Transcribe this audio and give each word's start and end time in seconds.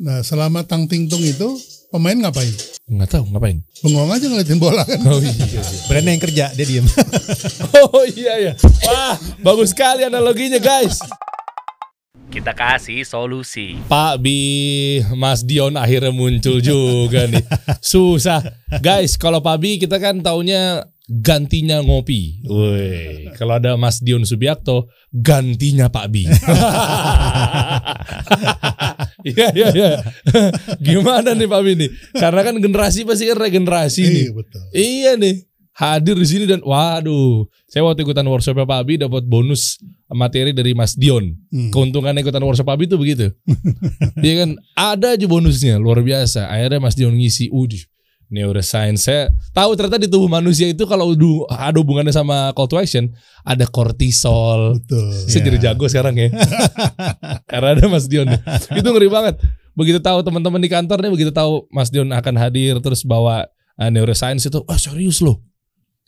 Nah 0.00 0.24
selama 0.24 0.64
Tang 0.64 0.88
Ting 0.88 1.10
Tung 1.10 1.20
itu 1.20 1.48
pemain 1.92 2.16
ngapain? 2.16 2.52
Nggak 2.88 3.08
tahu 3.12 3.24
ngapain. 3.28 3.60
Bengong 3.84 4.08
aja 4.08 4.26
ngeliatin 4.28 4.58
bola 4.60 4.82
kan. 4.88 4.98
Oh 5.04 5.20
iya. 5.20 5.32
iya. 5.32 5.62
Brandnya 5.88 6.12
yang 6.16 6.22
kerja 6.22 6.44
dia 6.56 6.66
diem. 6.66 6.86
Oh 7.92 8.04
iya 8.08 8.34
ya. 8.40 8.52
Wah, 8.88 9.16
bagus 9.44 9.76
sekali 9.76 10.04
analoginya 10.04 10.56
guys. 10.56 10.96
Kita 12.32 12.56
kasih 12.56 13.04
solusi. 13.04 13.76
Pak 13.92 14.24
Bi, 14.24 15.04
Mas 15.12 15.44
Dion 15.44 15.76
akhirnya 15.76 16.08
muncul 16.08 16.64
juga 16.64 17.28
nih. 17.28 17.44
Susah. 17.84 18.40
Guys, 18.80 19.20
kalau 19.20 19.44
Pak 19.44 19.56
Bi 19.60 19.76
kita 19.76 20.00
kan 20.00 20.24
taunya 20.24 20.88
gantinya 21.20 21.84
ngopi. 21.84 22.40
Woi, 22.48 23.28
kalau 23.36 23.60
ada 23.60 23.76
Mas 23.76 24.00
Dion 24.00 24.24
Subiakto, 24.24 24.88
gantinya 25.12 25.92
Pak 25.92 26.06
Bi. 26.08 26.24
Iya 29.22 29.54
iya 29.54 29.68
iya. 29.70 29.90
Gimana 30.82 31.38
nih 31.38 31.46
Pak 31.46 31.60
Bi 31.62 31.72
nih? 31.78 31.90
Karena 32.10 32.42
kan 32.42 32.58
generasi 32.58 33.06
pasti 33.06 33.30
kan 33.30 33.38
regenerasi 33.38 34.02
nih. 34.02 34.24
Iya 34.26 34.32
betul. 34.34 34.62
Iya 34.74 35.12
nih. 35.14 35.36
Hadir 35.72 36.18
di 36.18 36.26
sini 36.28 36.44
dan 36.44 36.60
waduh, 36.60 37.48
saya 37.64 37.86
waktu 37.86 38.04
ikutan 38.04 38.26
workshopnya 38.26 38.66
Pak 38.68 38.78
Abi 38.82 39.00
dapat 39.00 39.24
bonus 39.24 39.80
materi 40.10 40.50
dari 40.52 40.74
Mas 40.74 40.98
Dion. 40.98 41.38
Hmm. 41.48 41.70
Keuntungan 41.70 42.18
ikutan 42.18 42.42
workshop 42.42 42.66
Pak 42.66 42.76
Abi 42.76 42.84
itu 42.90 42.98
begitu. 42.98 43.30
Iya 44.20 44.44
kan, 44.44 44.50
ada 44.76 45.14
aja 45.16 45.26
bonusnya 45.30 45.78
luar 45.80 46.02
biasa. 46.04 46.50
Akhirnya 46.50 46.82
Mas 46.82 46.98
Dion 46.98 47.14
ngisi, 47.16 47.48
udih 47.48 47.88
neuroscience. 48.32 49.04
Saya 49.04 49.28
tahu 49.52 49.76
ternyata 49.76 50.00
di 50.00 50.08
tubuh 50.08 50.26
manusia 50.26 50.66
itu 50.66 50.82
kalau 50.84 51.12
du- 51.12 51.44
ada 51.46 51.76
hubungannya 51.76 52.10
sama 52.10 52.50
call 52.52 52.66
to 52.66 52.80
action, 52.80 53.12
ada 53.44 53.68
kortisol. 53.68 54.80
Betul. 54.80 55.12
Saya 55.28 55.44
jadi 55.44 55.58
jago 55.62 55.84
sekarang 55.86 56.16
ya. 56.16 56.32
Karena 57.50 57.76
ada 57.76 57.84
Mas 57.86 58.08
Dion. 58.08 58.26
nih. 58.26 58.40
Itu 58.72 58.88
ngeri 58.88 59.06
banget. 59.06 59.36
Begitu 59.72 60.00
tahu 60.00 60.20
teman-teman 60.20 60.58
di 60.58 60.68
kantor 60.68 60.98
nih, 61.00 61.12
begitu 61.12 61.30
tahu 61.30 61.68
Mas 61.68 61.88
Dion 61.88 62.08
akan 62.08 62.34
hadir 62.36 62.80
terus 62.80 63.04
bawa 63.04 63.48
uh, 63.76 63.88
neuroscience 63.88 64.44
itu, 64.44 64.60
wah 64.64 64.76
serius 64.76 65.20
loh. 65.20 65.40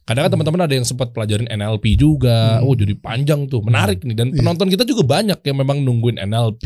Kadang 0.04 0.28
kan 0.28 0.36
teman-teman 0.36 0.68
ada 0.68 0.74
yang 0.76 0.84
sempat 0.84 1.16
pelajarin 1.16 1.48
NLP 1.48 1.96
juga. 1.96 2.60
Hmm. 2.60 2.68
Oh 2.68 2.76
jadi 2.76 2.92
panjang 2.92 3.48
tuh, 3.48 3.64
menarik 3.64 4.04
nih. 4.04 4.12
Dan 4.12 4.26
Iya. 4.30 4.40
penonton 4.40 4.68
kita 4.68 4.84
juga 4.84 5.00
banyak 5.00 5.40
yang 5.40 5.56
memang 5.56 5.80
nungguin 5.80 6.20
NLP, 6.20 6.64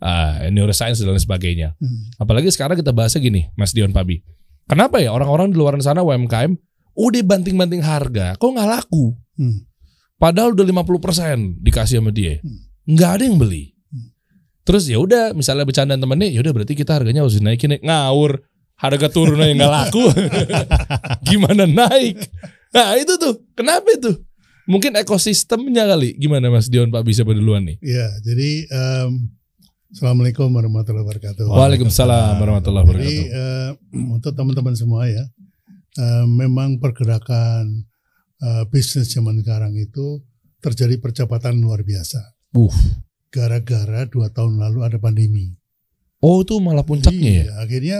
uh, 0.00 0.48
neuroscience 0.48 1.04
dan 1.04 1.12
lain 1.12 1.20
sebagainya. 1.20 1.76
Hmm. 1.76 2.08
Apalagi 2.16 2.48
sekarang 2.48 2.80
kita 2.80 2.88
bahasnya 2.88 3.20
gini, 3.20 3.52
Mas 3.52 3.76
Dion 3.76 3.92
Pabi. 3.92 4.24
Kenapa 4.68 5.00
ya 5.00 5.16
orang-orang 5.16 5.48
di 5.48 5.56
luar 5.56 5.80
sana 5.80 6.04
UMKM 6.04 6.52
udah 6.92 7.22
banting-banting 7.24 7.80
harga, 7.80 8.36
kok 8.36 8.52
nggak 8.52 8.68
laku? 8.68 9.16
Hmm. 9.40 9.64
Padahal 10.20 10.52
udah 10.52 10.66
50% 10.66 11.62
dikasih 11.62 12.04
sama 12.04 12.12
dia. 12.12 12.42
Hmm. 12.44 12.68
Nggak 12.84 13.10
ada 13.16 13.22
yang 13.24 13.38
beli. 13.40 13.72
Hmm. 13.88 14.12
Terus 14.68 14.90
ya 14.92 15.00
udah 15.00 15.32
misalnya 15.32 15.64
bercandaan 15.64 16.02
temennya, 16.02 16.28
ya 16.28 16.44
udah 16.44 16.52
berarti 16.52 16.76
kita 16.76 17.00
harganya 17.00 17.24
harus 17.24 17.40
dinaikin 17.40 17.78
nih. 17.78 17.80
Ngawur. 17.82 18.44
Harga 18.78 19.10
turun 19.10 19.42
aja 19.42 19.58
nggak 19.58 19.72
laku. 19.74 20.06
Gimana 21.32 21.66
naik? 21.66 22.14
Nah 22.70 22.94
itu 22.94 23.18
tuh. 23.18 23.42
Kenapa 23.58 23.90
itu? 23.90 24.22
Mungkin 24.70 24.94
ekosistemnya 25.00 25.88
kali. 25.88 26.14
Gimana 26.14 26.46
Mas 26.46 26.70
Dion 26.70 26.92
Pak 26.92 27.02
bisa 27.02 27.26
duluan 27.26 27.66
nih? 27.66 27.80
Iya, 27.82 28.06
jadi 28.22 28.50
em, 28.70 29.32
Assalamualaikum 29.88 30.52
warahmatullahi 30.52 31.00
wabarakatuh. 31.00 31.48
Waalaikumsalam 31.48 32.36
warahmatullahi 32.36 32.84
Jadi 32.84 32.92
wabarakatuh. 32.92 33.24
eh, 33.32 33.70
untuk 34.12 34.32
teman-teman 34.36 34.76
semua 34.76 35.08
ya, 35.08 35.24
eh, 35.96 36.24
memang 36.28 36.76
pergerakan 36.76 37.88
eh, 38.38 38.64
bisnis 38.68 39.08
zaman 39.08 39.40
sekarang 39.40 39.72
itu 39.80 40.20
terjadi 40.60 41.00
percepatan 41.00 41.56
luar 41.56 41.88
biasa. 41.88 42.20
Uh. 42.52 42.68
Gara-gara 43.32 44.04
dua 44.04 44.28
tahun 44.28 44.60
lalu 44.60 44.84
ada 44.84 45.00
pandemi. 45.00 45.56
Oh 46.20 46.44
itu 46.44 46.60
malah 46.60 46.84
puncaknya 46.84 47.24
ya? 47.24 47.44
Iya, 47.48 47.52
Akhirnya 47.64 47.98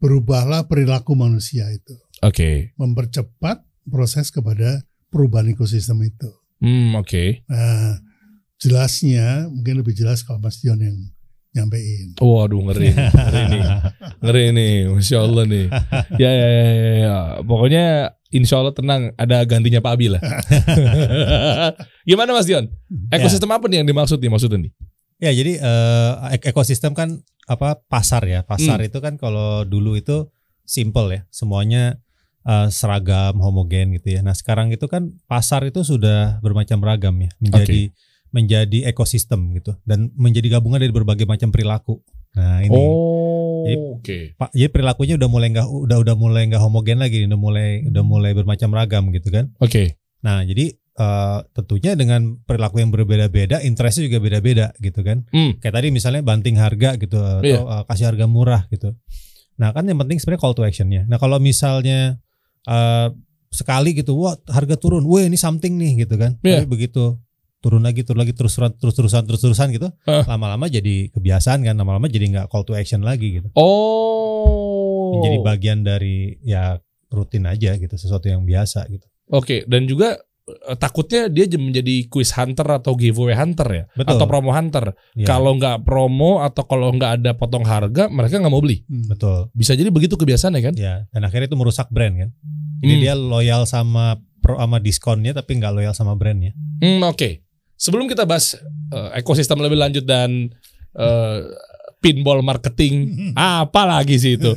berubahlah 0.00 0.64
perilaku 0.72 1.12
manusia 1.12 1.68
itu, 1.68 2.00
Oke. 2.24 2.72
mempercepat 2.80 3.60
proses 3.84 4.32
kepada 4.32 4.80
perubahan 5.12 5.52
ekosistem 5.52 6.00
itu. 6.00 6.32
Hmm 6.64 6.96
oke. 6.96 7.44
Nah, 7.44 8.00
jelasnya 8.56 9.52
mungkin 9.52 9.84
lebih 9.84 9.92
jelas 9.92 10.24
kalau 10.24 10.40
Mas 10.40 10.64
Dion 10.64 10.80
yang 10.80 10.96
nyampein. 11.56 12.12
Waduh 12.16 12.60
ngeri, 12.62 12.92
ngeri 12.92 13.42
nih, 13.48 13.62
ngeri 14.22 14.44
nih, 14.52 14.72
masya 14.92 15.18
Allah 15.18 15.44
nih. 15.44 15.66
Ya 16.16 16.30
ya 16.30 16.48
ya, 16.48 16.64
ya, 16.68 16.90
ya. 17.00 17.14
pokoknya 17.40 17.84
insya 18.28 18.60
Allah 18.60 18.70
tenang, 18.70 19.16
ada 19.16 19.40
gantinya 19.42 19.80
Pak 19.80 19.92
Abi 19.92 20.12
lah. 20.12 20.20
Gimana 22.08 22.30
Mas 22.32 22.46
Dion? 22.46 22.68
Ekosistem 23.08 23.50
apa 23.50 23.66
nih 23.66 23.82
yang 23.82 23.88
dimaksud 23.88 24.18
nih 24.18 24.30
maksudnya 24.30 24.58
nih? 24.60 24.72
Ya 25.16 25.32
jadi 25.32 25.52
ek- 26.30 26.52
ekosistem 26.52 26.92
kan 26.92 27.24
apa 27.48 27.80
pasar 27.86 28.26
ya 28.26 28.42
pasar 28.42 28.82
Hmm. 28.82 28.88
itu 28.88 28.98
kan 29.00 29.16
kalau 29.16 29.64
dulu 29.64 29.96
itu 29.96 30.28
simple 30.66 31.08
ya 31.08 31.20
semuanya 31.30 31.96
eh, 32.42 32.68
seragam 32.70 33.40
homogen 33.40 33.96
gitu 33.96 34.12
ya. 34.12 34.20
Nah 34.20 34.34
sekarang 34.34 34.70
itu 34.70 34.84
kan 34.86 35.16
pasar 35.26 35.64
itu 35.64 35.82
sudah 35.82 36.38
bermacam 36.38 36.78
ragam 36.78 37.16
ya 37.16 37.30
menjadi 37.40 37.90
menjadi 38.30 38.86
ekosistem 38.86 39.54
gitu 39.54 39.76
dan 39.84 40.10
menjadi 40.14 40.58
gabungan 40.58 40.82
dari 40.82 40.92
berbagai 40.92 41.24
macam 41.24 41.50
perilaku. 41.50 42.02
Nah 42.36 42.60
ini 42.60 42.76
Oh, 42.76 43.64
Jadi- 43.66 43.82
oke. 43.98 44.18
Pak, 44.38 44.50
jadi 44.54 44.70
perilakunya 44.70 45.14
udah 45.18 45.26
mulai 45.26 45.48
nggak 45.50 45.66
udah 45.66 45.98
udah 45.98 46.14
mulai 46.14 46.42
nggak 46.46 46.62
homogen 46.62 47.02
lagi, 47.02 47.26
udah 47.26 47.34
mulai 47.34 47.82
udah 47.82 48.02
mulai 48.02 48.30
bermacam 48.30 48.70
ragam 48.70 49.10
gitu 49.10 49.32
kan. 49.32 49.50
Oke. 49.58 49.98
Nah 50.22 50.42
jadi 50.42 50.70
eh, 50.96 51.38
tentunya 51.52 51.92
dengan 51.92 52.40
perilaku 52.40 52.80
yang 52.80 52.88
berbeda-beda, 52.88 53.60
interestnya 53.60 54.06
juga 54.06 54.16
beda-beda 54.16 54.72
gitu 54.78 55.02
kan. 55.02 55.26
Hmm. 55.28 55.58
Kayak 55.58 55.74
tadi 55.76 55.88
misalnya 55.92 56.22
banting 56.22 56.56
harga 56.56 56.96
gitu 56.96 57.20
atau 57.20 57.42
Iya. 57.44 57.58
eh, 57.60 57.82
kasih 57.84 58.06
harga 58.08 58.24
murah 58.24 58.64
gitu. 58.70 58.94
Nah 59.58 59.72
kan 59.72 59.84
yang 59.84 59.98
penting 59.98 60.16
sebenarnya 60.16 60.40
call 60.40 60.54
to 60.54 60.62
actionnya. 60.62 61.02
Nah 61.04 61.18
kalau 61.18 61.36
misalnya 61.36 62.16
eh, 62.64 63.08
sekali 63.50 63.92
gitu, 63.92 64.14
wah 64.16 64.36
harga 64.46 64.76
turun, 64.76 65.04
wah 65.04 65.20
ini 65.20 65.36
something 65.36 65.74
nih 65.74 66.04
gitu 66.04 66.14
kan. 66.16 66.36
Iya. 66.40 66.62
Tapi 66.62 66.68
begitu 66.68 67.18
turun 67.66 67.82
lagi, 67.82 68.06
turun 68.06 68.22
lagi, 68.22 68.30
terus 68.30 68.54
terus 68.54 68.94
terusan 68.94 69.26
terus 69.26 69.42
terusan 69.42 69.74
gitu, 69.74 69.90
Ah. 70.06 70.22
lama-lama 70.24 70.70
jadi 70.70 71.10
kebiasaan 71.10 71.66
kan, 71.66 71.74
lama-lama 71.74 72.06
jadi 72.06 72.30
nggak 72.30 72.46
call 72.46 72.62
to 72.62 72.78
action 72.78 73.02
lagi 73.02 73.42
gitu. 73.42 73.50
Oh. 73.58 75.18
Menjadi 75.18 75.38
bagian 75.42 75.78
dari 75.82 76.38
ya 76.42 76.78
rutin 77.08 77.44
aja 77.44 77.74
gitu, 77.74 77.90
sesuatu 77.90 78.26
yang 78.26 78.42
biasa 78.42 78.86
gitu. 78.86 79.02
Oke, 79.28 79.66
dan 79.66 79.84
juga 79.84 80.14
eh, 80.46 80.78
takutnya 80.78 81.26
dia 81.26 81.50
menjadi 81.58 82.06
quiz 82.06 82.30
hunter 82.30 82.62
atau 82.78 82.94
giveaway 82.94 83.34
hunter 83.34 83.66
ya, 83.66 83.84
Betul. 83.92 84.14
atau 84.14 84.26
promo 84.30 84.54
hunter. 84.54 84.94
Ya, 85.18 85.26
Kalau 85.26 85.58
nggak 85.58 85.82
promo 85.82 86.38
atau 86.38 86.62
kalau 86.62 86.94
nggak 86.94 87.18
ada 87.18 87.34
potong 87.34 87.66
harga, 87.66 88.06
mereka 88.06 88.38
nggak 88.38 88.54
mau 88.54 88.62
beli. 88.62 88.86
Hmm. 88.86 89.10
betul. 89.10 89.50
Bisa 89.50 89.74
jadi 89.74 89.90
begitu 89.90 90.14
kebiasaannya 90.14 90.62
kan? 90.62 90.74
Ya, 90.78 91.02
dan 91.10 91.26
akhirnya 91.26 91.50
itu 91.50 91.58
merusak 91.58 91.90
brand 91.90 92.14
kan. 92.14 92.30
Jadi 92.78 92.94
Hmm. 92.94 93.02
dia 93.02 93.14
loyal 93.18 93.66
sama 93.66 94.22
pro 94.38 94.62
sama 94.62 94.78
diskonnya 94.78 95.34
tapi 95.34 95.58
nggak 95.58 95.72
loyal 95.74 95.94
sama 95.98 96.14
brandnya. 96.14 96.54
Hmm, 96.78 97.02
Oke, 97.02 97.42
sebelum 97.76 98.08
kita 98.08 98.24
bahas 98.24 98.56
eh, 98.92 99.10
ekosistem 99.20 99.60
lebih 99.60 99.78
lanjut 99.78 100.04
dan 100.04 100.50
eh, 100.96 101.38
pinball 102.00 102.44
marketing, 102.44 103.12
apa 103.36 103.82
lagi 103.86 104.16
sih 104.20 104.36
itu? 104.36 104.52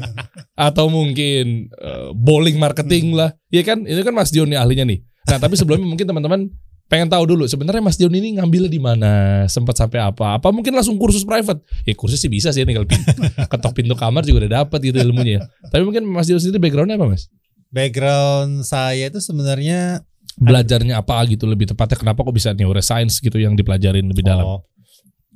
Atau 0.55 0.91
mungkin 0.91 1.69
eh, 1.69 2.09
bowling 2.15 2.57
marketing 2.59 3.15
lah, 3.15 3.35
ya 3.51 3.61
kan? 3.63 3.85
Itu 3.85 4.01
kan 4.03 4.15
Mas 4.15 4.31
Dion 4.31 4.49
nih 4.49 4.59
ahlinya 4.59 4.87
nih. 4.87 4.99
Nah, 5.29 5.37
tapi 5.37 5.53
sebelumnya 5.53 5.85
mungkin 5.85 6.09
teman-teman 6.09 6.49
pengen 6.89 7.05
tahu 7.05 7.23
dulu 7.29 7.45
sebenarnya 7.45 7.85
Mas 7.85 8.01
Dion 8.01 8.09
ini 8.09 8.41
ngambilnya 8.41 8.71
di 8.71 8.81
mana, 8.81 9.45
sempat 9.45 9.77
sampai 9.77 10.01
apa? 10.01 10.41
Apa 10.41 10.49
mungkin 10.49 10.73
langsung 10.73 10.97
kursus 10.97 11.21
private? 11.21 11.61
Ya 11.85 11.93
kursus 11.93 12.17
sih 12.17 12.31
bisa 12.31 12.49
sih 12.49 12.65
tinggal 12.65 12.89
ketok 13.53 13.77
pintu 13.77 13.93
kamar 13.93 14.25
juga 14.25 14.49
udah 14.49 14.65
dapat 14.65 14.79
gitu 14.81 14.97
ilmunya. 14.97 15.45
Tapi 15.69 15.85
mungkin 15.85 16.09
Mas 16.09 16.25
Dion 16.25 16.41
sendiri 16.41 16.57
backgroundnya 16.57 16.97
apa 16.97 17.13
Mas? 17.13 17.29
Background 17.69 18.65
saya 18.65 19.13
itu 19.13 19.21
sebenarnya 19.21 20.01
Belajarnya 20.39 20.95
apa 20.97 21.27
gitu 21.27 21.43
lebih 21.45 21.67
tepatnya? 21.67 21.99
Kenapa 21.99 22.23
kok 22.23 22.31
bisa 22.31 22.55
neuroscience 22.55 23.19
gitu 23.19 23.35
yang 23.35 23.53
dipelajarin 23.53 24.07
lebih 24.07 24.23
dalam? 24.23 24.45
Oh. 24.47 24.61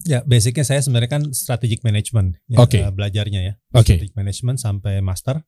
Ya, 0.03 0.19
basicnya 0.23 0.63
saya 0.63 0.79
sebenarnya 0.83 1.11
kan 1.11 1.23
strategic 1.31 1.79
management 1.83 2.35
ya, 2.47 2.59
Oke. 2.59 2.79
eh, 2.81 2.91
belajarnya 2.91 3.39
ya. 3.39 3.53
Oke. 3.71 3.95
Strategic 3.95 4.15
management 4.15 4.57
sampai 4.59 4.99
master. 4.99 5.43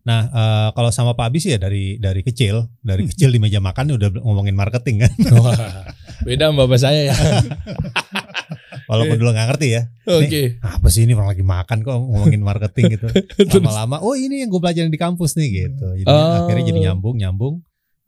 Nah, 0.00 0.20
eh, 0.32 0.68
kalau 0.72 0.88
sama 0.88 1.12
Pak 1.12 1.28
Abi 1.28 1.38
sih 1.40 1.52
ya 1.52 1.60
dari 1.60 2.00
dari 2.00 2.24
kecil, 2.24 2.64
dari 2.80 3.04
kecil 3.10 3.28
di 3.28 3.36
meja 3.36 3.60
makan 3.60 4.00
udah 4.00 4.08
ngomongin 4.20 4.56
marketing 4.56 5.04
kan. 5.04 5.12
Wah, 5.44 5.84
beda 6.24 6.48
sama 6.48 6.64
bapak 6.64 6.80
saya 6.80 7.12
ya. 7.12 7.16
Walaupun 8.90 9.16
dulu 9.16 9.30
nggak 9.30 9.48
ngerti 9.54 9.68
ya. 9.70 9.82
Oke. 10.08 10.58
Apa 10.58 10.88
sih 10.90 11.06
ini 11.06 11.14
orang 11.14 11.30
lagi 11.30 11.44
makan 11.46 11.78
kok 11.84 11.94
ngomongin 11.94 12.42
marketing 12.42 12.98
gitu. 12.98 13.06
Lama-lama, 13.60 14.02
oh 14.02 14.18
ini 14.18 14.42
yang 14.42 14.50
gue 14.50 14.58
pelajarin 14.58 14.90
di 14.90 14.98
kampus 14.98 15.38
nih 15.38 15.48
gitu. 15.68 15.86
Jadi 15.94 16.10
Oh. 16.10 16.46
akhirnya 16.46 16.64
jadi 16.66 16.80
nyambung, 16.90 17.14
nyambung. 17.20 17.54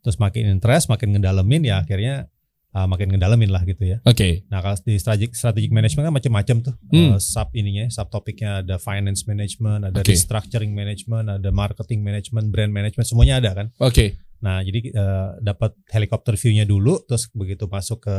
Terus 0.03 0.19
makin 0.19 0.51
interest, 0.51 0.91
makin 0.91 1.15
ngedalemin 1.15 1.63
ya 1.63 1.79
akhirnya 1.79 2.27
eh, 2.75 2.87
makin 2.89 3.15
ngedalemin 3.15 3.49
lah 3.49 3.63
gitu 3.63 3.87
ya. 3.87 3.97
Oke. 4.03 4.43
Nah 4.51 4.59
kalau 4.59 4.75
di 4.83 4.99
strategic 4.99 5.31
strategic 5.33 5.71
management 5.71 6.11
kan 6.11 6.13
macam-macam 6.13 6.57
tuh 6.59 6.75
Hmm. 6.91 7.15
Eh, 7.15 7.19
sub 7.23 7.49
ininya, 7.55 7.87
sub 7.87 8.11
topiknya 8.11 8.61
ada 8.61 8.75
finance 8.77 9.23
management, 9.23 9.87
ada 9.87 10.03
Oke. 10.03 10.11
restructuring 10.11 10.75
management, 10.75 11.39
ada 11.39 11.49
marketing 11.49 12.03
management, 12.03 12.51
brand 12.51 12.75
management, 12.75 13.07
semuanya 13.07 13.39
ada 13.39 13.51
kan. 13.55 13.67
Oke. 13.79 14.19
Nah 14.43 14.59
jadi 14.59 14.91
eh, 14.91 15.29
dapat 15.39 15.71
helikopter 15.95 16.35
view-nya 16.35 16.67
dulu, 16.67 16.99
terus 17.07 17.31
begitu 17.31 17.65
masuk 17.71 18.03
ke 18.03 18.17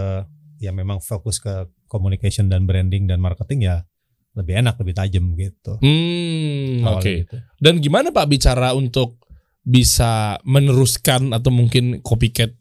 ya 0.62 0.72
memang 0.72 1.02
fokus 1.02 1.36
ke 1.42 1.68
communication 1.90 2.48
dan 2.48 2.64
branding 2.64 3.04
dan 3.04 3.20
marketing 3.20 3.68
ya 3.68 3.84
lebih 4.34 4.58
enak, 4.58 4.74
lebih 4.82 4.94
tajam 4.98 5.24
gitu. 5.38 5.78
Hmm, 5.78 6.82
oke. 6.82 7.06
Awalnya 7.06 7.22
gitu. 7.22 7.36
Dan 7.62 7.74
gimana 7.78 8.10
Pak 8.10 8.26
bicara 8.26 8.74
untuk 8.74 9.22
bisa 9.64 10.38
meneruskan 10.44 11.32
atau 11.32 11.48
mungkin 11.48 12.04
copycat 12.04 12.52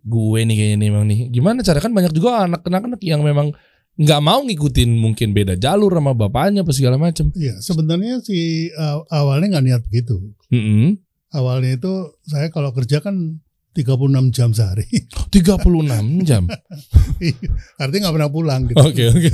gue 0.00 0.40
nih 0.46 0.56
kayaknya 0.56 0.76
nih 0.78 0.88
memang 0.88 1.04
nih. 1.10 1.20
Gimana 1.28 1.60
cara 1.60 1.82
kan 1.82 1.92
banyak 1.92 2.14
juga 2.14 2.46
anak-anak 2.46 3.02
yang 3.02 3.20
memang 3.20 3.52
nggak 4.00 4.20
mau 4.24 4.40
ngikutin 4.46 4.96
mungkin 4.96 5.36
beda 5.36 5.60
jalur 5.60 5.92
sama 5.92 6.16
bapaknya 6.16 6.64
apa 6.64 6.72
segala 6.72 6.96
macam. 6.96 7.28
Iya, 7.36 7.60
sebenarnya 7.60 8.24
si 8.24 8.70
uh, 8.72 9.04
awalnya 9.12 9.58
nggak 9.58 9.66
niat 9.66 9.82
begitu. 9.90 10.16
Mm 10.48 10.96
Awalnya 11.30 11.78
itu 11.78 11.92
saya 12.26 12.50
kalau 12.50 12.74
kerja 12.74 12.98
kan 12.98 13.38
36 13.70 14.34
jam 14.34 14.50
sehari. 14.50 14.82
36 15.34 16.26
jam. 16.26 16.50
Artinya 17.82 18.00
nggak 18.08 18.16
pernah 18.18 18.32
pulang 18.32 18.66
gitu. 18.66 18.82
Oke 18.82 19.14
oke. 19.14 19.30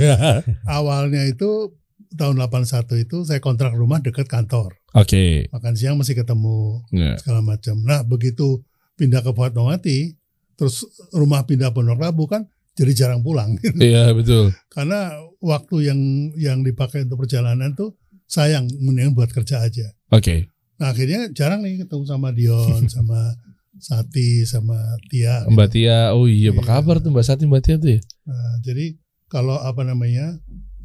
Awalnya 0.69 1.25
itu 1.25 1.73
tahun 2.09 2.39
81 2.39 2.63
itu 3.01 3.17
saya 3.23 3.37
kontrak 3.37 3.71
rumah 3.71 3.97
dekat 3.97 4.25
kantor. 4.25 4.77
Oke. 4.93 5.49
Makan 5.49 5.73
siang 5.73 5.95
masih 5.95 6.15
ketemu 6.15 6.81
Ya. 6.89 7.17
segala 7.17 7.41
macam. 7.41 7.75
Nah, 7.79 8.01
begitu 8.01 8.63
pindah 8.95 9.19
ke 9.19 9.29
Fatmawati, 9.29 10.15
terus 10.53 10.81
rumah 11.11 11.43
pindah 11.43 11.69
Pondok 11.69 11.97
Labu 11.97 12.25
kan 12.25 12.47
jadi 12.73 12.93
jarang 12.95 13.21
pulang. 13.21 13.57
Iya 13.77 14.09
betul. 14.11 14.53
Karena 14.67 15.11
waktu 15.37 15.75
yang 15.85 15.99
yang 16.33 16.59
dipakai 16.61 17.03
untuk 17.03 17.21
perjalanan 17.21 17.73
tuh 17.73 17.93
sayang 18.25 18.65
mendingan 18.77 19.11
buat 19.11 19.29
kerja 19.29 19.61
aja. 19.61 19.87
Oke. 20.09 20.49
Nah, 20.77 20.93
akhirnya 20.93 21.29
jarang 21.29 21.61
nih 21.61 21.81
ketemu 21.81 22.03
sama 22.05 22.29
Dion, 22.29 22.85
sama 22.93 23.33
Sati, 23.77 24.41
sama 24.43 24.77
Tia. 25.05 25.45
gitu. 25.45 25.53
Mbak 25.53 25.67
Tia, 25.69 25.97
oh 26.11 26.25
iya 26.25 26.49
apa 26.49 26.61
Iya. 26.61 26.67
kabar 26.67 26.95
tuh 26.97 27.09
Mbak 27.09 27.21
Sati 27.23 27.43
Mbak 27.45 27.61
Tia 27.61 27.75
tuh 27.77 27.89
ya? 27.93 28.01
Nah, 28.25 28.53
jadi 28.61 28.97
kalau 29.27 29.57
apa 29.57 29.81
namanya 29.81 30.37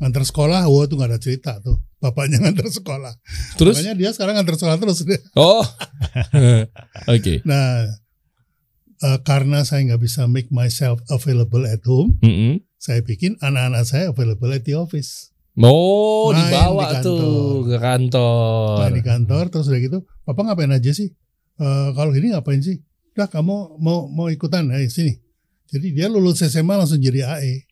ngantar 0.02 0.26
sekolah, 0.26 0.66
wah 0.66 0.84
tuh 0.84 0.98
nggak 0.98 1.10
ada 1.14 1.20
cerita 1.22 1.62
tuh. 1.62 1.78
Bapaknya 2.02 2.36
ngantar 2.42 2.66
sekolah. 2.66 3.14
Terus? 3.54 3.78
Makanya 3.78 3.94
dia 3.94 4.10
sekarang 4.10 4.34
ngantar 4.34 4.58
sekolah 4.58 4.76
terus. 4.76 5.06
Oh. 5.38 5.62
Oke. 7.14 7.40
Nah, 7.46 7.86
eh, 8.98 9.18
karena 9.22 9.62
saya 9.62 9.86
nggak 9.86 10.02
bisa 10.02 10.26
make 10.26 10.50
myself 10.50 10.98
available 11.06 11.62
at 11.64 11.80
home, 11.86 12.18
Mm-mm. 12.20 12.58
saya 12.76 13.00
bikin 13.00 13.38
anak-anak 13.38 13.86
saya 13.86 14.10
available 14.10 14.50
at 14.50 14.66
the 14.66 14.74
office. 14.74 15.30
Oh, 15.54 16.32
Main 16.32 16.48
dibawa 16.48 16.82
di 16.82 16.94
kantor. 16.96 17.20
tuh 17.20 17.56
ke 17.68 17.76
kantor. 17.76 18.76
Nah, 18.80 18.90
di 18.90 19.02
kantor 19.04 19.44
terus 19.52 19.66
udah 19.68 19.80
gitu, 19.80 19.98
papa 20.24 20.40
ngapain 20.42 20.72
aja 20.72 20.90
sih? 20.90 21.12
Eh, 21.60 21.88
kalau 21.92 22.10
gini 22.10 22.32
ngapain 22.32 22.58
sih? 22.58 22.80
Udah 23.12 23.28
kamu 23.28 23.76
mau 23.76 24.08
mau 24.08 24.32
ikutan, 24.32 24.64
ayo 24.72 24.88
sini. 24.88 25.12
Jadi 25.68 25.92
dia 25.92 26.08
lulus 26.08 26.40
SMA 26.40 26.72
langsung 26.74 27.00
jadi 27.00 27.28
AE, 27.36 27.64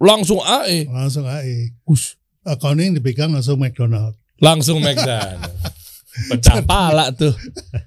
Langsung 0.00 0.40
AE. 0.40 0.88
langsung 0.88 1.24
AE. 1.24 1.74
Us. 1.86 2.16
Accounting 2.44 2.94
dipegang 2.94 3.32
langsung 3.32 3.56
McDonald. 3.56 4.14
Langsung 4.38 4.82
McDonald. 4.82 5.40
Pecah 6.30 6.62
pala 6.62 7.10
tuh. 7.10 7.34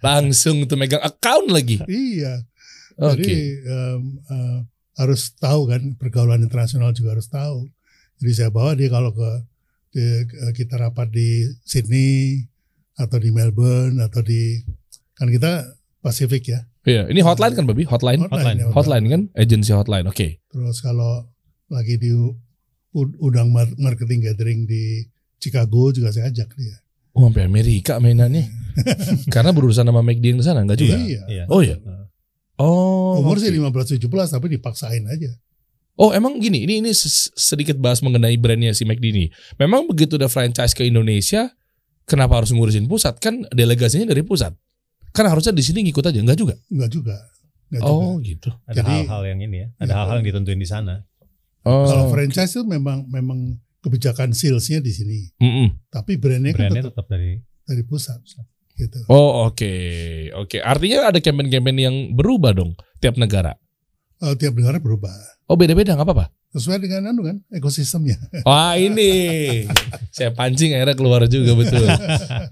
Langsung 0.04 0.68
tuh 0.68 0.75
megang 0.75 1.00
account 1.00 1.48
lagi. 1.48 1.80
Iya. 1.86 2.44
Oke. 2.98 3.24
Jadi 3.24 3.36
em, 3.63 4.01
eh, 4.19 4.57
harus 4.98 5.31
tahu 5.38 5.69
kan 5.69 5.94
pergaulan 5.95 6.42
internasional 6.42 6.92
juga 6.92 7.13
harus 7.15 7.30
tahu. 7.30 7.69
Jadi 8.18 8.31
saya 8.33 8.50
bawa 8.50 8.74
dia 8.74 8.89
kalau 8.89 9.13
ke, 9.13 9.30
di- 9.94 10.25
kita 10.57 10.75
rapat 10.75 11.13
di 11.13 11.45
Sydney 11.63 12.42
atau 12.98 13.21
di 13.21 13.30
Melbourne 13.30 14.01
atau 14.01 14.25
di 14.25 14.57
kan 15.13 15.30
kita 15.30 15.77
Pasifik 16.01 16.44
ya. 16.50 16.60
Iya, 16.88 17.03
ini 17.12 17.19
hotline 17.19 17.51
kan 17.53 17.65
Babi? 17.68 17.83
Hotline. 17.83 18.25
Hotline. 18.25 18.57
ya, 18.63 18.71
Hotline 18.71 19.06
kan? 19.12 19.21
Agensi 19.36 19.71
hotline. 19.75 20.07
Oke. 20.07 20.39
Terus 20.48 20.80
kalau 20.80 21.27
lagi 21.68 21.96
di 21.96 22.12
udang 22.96 23.52
mar- 23.52 23.78
marketing 23.78 24.24
gathering 24.24 24.66
di 24.66 25.06
Chicago 25.38 25.94
juga 25.94 26.10
saya 26.10 26.31
ajak 26.31 26.50
dia. 26.58 26.78
Oh, 27.14 27.25
sampai 27.30 27.46
Amerika 27.46 27.98
mainannya. 27.98 28.46
Karena 29.34 29.50
berurusan 29.50 29.86
sama 29.86 30.06
McD 30.06 30.24
yang 30.24 30.40
di 30.40 30.46
sana 30.46 30.62
enggak 30.62 30.78
juga? 30.78 30.98
Iya. 30.98 31.22
Iya. 31.25 31.44
Oh 31.50 31.62
iya. 31.62 31.78
Oh. 32.58 33.22
Umur 33.22 33.38
oke. 33.38 33.46
sih 33.46 33.54
15 33.54 34.02
17 34.02 34.34
tapi 34.34 34.48
dipaksain 34.54 35.06
aja. 35.06 35.31
Oh 35.98 36.14
emang 36.14 36.38
gini, 36.38 36.62
ini 36.69 36.78
ini 36.78 36.94
sedikit 37.34 37.74
bahas 37.81 38.06
mengenai 38.06 38.38
brandnya 38.38 38.70
si 38.70 38.86
McD 38.86 39.06
ini. 39.10 39.25
Memang 39.58 39.90
begitu 39.90 40.13
udah 40.13 40.30
franchise 40.30 40.78
ke 40.78 40.86
Indonesia, 40.86 41.50
kenapa 42.06 42.38
harus 42.38 42.54
ngurusin 42.54 42.86
pusat? 42.86 43.18
Kan 43.18 43.50
delegasinya 43.50 44.13
dari 44.13 44.22
pusat. 44.22 44.54
Kan 45.10 45.25
harusnya 45.25 45.58
di 45.58 45.66
sini 45.66 45.81
ngikut 45.90 46.06
aja, 46.06 46.22
enggak 46.22 46.38
juga? 46.38 46.54
Enggak 46.70 46.90
juga. 46.94 47.18
Enggak 47.74 47.81
juga. 47.81 47.98
Oh 48.06 48.13
gitu. 48.22 48.50
Ada 48.70 48.81
hal-hal 48.86 49.22
yang 49.25 49.40
ini 49.42 49.58
ya. 49.58 49.68
Ada 49.81 49.90
Iya. 49.90 49.96
hal-hal 49.98 50.16
yang 50.22 50.28
ditentuin 50.30 50.62
di 50.62 50.70
sana. 50.70 51.02
Oh. 51.68 51.84
Kalau 51.84 52.06
franchise 52.08 52.56
itu 52.56 52.64
memang 52.64 53.04
memang 53.12 53.60
kebijakan 53.84 54.31
salesnya 54.31 54.80
di 54.80 54.92
sini. 54.96 55.19
Mm-mm. 55.44 55.92
Tapi 55.92 56.16
brandnya 56.16 56.56
kan 56.56 56.72
Brandnya 56.72 56.88
tetap 56.88 57.04
tetap 57.04 57.08
dari 57.12 57.44
dari 57.68 57.84
pusat. 57.84 58.24
Gitu. 58.78 59.10
Oh 59.10 59.50
oke, 59.50 59.74
oke. 60.38 60.58
Artinya 60.62 61.10
ada 61.10 61.19
campaign-campaign 61.19 61.78
yang 61.81 61.96
berubah 62.14 62.54
dong 62.56 62.78
tiap 63.02 63.18
negara. 63.19 63.58
Eh, 64.22 64.34
tiap 64.38 64.54
negara 64.56 64.78
berubah. 64.80 65.12
Oh 65.50 65.58
beda-beda 65.60 65.98
nggak 65.98 66.08
apa-apa. 66.08 66.30
Sesuai 66.54 66.80
dengan 66.80 67.12
anu 67.12 67.28
kan 67.28 67.38
ekosistemnya. 67.52 68.16
Wah 68.48 68.80
ini 68.80 69.10
saya 70.16 70.31
pancing 70.31 70.74
akhirnya 70.74 70.96
keluar 70.96 71.28
juga 71.28 71.54
betul. 71.54 71.84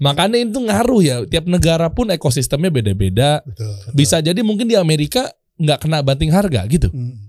Makanya 0.04 0.36
itu 0.42 0.58
ngaruh 0.60 1.00
ya. 1.02 1.16
Tiap 1.24 1.48
negara 1.48 1.88
pun 1.88 2.12
ekosistemnya 2.12 2.68
beda-beda. 2.68 3.40
Betul. 3.42 3.72
Bisa 3.96 4.20
jadi 4.20 4.38
mungkin 4.44 4.68
di 4.68 4.76
Amerika 4.76 5.32
nggak 5.56 5.88
kena 5.88 6.04
banting 6.04 6.30
harga 6.30 6.68
gitu. 6.68 6.92
Hmm. 6.92 7.25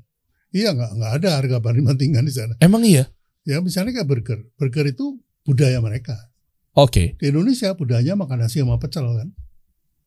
Iya 0.56 0.72
nggak 0.72 0.92
nggak 0.96 1.12
ada 1.22 1.30
harga 1.44 1.58
banding 1.60 1.86
bandingan 1.86 2.24
di 2.24 2.34
sana. 2.34 2.54
Emang 2.64 2.84
iya? 2.88 3.12
Ya 3.44 3.60
misalnya 3.60 3.96
kayak 3.96 4.08
burger. 4.08 4.40
Burger 4.56 4.86
itu 4.92 5.20
budaya 5.44 5.80
mereka. 5.80 6.16
Oke. 6.76 7.16
Di 7.18 7.32
Indonesia 7.32 7.74
budayanya 7.74 8.20
makan 8.20 8.44
nasi 8.46 8.60
sama 8.62 8.78
pecel 8.78 9.08
kan. 9.08 9.32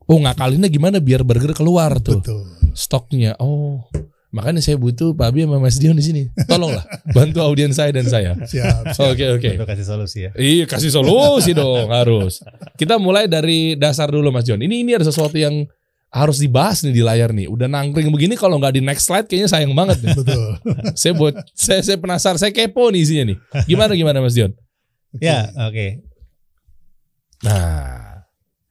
Oh 0.08 0.19
ngakalinnya 0.19 0.69
gimana 0.72 0.98
biar 0.98 1.22
burger 1.22 1.54
keluar 1.54 1.98
tuh 2.00 2.20
Betul. 2.20 2.46
stoknya. 2.72 3.37
Oh 3.40 3.84
makanya 4.31 4.62
saya 4.62 4.78
butuh 4.78 5.10
Pak 5.14 5.26
Abi 5.34 5.42
sama 5.42 5.58
Mas 5.58 5.76
Dion 5.76 5.98
di 5.98 6.04
sini. 6.06 6.22
Tolonglah 6.46 6.87
bantu 7.16 7.42
audiens 7.42 7.76
saya 7.76 7.90
dan 7.90 8.06
saya. 8.06 8.38
Siap. 8.38 8.96
Oke 8.96 9.26
oke. 9.34 9.50
untuk 9.58 9.69
kasih 9.69 9.87
solusi 9.87 10.19
ya. 10.26 10.31
Iya 10.38 10.64
kasih 10.70 10.90
solusi 10.94 11.52
dong 11.52 11.90
harus. 11.90 12.40
Kita 12.78 12.96
mulai 12.96 13.26
dari 13.28 13.75
dasar 13.75 14.08
dulu 14.08 14.31
Mas 14.32 14.46
John. 14.46 14.62
Ini 14.62 14.82
ini 14.87 14.94
ada 14.94 15.04
sesuatu 15.04 15.34
yang 15.37 15.66
harus 16.11 16.43
dibahas 16.43 16.83
nih 16.83 16.95
di 16.95 17.03
layar 17.07 17.31
nih. 17.31 17.47
Udah 17.47 17.71
nangkring 17.71 18.11
begini 18.11 18.35
kalau 18.35 18.59
nggak 18.59 18.75
di 18.77 18.83
next 18.83 19.07
slide 19.07 19.31
kayaknya 19.31 19.49
sayang 19.49 19.73
banget 19.73 20.03
nih. 20.03 20.15
Betul. 20.19 20.59
saya 21.01 21.12
buat 21.15 21.35
saya 21.55 21.81
saya 21.87 21.97
penasaran, 22.03 22.39
saya 22.39 22.51
kepo 22.51 22.91
nih 22.91 23.01
isinya 23.07 23.25
nih. 23.31 23.37
Gimana 23.71 23.95
gimana 23.95 24.19
Mas 24.19 24.35
John? 24.35 24.51
Ya, 25.19 25.51
oke. 25.55 26.03
Nah, 27.47 28.26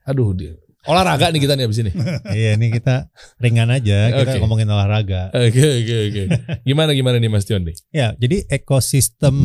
aduh 0.05 0.35
dia. 0.35 0.55
Olahraga 0.87 1.27
nih 1.29 1.43
kita 1.43 1.59
nih 1.59 1.67
abis 1.67 1.79
ini. 1.83 1.91
Iya, 2.39 2.55
ini 2.55 2.71
kita 2.71 3.11
ringan 3.43 3.67
aja, 3.67 4.15
kita 4.15 4.31
Oke. 4.35 4.39
ngomongin 4.39 4.69
olahraga. 4.71 5.27
Oke 5.35 5.59
oke 5.59 5.95
oke. 6.07 6.23
Gimana 6.63 6.95
gimana 6.95 7.19
nih 7.19 7.27
Mas 7.27 7.43
John 7.43 7.67
nih? 7.67 7.75
Ya, 7.91 8.15
jadi 8.15 8.47
ekosistem 8.47 9.35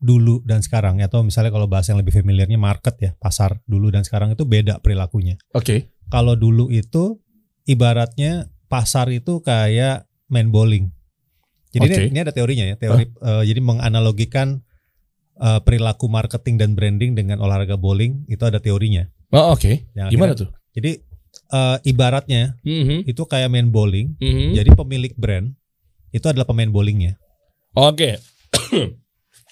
dulu 0.00 0.40
dan 0.48 0.64
sekarang 0.64 0.98
ya, 1.04 1.12
atau 1.12 1.20
misalnya 1.20 1.52
kalau 1.52 1.68
bahasa 1.68 1.92
yang 1.92 2.00
lebih 2.00 2.16
familiarnya 2.16 2.56
market 2.56 2.96
ya, 2.98 3.10
pasar 3.20 3.60
dulu 3.68 3.92
dan 3.92 4.02
sekarang 4.02 4.32
itu 4.32 4.48
beda 4.48 4.80
perilakunya. 4.80 5.36
Oke. 5.52 5.92
Kalau 6.08 6.34
dulu 6.40 6.72
itu 6.72 7.20
ibaratnya 7.68 8.48
pasar 8.66 9.12
itu 9.12 9.38
kayak 9.40 10.08
main 10.26 10.48
bowling. 10.48 10.88
Jadi 11.68 11.84
Oke. 11.84 11.96
ini, 12.00 12.06
ini 12.16 12.20
ada 12.24 12.32
teorinya 12.32 12.64
ya, 12.64 12.76
teori 12.80 13.04
eh, 13.04 13.42
jadi 13.44 13.60
menganalogikan 13.60 14.64
eh, 15.36 15.60
perilaku 15.60 16.08
marketing 16.08 16.56
dan 16.56 16.72
branding 16.72 17.12
dengan 17.12 17.38
olahraga 17.38 17.76
bowling 17.76 18.24
itu 18.26 18.40
ada 18.42 18.56
teorinya. 18.58 19.04
Oh 19.30 19.52
oke. 19.52 19.84
Yang 19.92 20.08
Gimana 20.10 20.32
akhirnya- 20.32 20.40
tuh? 20.40 20.50
Jadi 20.72 20.90
eh, 21.48 21.76
ibaratnya 21.84 22.42
Mhm, 22.64 23.04
itu 23.04 23.22
kayak 23.22 23.52
main 23.52 23.68
bowling. 23.68 24.16
mhm. 24.16 24.56
Jadi 24.56 24.70
pemilik 24.72 25.12
brand 25.14 25.52
itu 26.08 26.24
adalah 26.24 26.48
pemain 26.48 26.72
bowlingnya. 26.72 27.20
Oke. 27.76 28.16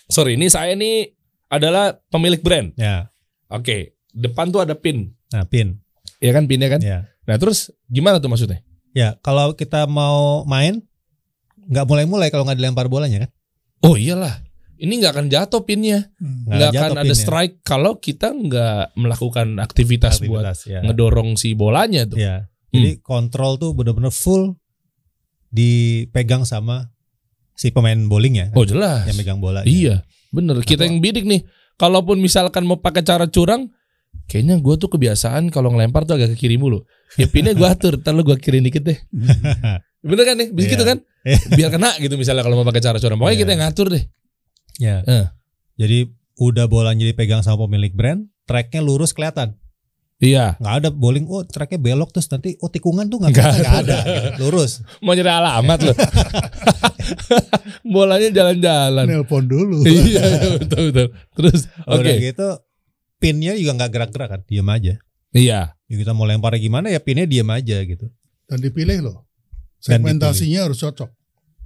Sorry, 0.09 0.41
ini 0.41 0.49
saya 0.49 0.73
ini 0.73 1.05
adalah 1.47 2.01
pemilik 2.09 2.41
brand. 2.41 2.73
Ya. 2.75 3.13
Oke. 3.47 3.95
Depan 4.11 4.49
tuh 4.49 4.65
ada 4.65 4.73
pin. 4.73 5.13
Nah, 5.31 5.45
pin. 5.45 5.79
Ya 6.19 6.31
kan 6.31 6.45
pinnya 6.45 6.69
kan? 6.69 6.81
Ya. 6.81 7.11
Nah 7.25 7.37
terus 7.37 7.69
gimana 7.87 8.17
tuh 8.17 8.29
maksudnya? 8.29 8.63
Ya, 8.91 9.21
kalau 9.21 9.53
kita 9.53 9.85
mau 9.85 10.43
main 10.45 10.81
nggak 11.67 11.85
mulai-mulai 11.85 12.31
kalau 12.31 12.45
nggak 12.45 12.57
dilempar 12.57 12.87
bolanya 12.87 13.29
kan? 13.29 13.31
Oh 13.85 13.93
iyalah, 13.93 14.41
ini 14.77 14.97
nggak 14.97 15.13
akan 15.13 15.27
jatuh 15.29 15.61
pinnya, 15.63 16.09
Hmm. 16.17 16.49
nggak 16.49 16.71
akan 16.73 16.91
ada 16.95 17.03
pinnya. 17.05 17.17
strike 17.19 17.55
kalau 17.61 17.99
kita 17.99 18.31
nggak 18.31 18.97
melakukan 18.97 19.61
aktivitas, 19.61 20.23
buat 20.23 20.47
Aktivitas, 20.47 20.59
ya. 20.65 20.81
ngedorong 20.81 21.37
si 21.37 21.53
bolanya 21.53 22.09
tuh. 22.09 22.17
Ya. 22.17 22.49
Jadi 22.73 23.01
kontrol 23.01 23.57
tuh 23.57 23.73
benar-benar 23.73 24.11
full 24.11 24.57
dipegang 25.49 26.45
sama 26.45 26.93
si 27.53 27.69
pemain 27.69 27.97
bowlingnya 27.99 28.53
kan, 28.53 28.57
Oh 28.57 28.65
jelas. 28.65 29.05
yang 29.05 29.17
megang 29.17 29.41
bola. 29.41 29.61
Iya, 29.65 30.05
bener. 30.29 30.61
Kita 30.61 30.85
yang 30.85 31.01
bidik 31.01 31.25
nih. 31.25 31.45
Kalaupun 31.77 32.17
misalkan 32.17 32.65
mau 32.65 32.81
pakai 32.81 33.01
cara 33.01 33.29
curang, 33.29 33.69
kayaknya 34.27 34.59
gue 34.59 34.75
tuh 34.77 34.89
kebiasaan 34.89 35.49
kalau 35.49 35.71
ngelempar 35.71 36.05
tuh 36.05 36.19
agak 36.19 36.35
ke 36.35 36.47
kiri 36.47 36.57
mulu. 36.57 36.83
Ya 37.15 37.27
pinnya 37.27 37.55
gue 37.55 37.65
atur, 37.65 37.97
ntar 37.97 38.13
lu 38.13 38.23
gue 38.23 38.37
kiri 38.37 38.59
dikit 38.61 38.83
deh. 38.83 38.99
Bener 40.07 40.23
kan 40.23 40.37
nih? 40.37 40.51
Bisa 40.51 40.67
Iya. 40.67 40.73
gitu 40.75 40.85
kan? 40.85 40.99
Biar 41.59 41.71
kena 41.71 41.91
gitu 41.99 42.15
misalnya 42.15 42.43
kalau 42.43 42.55
mau 42.55 42.67
pakai 42.67 42.79
cara 42.81 42.99
curang. 42.99 43.19
Pokoknya 43.19 43.35
Iya. 43.35 43.43
kita 43.43 43.51
yang 43.51 43.63
ngatur 43.65 43.87
deh. 43.91 44.05
Ya. 44.79 44.97
Eh. 45.03 45.27
Jadi 45.77 45.99
udah 46.37 46.67
bolanya 46.67 47.03
dipegang 47.03 47.41
sama 47.41 47.65
pemilik 47.65 47.91
brand, 47.91 48.27
tracknya 48.45 48.85
lurus 48.85 49.11
kelihatan. 49.11 49.57
Iya. 50.17 50.57
Nggak 50.57 50.75
ada 50.81 50.89
bowling, 50.91 51.27
oh 51.29 51.45
tracknya 51.45 51.77
belok 51.77 52.09
terus 52.09 52.25
nanti 52.29 52.57
oh 52.59 52.69
tikungan 52.69 53.05
tuh 53.07 53.21
nggak 53.21 53.31
Nggak 53.35 53.45
kelihatan, 53.47 53.63
nggak 53.63 53.83
ada, 53.85 53.99
gitu. 54.01 54.41
lurus. 54.43 54.73
Mau 55.05 55.13
nyari 55.13 55.29
alamat 55.29 55.79
loh. 55.83 55.97
Bolanya 57.85 58.29
jalan-jalan. 58.31 59.05
Nelpon 59.07 59.45
dulu. 59.47 59.85
iya, 59.85 60.23
iya, 60.23 60.49
betul 60.59 60.91
betul. 60.91 61.07
Terus 61.35 61.61
oke. 61.85 62.01
Udah 62.01 62.15
gitu, 62.19 62.49
pinnya 63.19 63.57
juga 63.57 63.73
nggak 63.77 63.91
gerak-gerak 63.93 64.29
kan, 64.29 64.41
diam 64.47 64.69
aja. 64.69 65.01
Iya. 65.37 65.77
Ya, 65.87 65.95
kita 65.97 66.17
mau 66.17 66.27
lemparnya 66.27 66.61
gimana 66.61 66.87
ya 66.91 66.99
pinnya 66.99 67.29
diam 67.29 67.49
aja 67.53 67.79
gitu. 67.85 68.11
Dan 68.47 68.59
dipilih 68.63 69.05
loh. 69.05 69.27
Segmentasinya 69.83 70.67
harus 70.67 70.81
cocok. 70.81 71.11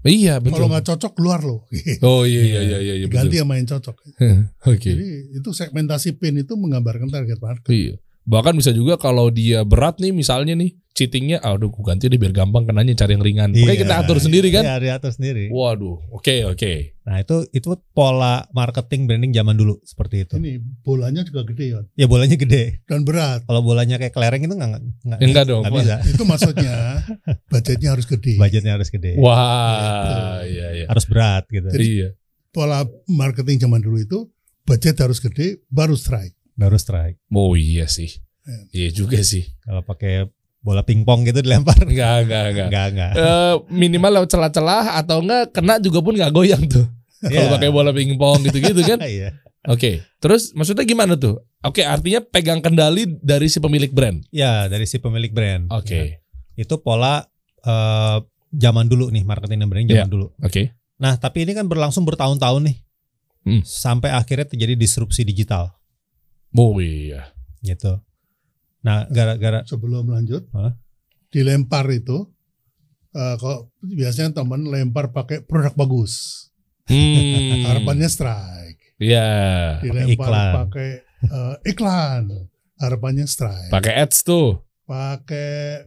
Iya, 0.00 0.40
betul. 0.40 0.64
Kalau 0.64 0.68
nggak 0.72 0.86
cocok 0.88 1.12
keluar 1.12 1.40
loh. 1.44 1.68
Oh 2.04 2.24
iya 2.24 2.40
iya 2.40 2.60
iya 2.64 2.78
iya, 2.80 2.94
iya 3.04 3.06
Ganti 3.08 3.36
betul. 3.36 3.52
yang 3.52 3.68
cocok. 3.68 3.96
Oke. 4.72 4.88
Jadi 4.96 5.08
itu 5.36 5.50
segmentasi 5.52 6.16
pin 6.16 6.40
itu 6.40 6.56
menggambarkan 6.56 7.12
target 7.12 7.38
market. 7.40 7.68
Iya. 7.68 7.94
Bahkan 8.22 8.54
bisa 8.54 8.70
juga 8.70 8.94
kalau 8.94 9.28
dia 9.28 9.62
berat 9.62 9.96
nih 9.96 10.12
misalnya 10.12 10.52
nih 10.52 10.76
cheatingnya, 10.90 11.40
aduh 11.40 11.66
aku 11.66 11.80
ganti 11.80 12.06
deh 12.06 12.14
biar 12.14 12.30
gampang 12.30 12.62
kenanya 12.62 12.92
cari 12.94 13.16
yang 13.16 13.24
ringan. 13.24 13.50
Makanya 13.50 13.72
Iya. 13.72 13.80
kita 13.80 13.94
atur 13.96 14.18
sendiri 14.18 14.48
kan. 14.50 14.62
Iya, 14.62 14.76
diatur 14.76 15.10
sendiri. 15.10 15.48
Waduh, 15.48 15.96
oke 16.12 16.36
oke. 16.46 16.72
Nah 17.02 17.16
itu 17.18 17.48
itu 17.50 17.66
pola 17.90 18.44
marketing 18.50 19.08
branding 19.08 19.32
zaman 19.32 19.56
dulu 19.56 19.80
seperti 19.82 20.28
itu. 20.28 20.36
Ini 20.36 20.60
bolanya 20.84 21.24
juga 21.24 21.42
gede 21.42 21.64
ya 21.68 21.80
Ya 21.96 22.06
bolanya 22.06 22.36
gede. 22.36 22.84
dan 22.84 23.02
berat. 23.02 23.42
Kalau 23.44 23.62
bolanya 23.62 23.96
kayak 23.96 24.12
kelereng 24.12 24.42
itu 24.42 24.52
nggak 24.52 24.68
nggak 24.68 25.18
Enggak 25.18 25.44
dong. 25.48 25.62
nggak 25.64 25.74
bisa. 25.80 25.96
itu 26.12 26.22
maksudnya 26.22 26.74
budgetnya 27.48 27.88
harus 27.90 28.06
gede. 28.06 28.34
Budgetnya 28.36 28.72
harus 28.76 28.88
gede. 28.88 29.12
Wah, 29.16 30.44
iya 30.44 30.66
iya. 30.74 30.86
Harus 30.86 31.08
berat 31.08 31.48
gitu. 31.48 31.66
Iya. 31.72 32.08
Pola 32.50 32.82
marketing 33.06 33.56
zaman 33.58 33.80
dulu 33.80 33.96
itu 33.96 34.18
budget 34.62 34.98
harus 34.98 35.18
gede 35.18 35.64
baru 35.66 35.94
strike. 35.94 36.36
Baru 36.60 36.76
strike. 36.76 37.16
Oh 37.32 37.56
iya 37.56 37.88
sih. 37.88 38.12
Iya. 38.44 38.60
Iya 38.70 38.88
juga 38.92 39.16
sih. 39.24 39.48
Kalau 39.64 39.80
pakai 39.80 40.28
bola 40.60 40.84
pingpong 40.84 41.24
gitu 41.24 41.40
dilempar. 41.40 41.80
Enggak 41.80 42.28
enggak 42.28 42.44
enggak. 42.52 42.66
Enggak, 42.68 42.86
enggak. 42.92 43.12
Eh, 43.16 43.54
minimal 43.72 44.10
lewat 44.20 44.28
celah-celah 44.28 45.00
atau 45.00 45.24
enggak 45.24 45.56
kena 45.56 45.80
juga 45.80 46.04
pun 46.04 46.12
enggak 46.12 46.30
goyang 46.30 46.64
tuh. 46.68 46.84
Kalau 47.20 47.48
Iya. 47.48 47.52
pakai 47.52 47.70
bola 47.72 47.90
pingpong 47.92 48.44
gitu-gitu 48.44 48.80
kan. 48.84 49.00
Iya. 49.00 49.40
Oke. 49.68 50.04
Terus 50.20 50.52
maksudnya 50.52 50.84
gimana 50.84 51.16
tuh? 51.16 51.40
Oke, 51.60 51.84
artinya 51.84 52.20
pegang 52.20 52.60
kendali 52.60 53.04
dari 53.20 53.48
si 53.48 53.60
pemilik 53.60 53.88
brand. 53.88 54.24
Ya, 54.32 54.68
dari 54.68 54.84
si 54.84 54.96
pemilik 54.96 55.28
brand. 55.28 55.68
Oke. 55.68 56.20
Ya. 56.56 56.60
Itu 56.60 56.80
pola 56.80 57.24
eh, 57.60 58.18
zaman 58.52 58.88
dulu 58.88 59.12
nih 59.12 59.20
marketing 59.20 59.64
dan 59.64 59.68
branding 59.68 59.88
zaman 59.90 60.08
Iya. 60.08 60.12
dulu. 60.12 60.26
Oke. 60.40 60.72
Nah, 60.96 61.16
tapi 61.16 61.44
ini 61.44 61.52
kan 61.52 61.64
berlangsung 61.64 62.04
bertahun-tahun 62.04 62.72
nih. 62.72 62.76
Hmm. 63.40 63.62
Sampai 63.64 64.12
akhirnya 64.12 64.44
terjadi 64.44 64.76
disrupsi 64.76 65.24
digital 65.24 65.72
Oh 66.56 66.74
iya. 66.82 67.30
gitu. 67.60 68.00
Nah, 68.80 69.04
gara-gara 69.12 69.60
Sebelum 69.68 70.08
lanjut, 70.08 70.48
Hah? 70.56 70.72
dilempar 71.28 71.84
itu 71.92 72.26
eh, 73.12 73.34
kok 73.36 73.70
biasanya 73.84 74.40
teman 74.40 74.66
lempar 74.66 75.12
pakai 75.12 75.44
produk 75.44 75.76
bagus. 75.76 76.46
Hmm. 76.90 77.66
Harapannya 77.70 78.08
strike. 78.10 78.98
Iya. 78.98 79.28
Dilempar 79.84 80.26
iklan. 80.26 80.52
pakai 80.64 80.90
eh, 81.28 81.54
iklan. 81.70 82.22
Harapannya 82.80 83.26
strike. 83.28 83.70
Pakai 83.70 83.92
ads 84.00 84.24
tuh. 84.24 84.64
Pakai 84.88 85.84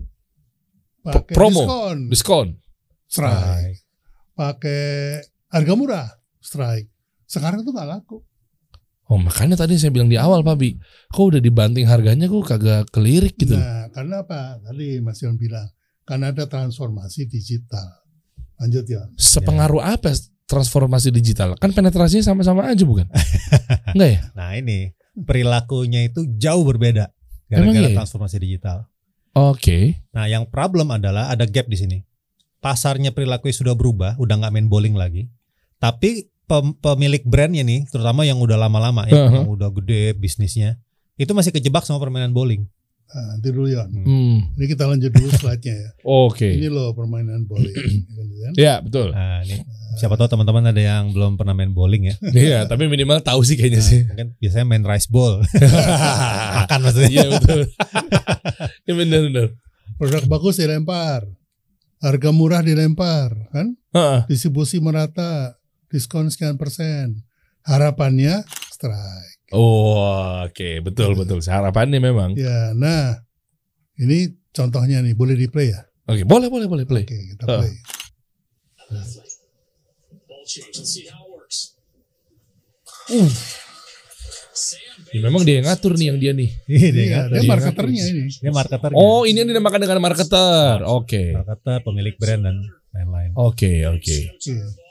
pakai 1.03 1.33
promo. 1.35 1.65
diskon. 1.65 1.97
Diskon. 2.07 2.47
strike. 3.09 3.81
Pakai 4.33 5.21
harga 5.53 5.73
murah, 5.77 6.07
strike. 6.41 6.89
Sekarang 7.29 7.61
tuh 7.61 7.73
nggak 7.73 7.89
laku. 7.89 8.17
Oh 9.13 9.21
makanya 9.21 9.53
tadi 9.53 9.77
saya 9.77 9.93
bilang 9.93 10.09
di 10.09 10.17
awal 10.17 10.41
Pak 10.41 10.57
Bi, 10.57 10.73
kok 11.13 11.21
udah 11.29 11.37
dibanting 11.37 11.85
harganya 11.85 12.25
kok 12.25 12.49
kagak 12.49 12.89
kelirik 12.89 13.37
gitu. 13.37 13.53
Nah, 13.53 13.85
karena 13.93 14.25
apa? 14.25 14.57
Tadi 14.65 15.05
Mas 15.05 15.21
Yon 15.21 15.37
bilang, 15.37 15.69
karena 16.01 16.33
ada 16.33 16.49
transformasi 16.49 17.29
digital. 17.29 17.93
Lanjut 18.57 18.89
ya. 18.89 19.05
Sepengaruh 19.13 19.85
apa 19.85 20.17
transformasi 20.49 21.13
digital? 21.13 21.53
Kan 21.61 21.77
penetrasinya 21.77 22.25
sama-sama 22.25 22.65
aja 22.65 22.81
bukan? 22.81 23.05
Enggak 23.93 24.09
ya? 24.17 24.21
nah 24.33 24.57
ini 24.57 24.97
perilakunya 25.13 26.09
itu 26.09 26.25
jauh 26.33 26.65
berbeda 26.65 27.13
gara-gara 27.53 27.85
iya? 27.85 27.93
transformasi 27.93 28.41
digital. 28.41 28.89
Oke. 29.37 30.01
Nah, 30.09 30.25
yang 30.25 30.49
problem 30.49 30.89
adalah 30.89 31.29
ada 31.29 31.45
gap 31.45 31.69
di 31.69 31.77
sini. 31.77 31.97
Pasarnya 32.65 33.13
perilakunya 33.13 33.53
sudah 33.53 33.77
berubah, 33.77 34.17
udah 34.17 34.41
nggak 34.41 34.53
main 34.57 34.65
bowling 34.65 34.97
lagi. 34.97 35.29
Tapi 35.77 36.32
pemilik 36.79 37.23
brandnya 37.23 37.63
nih, 37.63 37.87
terutama 37.87 38.23
yang 38.23 38.37
udah 38.39 38.57
lama-lama 38.59 39.07
ya, 39.07 39.15
Uh-huh. 39.15 39.33
yang 39.41 39.47
udah 39.49 39.69
gede 39.81 40.13
bisnisnya, 40.13 40.77
itu 41.15 41.31
masih 41.31 41.51
kejebak 41.51 41.83
sama 41.83 41.97
permainan 41.97 42.31
bowling. 42.31 42.67
Nah, 43.13 43.37
nanti 43.37 43.53
dulu 43.53 43.69
Yon. 43.69 43.89
Hmm. 43.93 44.37
Ini 44.57 44.65
kita 44.73 44.89
lanjut 44.89 45.13
dulu 45.13 45.29
slide-nya 45.37 45.75
ya. 45.77 45.89
Oke. 46.25 46.49
Ini 46.57 46.65
loh 46.65 46.97
permainan 46.97 47.45
bowling. 47.45 47.69
gitu 47.69 48.33
kan. 48.41 48.51
Ya 48.57 48.81
betul. 48.81 49.13
Nah, 49.13 49.45
ini 49.45 49.61
siapa 50.01 50.17
tahu 50.17 50.25
teman-teman 50.25 50.73
ada 50.73 50.81
yang 50.81 51.13
belum 51.13 51.37
pernah 51.37 51.53
main 51.53 51.69
bowling 51.69 52.09
ya. 52.09 52.15
Iya, 52.33 52.59
tapi 52.65 52.89
minimal 52.89 53.21
tahu 53.21 53.45
sih 53.45 53.53
kayaknya 53.53 53.85
sih. 53.85 54.01
Mungkin 54.09 54.33
biasanya 54.41 54.65
main 54.65 54.81
rice 54.81 55.05
bowl. 55.13 55.45
Makan 56.65 56.79
maksudnya. 56.81 57.09
Iya 57.13 57.25
betul. 57.37 57.61
Iya 58.89 58.93
benar 58.97 59.19
benar. 59.29 59.47
Produk 60.01 60.23
bagus 60.25 60.57
dilempar. 60.57 61.21
Harga 62.01 62.29
murah 62.35 62.65
dilempar, 62.65 63.31
kan? 63.53 63.77
Heeh. 63.93 64.19
Distribusi 64.27 64.81
merata, 64.81 65.55
diskon 65.93 66.33
sekian 66.33 66.57
persen. 66.57 67.21
Harapannya 67.61 68.41
strike. 68.73 69.53
Oh, 69.53 70.41
oke, 70.49 70.81
betul 70.81 71.13
betul. 71.13 71.37
Harapannya 71.45 72.01
memang. 72.01 72.33
Ya, 72.33 72.73
nah 72.73 73.21
ini 74.01 74.33
contohnya 74.49 75.05
nih, 75.05 75.13
boleh 75.13 75.37
di 75.37 75.45
play 75.45 75.69
ya? 75.69 75.85
Oke, 76.09 76.25
boleh 76.25 76.49
boleh 76.49 76.65
boleh 76.65 76.85
play. 76.89 77.05
Oke, 77.05 77.17
kita 77.37 77.43
Oh. 77.45 77.61
play. 77.61 77.73
Ya, 85.13 85.19
memang 85.21 85.45
dia 85.45 85.61
yang 85.61 85.67
ngatur 85.69 85.93
nih 85.93 86.07
yang 86.09 86.17
dia 86.17 86.31
nih. 86.33 86.49
Iya, 86.65 86.89
dia 86.89 87.03
Iya, 87.05 87.19
dia 87.29 87.41
Dia 87.41 87.41
marketernya 87.45 88.03
ini. 88.09 88.23
Dia 88.33 88.51
marketernya. 88.53 88.97
Oh, 88.97 89.21
ini 89.29 89.37
yang 89.37 89.49
dinamakan 89.53 89.79
dengan 89.85 89.99
marketer. 90.01 90.75
Oke. 90.89 91.37
marketer, 91.37 91.77
pemilik 91.85 92.15
brand 92.17 92.41
dan 92.41 92.57
lain-lain. 92.93 93.29
Oke, 93.37 93.85
oke. 93.85 94.17
Iya. 94.41 94.82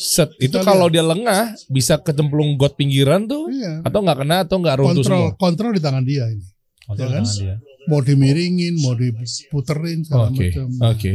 Set 0.00 0.30
itu 0.38 0.54
kalau 0.60 0.86
dia 0.86 1.02
lengah 1.02 1.42
bisa 1.66 1.98
kecemplung 1.98 2.54
got 2.54 2.72
pinggiran 2.72 3.26
tuh 3.26 3.50
Iya. 3.50 3.82
atau 3.82 3.98
nggak 3.98 4.18
kena 4.18 4.36
atau 4.40 4.56
nggak 4.56 4.76
runtuh 4.76 5.02
Kontrol 5.02 5.22
semua. 5.24 5.36
kontrol 5.36 5.70
di 5.72 5.80
tangan 5.80 6.04
dia 6.04 6.24
ini. 6.28 6.46
Kontrol 6.84 7.02
Ya 7.02 7.12
kan? 7.12 7.24
tangan 7.24 7.34
dia. 7.36 7.54
Mau 7.84 8.00
dimiringin, 8.00 8.74
mau 8.78 8.94
diputerin 8.94 9.98
segala 10.02 10.28
Oke, 10.28 10.46
macam. 10.46 10.68
oke. 10.86 11.14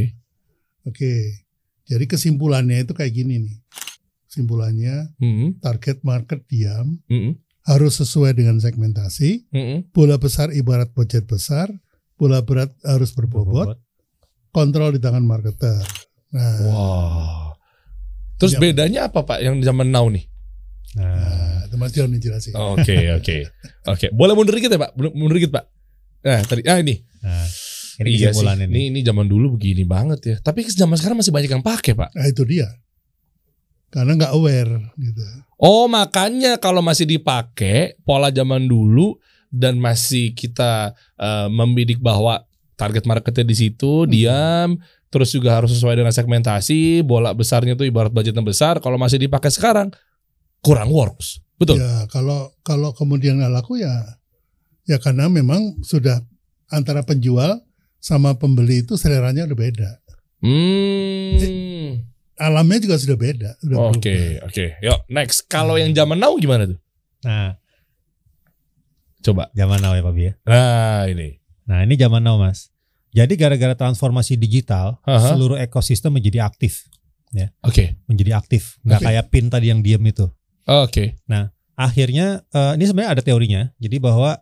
Oke. 0.84 1.14
Jadi 1.84 2.04
kesimpulannya 2.04 2.78
itu 2.78 2.92
kayak 2.92 3.12
gini 3.14 3.40
nih. 3.40 3.56
Kesimpulannya 4.26 5.14
Hmm, 5.16 5.56
target 5.58 6.02
market 6.02 6.42
diam 6.44 6.98
hmm, 7.04 7.38
harus 7.64 7.96
sesuai 7.96 8.34
dengan 8.34 8.58
segmentasi. 8.58 9.48
hmm. 9.48 9.88
Bola 9.90 10.16
besar 10.16 10.50
ibarat 10.50 10.90
budget 10.90 11.24
besar, 11.24 11.70
bola 12.14 12.42
berat 12.42 12.74
harus 12.82 13.10
berbobot. 13.10 13.78
Kontrol 14.50 14.90
di 14.90 15.00
tangan 15.00 15.22
marketer. 15.22 15.82
Nah, 16.30 16.58
Wah. 16.66 17.53
Terus 18.44 18.54
Iya. 18.54 18.60
bedanya 18.60 19.00
apa 19.08 19.24
Pak 19.24 19.40
yang 19.40 19.56
zaman 19.64 19.88
now 19.88 20.04
nih? 20.12 20.28
Nah, 20.94 21.66
itu 21.66 21.74
Mas 21.80 21.90
nih 21.96 22.20
jelasin. 22.20 22.52
Oke, 22.54 22.96
oke. 23.18 23.36
Oke, 23.88 24.06
boleh 24.12 24.36
mundur 24.36 24.54
dikit 24.54 24.70
ya, 24.70 24.78
Pak? 24.78 24.92
Mundur 24.94 25.40
dikit, 25.40 25.50
Pak. 25.50 25.64
Nah, 26.24 26.40
tadi 26.44 26.62
ah 26.68 26.78
ini. 26.78 27.00
nah, 27.24 27.44
ini 28.04 28.08
iya 28.14 28.30
sih. 28.30 28.44
nih. 28.46 28.68
Ini 28.68 28.82
ini 28.94 29.00
zaman 29.02 29.26
dulu 29.26 29.58
begini 29.58 29.82
banget 29.82 30.20
ya. 30.22 30.36
Tapi 30.38 30.62
zaman 30.70 30.94
sekarang 30.94 31.18
masih 31.18 31.32
banyak 31.34 31.50
yang 31.50 31.64
pakai, 31.64 31.96
Pak. 31.98 32.14
Nah, 32.14 32.26
itu 32.28 32.44
dia. 32.46 32.68
Karena 33.90 34.18
nggak 34.18 34.32
aware 34.34 34.90
gitu. 34.98 35.22
Oh, 35.58 35.86
makanya 35.86 36.58
kalau 36.58 36.82
masih 36.82 37.06
dipakai 37.06 37.94
pola 38.02 38.30
zaman 38.30 38.66
dulu 38.66 39.14
dan 39.54 39.78
masih 39.78 40.34
kita 40.34 40.94
eh, 41.14 41.46
membidik 41.46 42.02
bahwa 42.02 42.42
target 42.74 43.06
marketnya 43.06 43.46
di 43.46 43.54
situ, 43.54 44.02
diam, 44.10 44.74
terus 45.14 45.30
juga 45.30 45.54
harus 45.54 45.70
sesuai 45.70 45.94
dengan 45.94 46.10
segmentasi, 46.10 47.06
bola 47.06 47.30
besarnya 47.30 47.78
tuh 47.78 47.86
ibarat 47.86 48.10
budgetnya 48.10 48.42
besar, 48.42 48.82
kalau 48.82 48.98
masih 48.98 49.22
dipakai 49.22 49.54
sekarang 49.54 49.94
kurang 50.58 50.90
works. 50.90 51.38
Betul. 51.54 51.78
Ya 51.78 52.10
kalau 52.10 52.50
kalau 52.66 52.90
kemudian 52.90 53.38
nggak 53.38 53.62
laku 53.62 53.78
ya 53.78 54.18
ya 54.90 54.98
karena 54.98 55.30
memang 55.30 55.78
sudah 55.86 56.18
antara 56.66 57.06
penjual 57.06 57.62
sama 58.02 58.34
pembeli 58.34 58.82
itu 58.82 58.98
seleranya 58.98 59.46
udah 59.46 59.54
beda. 59.54 59.90
Hmm. 60.42 62.02
Alamnya 62.34 62.82
juga 62.82 62.98
sudah 62.98 63.14
beda. 63.14 63.50
Udah 63.62 63.76
Oke, 63.94 64.10
berubah. 64.10 64.50
oke. 64.50 64.64
Yuk, 64.82 65.00
next. 65.06 65.46
Kalau 65.46 65.78
yang 65.78 65.94
zaman 65.94 66.18
now 66.18 66.34
gimana 66.34 66.66
tuh? 66.66 66.78
Nah, 67.22 67.54
Coba. 69.22 69.48
zaman 69.54 69.78
now 69.78 69.94
ya 69.94 70.02
Pak 70.02 70.14
ya. 70.18 70.32
Nah, 70.44 71.06
ini. 71.08 71.38
Nah, 71.64 71.86
ini 71.86 71.94
zaman 71.96 72.20
now 72.20 72.36
Mas. 72.36 72.73
Jadi 73.14 73.38
gara-gara 73.38 73.78
transformasi 73.78 74.34
digital, 74.34 74.98
Aha. 75.06 75.30
seluruh 75.30 75.54
ekosistem 75.56 76.10
menjadi 76.10 76.42
aktif, 76.42 76.90
Oke. 77.62 77.94
menjadi 78.04 78.34
aktif. 78.34 78.76
Nggak 78.82 79.00
Oke. 79.00 79.06
kayak 79.06 79.24
pin 79.30 79.46
tadi 79.46 79.70
yang 79.70 79.80
diem 79.80 80.02
itu. 80.02 80.26
Oke. 80.66 81.14
akhirnya 81.74 82.42
eh, 82.50 82.72
ini 82.74 82.84
sebenarnya 82.84 83.10
ada 83.14 83.22
teorinya. 83.22 83.62
Jadi 83.78 83.96
bahwa 83.98 84.34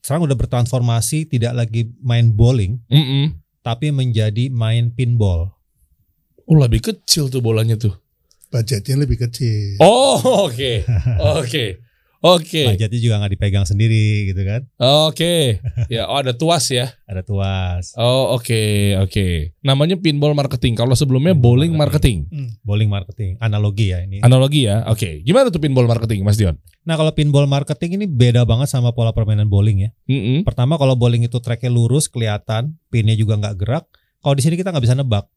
sekarang 0.00 0.24
udah 0.24 0.36
bertransformasi 0.36 1.28
tidak 1.28 1.52
lagi 1.52 1.92
main 2.00 2.32
bowling 2.32 2.80
Mm-mm. 2.88 3.36
tapi 3.60 3.92
menjadi 3.92 4.48
main 4.48 4.88
pinball. 4.88 5.52
Oh 6.44 6.56
lebih 6.56 6.80
kecil 6.82 7.28
tuh 7.28 7.40
bolanya 7.40 7.76
tuh. 7.76 7.92
budgetnya 8.50 8.98
lebih 8.98 9.20
kecil. 9.28 9.78
Oh 9.78 10.18
oke 10.50 10.82
oke 11.20 11.64
oke 12.20 12.62
Budgetnya 12.72 13.00
juga 13.00 13.14
nggak 13.20 13.32
dipegang 13.36 13.66
sendiri 13.66 14.30
gitu 14.32 14.42
kan. 14.44 14.64
oke. 14.80 15.60
Ya 15.88 16.06
oh 16.06 16.20
ada 16.20 16.36
tuas 16.36 16.68
ya. 16.68 16.92
Ada 17.08 17.26
tuas, 17.26 17.96
Oh 17.98 18.36
oke 18.38 18.62
oke. 19.02 19.56
Namanya 19.64 19.98
pinball 19.98 20.36
marketing. 20.36 20.78
Kalau 20.78 20.94
sebelumnya 20.94 21.34
Pinball 21.34 21.66
bowling 21.66 21.72
marketing. 21.74 22.18
Hmm. 22.30 22.50
bowling 22.62 22.90
marketing, 22.92 23.40
analogi 23.42 23.90
ya 23.90 24.04
ini. 24.04 24.22
Analogi 24.22 24.70
ya. 24.70 24.86
Oke. 24.86 25.24
Gimana 25.26 25.50
tuh 25.50 25.58
pinball 25.58 25.88
marketing 25.90 26.22
Mas 26.22 26.38
Dion? 26.38 26.56
Nah 26.86 26.96
kalau 26.96 27.12
pinball 27.12 27.44
marketing 27.44 28.00
ini 28.00 28.06
beda 28.08 28.46
banget 28.48 28.72
sama 28.72 28.94
pola 28.94 29.12
permainan 29.12 29.50
bowling 29.50 29.88
ya. 29.88 29.90
Mm-mm. 30.08 30.46
Pertama 30.46 30.80
kalau 30.80 30.96
bowling 30.96 31.26
itu 31.26 31.36
tracknya 31.42 31.68
lurus 31.68 32.08
kelihatan, 32.08 32.78
pinnya 32.88 33.12
juga 33.18 33.36
nggak 33.36 33.54
gerak. 33.60 33.84
Kalau 34.20 34.34
di 34.36 34.42
sini 34.44 34.54
kita 34.56 34.72
nggak 34.72 34.84
bisa 34.84 34.96
nebak. 34.96 35.28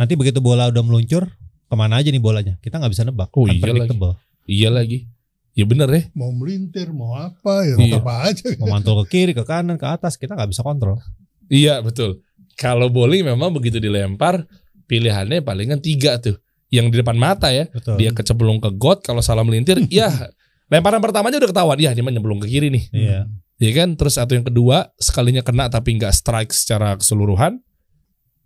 Nanti 0.00 0.16
begitu 0.18 0.40
bola 0.42 0.72
udah 0.72 0.82
meluncur, 0.82 1.30
ke 1.68 1.74
mana 1.78 2.00
aja 2.00 2.08
nih 2.10 2.22
bolanya? 2.22 2.56
Kita 2.58 2.80
nggak 2.80 2.92
bisa 2.92 3.04
nebak. 3.06 3.28
Oh, 3.36 3.46
iya 3.46 3.60
Unpredictable. 3.60 4.14
Iya 4.48 4.68
lagi. 4.74 5.11
Ya 5.52 5.68
bener 5.68 5.88
ya. 5.92 6.02
Mau 6.16 6.32
melintir, 6.32 6.88
mau 6.96 7.12
apa 7.12 7.68
ya, 7.68 7.76
Iya. 7.76 8.00
apa 8.00 8.14
aja. 8.32 8.56
Mau 8.56 8.72
mantul 8.72 9.04
ke 9.04 9.20
kiri, 9.20 9.32
ke 9.36 9.44
kanan, 9.44 9.76
ke 9.76 9.84
atas, 9.84 10.16
kita 10.16 10.32
nggak 10.32 10.48
bisa 10.48 10.64
kontrol. 10.64 10.96
Iya 11.52 11.84
betul. 11.84 12.24
Kalau 12.56 12.88
bowling 12.88 13.28
memang 13.28 13.52
begitu 13.52 13.76
dilempar 13.76 14.48
pilihannya 14.88 15.44
palingan 15.44 15.80
tiga 15.84 16.16
tuh. 16.16 16.40
Yang 16.72 16.86
di 16.88 16.96
depan 17.04 17.16
mata 17.20 17.52
ya. 17.52 17.68
Betul. 17.68 18.00
Dia 18.00 18.16
kecemplung 18.16 18.56
ke 18.64 18.72
got. 18.80 19.04
Kalau 19.04 19.20
salah 19.20 19.44
melintir, 19.44 19.76
ya 19.92 20.08
lemparan 20.72 21.04
pertamanya 21.04 21.36
udah 21.36 21.50
ketahuan. 21.52 21.76
Ya 21.76 21.92
dia 21.92 22.00
mah 22.00 22.12
nyemplung 22.16 22.40
ke 22.40 22.48
kiri 22.48 22.72
nih. 22.72 22.84
Iya. 22.92 23.20
Ya 23.60 23.70
kan. 23.76 23.92
Terus 24.00 24.16
atau 24.16 24.32
yang 24.32 24.48
kedua 24.48 24.88
sekalinya 24.96 25.44
kena 25.44 25.68
tapi 25.68 26.00
nggak 26.00 26.16
strike 26.16 26.52
secara 26.56 26.96
keseluruhan. 26.96 27.60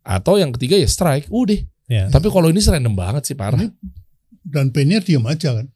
Atau 0.02 0.42
yang 0.42 0.50
ketiga 0.50 0.74
ya 0.74 0.90
strike. 0.90 1.30
Udah. 1.30 1.62
Iya. 1.86 2.10
Tapi 2.10 2.26
kalau 2.34 2.50
ini 2.50 2.58
random 2.58 2.98
banget 2.98 3.30
sih 3.30 3.38
parah. 3.38 3.62
Ini 3.62 3.70
Dan 4.42 4.74
pennya 4.74 4.98
diem 4.98 5.22
aja 5.26 5.62
kan. 5.62 5.66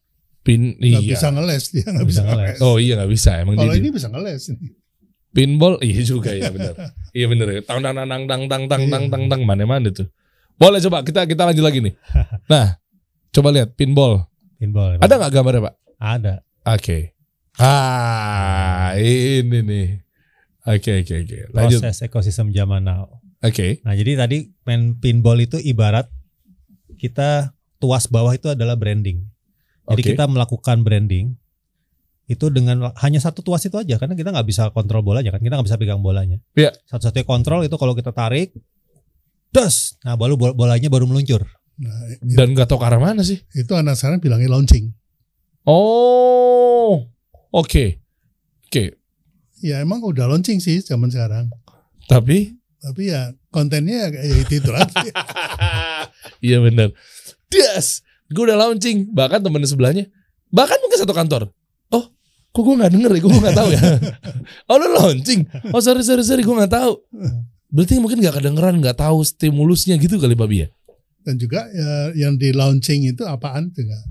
Pin 0.50 0.74
Nggak 0.74 1.02
iya. 1.06 1.14
bisa 1.14 1.30
ngeles 1.30 1.64
dia 1.70 1.86
nggak 1.86 2.06
Bisa 2.10 2.20
bisa 2.20 2.22
ngeles. 2.26 2.56
ngeles. 2.58 2.66
Oh 2.66 2.76
iya 2.76 2.92
nggak 2.98 3.10
bisa 3.14 3.30
emang 3.38 3.54
Kalau 3.54 3.70
ini 3.72 3.88
bisa 3.88 4.08
ngeles. 4.10 4.42
pinball 5.30 5.78
iya 5.86 6.02
juga 6.02 6.34
ya 6.34 6.50
benar. 6.50 6.74
iya 7.14 7.26
benar 7.30 7.46
ya. 7.48 7.60
Tang 7.62 7.78
tang 7.78 7.94
tang 7.94 8.08
tang 8.10 8.26
tang 8.26 8.42
tang 8.50 8.64
tang 8.66 8.84
tang 8.90 9.04
tang 9.06 9.24
tang 9.30 9.40
mana 9.46 9.62
mana 9.62 9.94
tuh. 9.94 10.10
Boleh 10.58 10.82
coba 10.82 11.06
kita 11.06 11.22
kita 11.24 11.46
lanjut 11.46 11.62
lagi 11.62 11.78
nih. 11.80 11.94
Nah, 12.50 12.74
coba 13.30 13.54
lihat 13.54 13.78
pinball. 13.78 14.26
Pinball. 14.58 14.98
Ada 14.98 15.14
nggak 15.16 15.30
gambarnya 15.30 15.62
pak? 15.70 15.74
Ada. 16.02 16.34
Oke. 16.66 17.14
Ah 17.56 18.98
ini 18.98 19.58
nih. 19.62 19.88
Oke 20.66 21.00
oke 21.00 21.14
oke. 21.14 21.38
Lanjut. 21.54 21.78
Proses 21.78 22.02
ekosistem 22.02 22.50
zaman 22.50 22.82
now. 22.82 23.06
Oke. 23.40 23.78
Nah 23.86 23.94
jadi 23.94 24.18
tadi 24.18 24.50
main 24.66 24.98
pinball 24.98 25.38
itu 25.38 25.56
ibarat 25.56 26.10
kita 26.98 27.54
tuas 27.78 28.10
bawah 28.10 28.34
itu 28.34 28.50
adalah 28.50 28.74
branding. 28.74 29.29
Jadi 29.90 30.02
kita 30.14 30.24
melakukan 30.26 30.82
branding 30.82 31.34
itu 32.24 32.46
dengan 32.46 32.94
hanya 33.02 33.18
satu 33.18 33.42
tuas 33.42 33.66
itu 33.66 33.74
aja 33.74 33.98
karena 33.98 34.14
kita 34.14 34.30
nggak 34.30 34.46
bisa 34.46 34.70
kontrol 34.70 35.02
bolanya 35.02 35.34
kan 35.34 35.42
kita 35.42 35.58
nggak 35.58 35.66
bisa 35.66 35.78
pegang 35.78 35.98
bolanya. 35.98 36.38
Iya. 36.54 36.70
Satu-satunya 36.86 37.26
kontrol 37.26 37.66
itu 37.66 37.74
kalau 37.74 37.90
kita 37.90 38.14
tarik, 38.14 38.54
das, 39.50 39.98
nah 40.06 40.14
baru 40.14 40.38
bol- 40.38 40.54
bolanya 40.54 40.86
baru 40.86 41.10
meluncur. 41.10 41.42
Nah, 41.80 41.96
itu, 42.12 42.38
Dan 42.38 42.54
nggak 42.54 42.70
tahu 42.70 42.78
ke 42.78 42.86
arah 42.86 43.00
mana 43.00 43.24
sih? 43.24 43.40
itu 43.50 43.72
anak 43.74 43.98
sekarang 43.98 44.22
bilangnya 44.22 44.46
launching. 44.46 44.94
Oh. 45.64 47.10
Oke. 47.50 47.98
Oke. 48.66 48.94
Ya 49.58 49.82
emang 49.82 49.98
udah 50.00 50.30
launching 50.30 50.62
sih 50.62 50.78
zaman 50.80 51.10
sekarang. 51.10 51.50
Tapi 52.06 52.54
Tapi 52.80 53.12
ya 53.12 53.28
kontennya 53.50 54.08
ya 54.08 54.22
itu, 54.38 54.56
itu 54.56 54.70
lagi. 54.70 55.10
Iya 56.40 56.64
bener 56.64 56.96
Das 57.46 58.00
Gue 58.30 58.46
udah 58.46 58.58
launching. 58.58 59.10
Bahkan 59.10 59.42
temen 59.42 59.62
sebelahnya 59.66 60.06
Bahkan 60.50 60.78
mungkin 60.82 60.98
satu 60.98 61.14
kantor. 61.14 61.50
Oh 61.94 62.04
Kok 62.50 62.62
gue 62.66 62.74
gak 62.82 62.92
denger 62.94 63.10
ya? 63.14 63.20
Gue 63.22 63.30
gak 63.38 63.58
tahu 63.58 63.68
ya? 63.74 63.82
Oh 64.70 64.76
lu 64.78 64.88
launching? 64.94 65.46
Oh 65.74 65.82
sorry 65.82 66.02
sorry 66.02 66.22
sorry 66.26 66.42
Gue 66.42 66.56
gak 66.58 66.74
tahu. 66.74 66.98
Berarti 67.70 68.02
mungkin 68.02 68.18
gak 68.22 68.42
kedengeran 68.42 68.78
Gak 68.82 68.98
tahu 68.98 69.22
stimulusnya 69.22 69.98
gitu 69.98 70.18
kali 70.18 70.34
Babi 70.34 70.66
ya? 70.66 70.68
Dan 71.20 71.36
juga 71.36 71.68
ya, 71.68 72.16
yang 72.16 72.40
di 72.40 72.48
launching 72.50 73.04
itu 73.12 73.28
apaan 73.28 73.68
tuh 73.76 73.84
nggak 73.84 74.04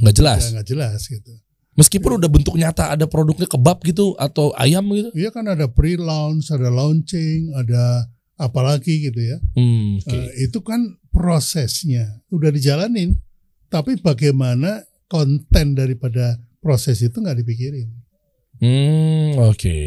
Gak 0.00 0.14
jelas. 0.16 0.40
Ya, 0.44 0.60
nggak 0.60 0.68
jelas 0.68 1.00
gitu. 1.08 1.32
Meskipun 1.76 2.20
udah 2.20 2.28
bentuk 2.28 2.56
nyata 2.56 2.92
Ada 2.92 3.08
produknya 3.08 3.48
kebab 3.48 3.80
gitu 3.84 4.12
Atau 4.20 4.52
ayam 4.56 4.84
gitu. 4.92 5.08
Iya 5.16 5.32
kan 5.32 5.48
ada 5.48 5.72
pre-launch, 5.72 6.52
ada 6.52 6.68
launching, 6.68 7.52
ada 7.56 8.08
apalagi 8.40 9.12
gitu 9.12 9.20
ya. 9.20 9.36
Hmm 9.52 10.00
oke. 10.00 10.16
Eh, 10.16 10.48
itu 10.48 10.58
kan 10.64 10.80
prosesnya. 11.12 12.24
Udah 12.32 12.48
dijalanin. 12.48 13.20
Tapi 13.70 14.02
bagaimana 14.02 14.82
konten 15.06 15.78
daripada 15.78 16.36
proses 16.58 17.00
itu 17.00 17.16
nggak 17.22 17.38
dipikirin. 17.40 17.88
Hmm 18.60 19.40
oke 19.40 19.78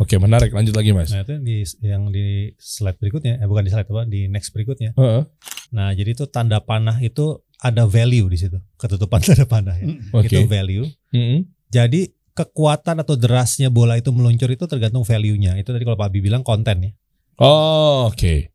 Oke 0.00 0.16
menarik 0.16 0.48
Lanjut 0.56 0.72
lagi 0.72 0.96
mas 0.96 1.12
Nah 1.12 1.28
itu 1.28 1.36
di 1.44 1.60
yang 1.84 2.08
di 2.08 2.48
slide 2.56 2.96
berikutnya, 2.96 3.36
eh 3.38 3.46
bukan 3.46 3.68
di 3.68 3.70
slide 3.70 3.90
apa, 3.90 4.02
di 4.08 4.26
next 4.26 4.56
berikutnya. 4.56 4.96
Heeh. 4.96 5.22
Nah 5.76 5.92
jadi 5.92 6.16
itu 6.16 6.24
tanda 6.30 6.58
panah 6.64 6.96
itu 7.04 7.44
ada 7.62 7.86
value 7.86 8.26
di 8.26 8.38
situ, 8.40 8.58
ketutupan 8.80 9.20
tanda 9.26 9.44
panah 9.44 9.76
ya. 9.76 9.86
Oke 10.16 10.32
Itu 10.32 10.48
value. 10.48 10.88
Mm-mm. 11.12 11.46
Jadi 11.68 12.10
kekuatan 12.32 13.04
atau 13.04 13.14
derasnya 13.14 13.68
bola 13.68 14.00
itu 14.00 14.08
meluncur 14.10 14.48
itu 14.48 14.64
tergantung 14.64 15.04
value-nya. 15.04 15.60
Itu 15.60 15.76
tadi 15.76 15.84
kalau 15.84 16.00
Pak 16.00 16.08
Abi 16.08 16.24
bilang 16.24 16.40
konten 16.40 16.76
ya. 16.80 16.90
Oh, 17.40 18.08
oke. 18.08 18.52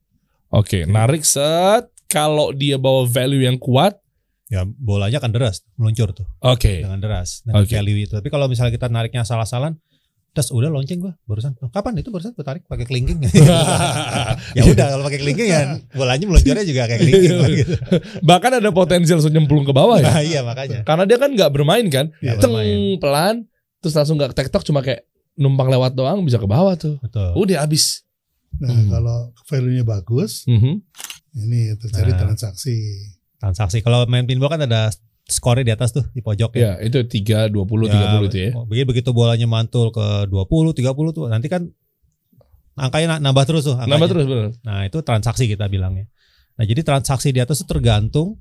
Oke, 0.49 0.87
narik 0.87 1.27
set. 1.27 1.89
Kalau 2.07 2.55
dia 2.55 2.79
bawa 2.79 3.03
value 3.03 3.43
yang 3.43 3.59
kuat, 3.59 3.99
Ya 4.47 4.63
bolanya 4.63 5.17
akan 5.17 5.31
deras 5.31 5.59
meluncur 5.75 6.11
tuh 6.11 6.23
oke. 6.39 6.79
dengan 6.79 6.97
deras 6.97 7.43
dengan 7.43 7.61
Oke. 7.61 7.73
value 7.73 7.99
itu. 8.01 8.15
Tapi 8.15 8.29
kalau 8.29 8.47
misalnya 8.47 8.71
kita 8.71 8.87
nariknya 8.87 9.21
salah-salan, 9.21 9.75
terus 10.31 10.49
udah 10.49 10.69
launching 10.69 10.97
gua 10.97 11.19
barusan. 11.23 11.51
Kapan 11.67 11.99
itu 11.99 12.07
barusan 12.07 12.31
gua 12.31 12.45
tarik 12.45 12.63
pakai 12.63 12.85
kelingking? 12.85 13.19
ya 14.57 14.63
udah 14.63 14.85
kalau 14.89 15.03
pakai 15.03 15.19
kelingking 15.19 15.49
ya 15.49 15.61
bolanya 15.91 16.25
meluncurnya 16.25 16.63
juga 16.63 16.87
kayak 16.87 16.99
kelingking 17.01 17.31
gitu. 17.57 17.75
Bahkan 18.29 18.51
ada 18.59 18.69
potensial 18.71 19.19
langsung 19.19 19.33
nyemplung 19.33 19.63
ke 19.63 19.73
bawah 19.73 19.99
ya. 19.99 20.07
Nah, 20.09 20.21
iya 20.31 20.41
makanya. 20.41 20.81
Karena 20.83 21.03
dia 21.03 21.17
kan 21.17 21.29
nggak 21.29 21.51
bermain 21.51 21.85
kan. 21.87 22.07
Nggak 22.17 22.37
Teng 22.39 22.53
bermain. 22.53 22.79
pelan, 22.97 23.35
terus 23.77 23.93
langsung 23.93 24.15
nggak 24.15 24.31
tektok 24.31 24.63
cuma 24.63 24.79
kayak 24.79 25.03
numpang 25.35 25.67
lewat 25.67 25.91
doang 25.91 26.23
bisa 26.23 26.39
ke 26.39 26.47
bawah 26.47 26.73
tuh. 26.73 26.97
Betul. 26.99 27.35
Udah 27.35 27.61
habis. 27.61 28.07
Nah 28.57 28.71
Hmm. 28.71 28.89
kalau 28.89 29.17
value-nya 29.43 29.83
bagus, 29.83 30.47
Mhm. 30.47 30.79
ini 31.37 31.75
terjadi 31.75 32.15
Nah. 32.15 32.19
transaksi. 32.23 32.79
Transaksi. 33.37 33.85
Kalau 33.85 34.09
main 34.09 34.25
pinball 34.25 34.49
kan 34.49 34.65
ada 34.65 34.89
skornya 35.27 35.63
di 35.67 35.73
atas 35.75 35.91
tuh 35.91 36.07
di 36.15 36.23
pojok 36.23 36.57
ya. 36.57 36.79
Ya, 36.79 36.87
itu 36.87 37.03
3 37.03 37.51
20 37.51 37.91
30 37.91 38.27
itu 38.31 38.37
ya. 38.39 38.51
Begitu 38.55 38.87
begitu 38.87 39.09
bolanya 39.11 39.45
mantul 39.45 39.91
ke 39.91 40.25
20, 40.31 40.73
30 40.73 41.17
tuh 41.17 41.25
nanti 41.27 41.47
kan 41.51 41.67
angkanya 42.79 43.17
na- 43.19 43.29
nambah 43.29 43.43
terus 43.43 43.67
tuh. 43.67 43.75
Angkanya. 43.75 43.93
Nambah 43.99 44.09
terus 44.09 44.25
benar. 44.25 44.49
Nah, 44.63 44.79
itu 44.87 44.97
transaksi 45.03 45.43
kita 45.45 45.67
bilangnya. 45.67 46.07
Nah, 46.57 46.65
jadi 46.65 46.81
transaksi 46.81 47.29
di 47.29 47.43
atas 47.43 47.61
itu 47.61 47.67
tergantung 47.69 48.39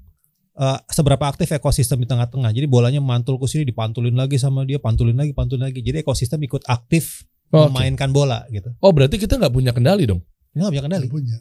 eh, 0.56 0.78
seberapa 0.88 1.20
aktif 1.28 1.52
ekosistem 1.52 2.00
di 2.00 2.08
tengah-tengah. 2.08 2.48
Jadi 2.54 2.64
bolanya 2.64 3.02
mantul 3.02 3.36
ke 3.36 3.44
sini 3.50 3.68
dipantulin 3.68 4.16
lagi 4.16 4.40
sama 4.40 4.64
dia, 4.64 4.80
pantulin 4.80 5.18
lagi, 5.18 5.36
pantulin 5.36 5.68
lagi. 5.68 5.84
Jadi 5.84 6.00
ekosistem 6.00 6.40
ikut 6.40 6.64
aktif 6.64 7.26
Oke. 7.52 7.68
memainkan 7.68 8.14
bola 8.14 8.46
gitu. 8.48 8.72
Oh, 8.80 8.94
berarti 8.94 9.20
kita 9.20 9.36
nggak 9.36 9.52
punya 9.52 9.76
kendali 9.76 10.08
dong. 10.08 10.22
Nggak 10.56 10.70
punya 10.72 10.84
kendali. 10.88 11.06
Punya. 11.12 11.36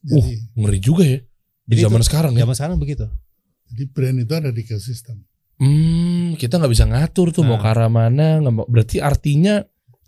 Uh, 0.00 0.16
Jadi, 0.16 0.32
ngeri 0.56 0.78
juga 0.80 1.04
ya. 1.04 1.18
Di 1.70 1.78
Jadi 1.78 1.86
zaman 1.86 2.00
itu- 2.02 2.08
sekarang 2.10 2.32
ya. 2.34 2.42
Zaman 2.42 2.56
sekarang 2.58 2.76
begitu. 2.76 3.06
jadi 3.70 3.84
brand 3.86 4.18
itu 4.18 4.32
ada 4.34 4.50
di 4.50 4.66
ekosistem. 4.66 5.22
Hmm, 5.54 6.34
kita 6.34 6.58
nggak 6.58 6.72
bisa 6.74 6.82
ngatur 6.84 7.30
tuh 7.30 7.46
mau 7.46 7.54
Nah. 7.54 7.62
ke 7.62 7.68
arah 7.70 7.86
mana. 7.86 8.42
nggak 8.42 8.50
mau- 8.52 8.66
Berarti 8.66 8.98
artinya 8.98 9.62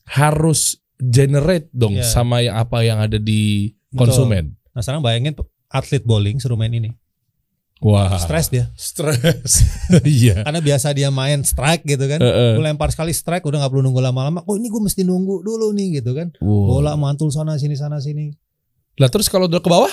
harus 0.04 0.82
generate 0.98 1.70
dong 1.70 1.94
Iya. 1.94 2.02
sama 2.04 2.42
yang 2.42 2.56
apa 2.56 2.82
yang 2.82 2.98
ada 2.98 3.16
di 3.16 3.70
Betul. 3.88 3.98
konsumen. 4.02 4.44
Nah, 4.70 4.82
sekarang 4.82 4.98
bayangin 5.00 5.38
atlet 5.68 6.02
bowling 6.02 6.42
suruh 6.42 6.58
main 6.58 6.72
ini. 6.72 6.90
Wah, 7.78 8.14
Stres 8.14 8.46
dia. 8.46 8.70
stres. 8.74 9.66
Iya. 10.06 10.42
Karena 10.42 10.58
biasa 10.58 10.90
dia 10.90 11.10
main 11.10 11.42
strike 11.42 11.82
gitu 11.84 12.06
kan. 12.06 12.18
Heeh. 12.18 12.54
Gue 12.54 12.62
lempar 12.62 12.90
sekali 12.90 13.10
strike 13.10 13.42
udah 13.42 13.58
nggak 13.58 13.70
perlu 13.70 13.82
nunggu 13.82 13.98
lama-lama. 13.98 14.42
Oh 14.46 14.54
ini 14.54 14.66
gue 14.66 14.78
mesti 14.80 15.02
nunggu 15.02 15.42
dulu 15.42 15.70
nih 15.70 15.98
gitu 15.98 16.14
kan. 16.14 16.30
Wow. 16.38 16.78
Bola 16.78 16.94
mantul 16.94 17.30
sana 17.30 17.54
sini 17.56 17.74
sana 17.74 17.98
sini. 17.98 18.30
Lah 18.98 19.06
terus 19.06 19.26
kalau 19.26 19.46
udah 19.46 19.58
ke 19.58 19.66
bawah, 19.66 19.90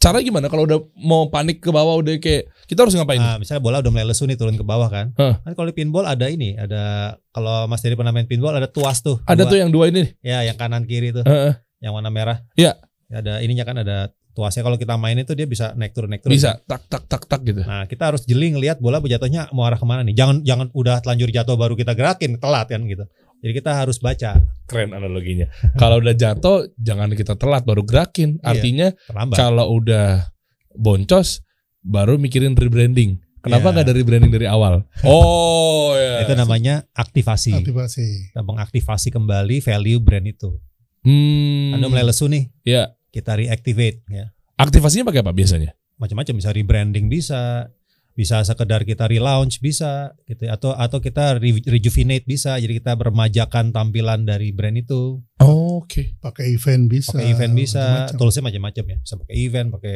cara 0.00 0.18
gimana? 0.24 0.48
Kalau 0.48 0.64
udah 0.64 0.80
mau 0.96 1.28
panik 1.28 1.60
ke 1.60 1.68
bawah 1.68 2.00
udah 2.00 2.16
kayak 2.16 2.48
kita 2.64 2.82
harus 2.82 2.96
ngapain? 2.96 3.20
Nah, 3.20 3.36
misalnya 3.36 3.60
bola 3.60 3.84
udah 3.84 3.92
mulai 3.92 4.08
lesu 4.08 4.24
nih 4.24 4.40
turun 4.40 4.56
ke 4.56 4.64
bawah 4.64 4.88
kan. 4.88 5.12
Hah. 5.20 5.38
Kan 5.44 5.52
kalau 5.52 5.68
di 5.68 5.76
pinball 5.76 6.08
ada 6.08 6.26
ini, 6.26 6.56
ada 6.56 7.14
kalau 7.30 7.68
Mas 7.68 7.84
Dery 7.84 7.94
pernah 7.94 8.10
main 8.10 8.24
pinball 8.24 8.56
ada 8.56 8.66
tuas 8.66 9.04
tuh. 9.04 9.20
ada 9.28 9.44
Dua. 9.44 9.50
tuh 9.52 9.58
yang 9.60 9.70
dua 9.70 9.92
ini. 9.92 10.08
ya 10.24 10.40
yang 10.42 10.56
kanan 10.56 10.88
kiri 10.88 11.12
tuh, 11.12 11.22
Heeh. 11.28 11.54
yang 11.84 11.92
warna 11.92 12.08
merah. 12.08 12.40
Iya. 12.56 12.80
Ada 13.12 13.44
ininya 13.44 13.66
kan 13.68 13.76
ada 13.84 14.10
Tuasnya 14.30 14.62
kalau 14.62 14.78
kita 14.78 14.94
main 14.94 15.18
itu 15.18 15.34
dia 15.34 15.42
bisa 15.42 15.74
naik 15.74 15.90
turun 15.90 16.06
naik 16.14 16.22
turun. 16.22 16.38
Bisa 16.38 16.54
tak 16.62 16.86
tak 16.86 17.02
tak 17.10 17.26
tak 17.26 17.42
gitu. 17.42 17.66
Nah 17.66 17.90
kita 17.90 18.14
harus 18.14 18.22
jeli 18.22 18.54
ngelihat 18.54 18.78
bola 18.78 19.02
jatuhnya 19.02 19.50
mau 19.50 19.66
arah 19.66 19.74
ke 19.74 19.82
mana 19.82 20.06
nih. 20.06 20.14
Jangan 20.14 20.46
jangan 20.46 20.66
udah 20.70 21.02
telanjur 21.02 21.34
jatuh 21.34 21.58
baru 21.58 21.74
kita 21.74 21.98
gerakin 21.98 22.38
telat 22.38 22.70
kan 22.70 22.86
gitu. 22.86 23.10
Jadi 23.40 23.52
kita 23.56 23.72
harus 23.72 23.96
baca 23.96 24.36
Keren 24.64 24.94
analoginya. 24.94 25.50
Kalau 25.74 25.98
udah 25.98 26.14
jatuh 26.14 26.70
jangan 26.78 27.10
kita 27.10 27.34
telat 27.34 27.64
baru 27.64 27.82
gerakin. 27.82 28.38
Iya. 28.38 28.44
Artinya 28.46 28.88
terlambat. 29.08 29.34
kalau 29.34 29.66
udah 29.74 30.30
boncos 30.72 31.42
baru 31.80 32.16
mikirin 32.16 32.54
rebranding. 32.54 33.18
Kenapa 33.40 33.72
Iya. 33.72 33.80
nggak 33.80 33.86
dari 33.88 34.02
branding 34.04 34.30
dari 34.30 34.46
awal? 34.46 34.84
Oh 35.02 35.96
ya. 35.98 36.22
Itu 36.22 36.36
namanya 36.36 36.84
aktivasi. 36.92 37.56
aktivasi. 37.56 38.30
Kita 38.30 38.44
mengaktifasi 38.44 39.08
kembali 39.10 39.58
value 39.58 39.98
brand 39.98 40.28
itu. 40.28 40.60
Hmm. 41.00 41.72
Anda 41.74 41.88
mulai 41.88 42.04
lesu 42.04 42.28
nih, 42.28 42.52
Ya. 42.62 42.92
kita 43.08 43.32
reactivate 43.34 44.04
ya. 44.06 44.30
Aktivasinya 44.54 45.08
pakai 45.08 45.24
apa 45.24 45.32
biasanya? 45.32 45.72
Macam-macam 45.96 46.34
bisa 46.36 46.52
rebranding 46.52 47.08
bisa, 47.08 47.72
bisa 48.20 48.44
sekedar 48.44 48.84
kita 48.84 49.08
relaunch 49.08 49.58
bisa 49.58 50.12
gitu 50.24 50.44
ya. 50.44 50.54
atau 50.54 50.76
atau 50.76 51.00
kita 51.00 51.40
re- 51.40 51.64
rejuvenate 51.64 52.28
bisa. 52.28 52.60
Jadi 52.60 52.76
kita 52.76 52.92
bermajakan 52.94 53.72
tampilan 53.72 54.28
dari 54.28 54.52
brand 54.52 54.76
itu. 54.76 55.16
Oke. 55.40 56.20
Pakai 56.20 56.52
event 56.52 56.84
bisa. 56.86 57.16
Pakai 57.16 57.32
event 57.32 57.54
bisa, 57.54 57.80
macam-macam. 57.80 58.18
toolsnya 58.20 58.42
macam-macam 58.44 58.84
ya. 58.84 58.96
Bisa 59.00 59.14
pakai 59.16 59.36
event, 59.40 59.68
pakai 59.72 59.94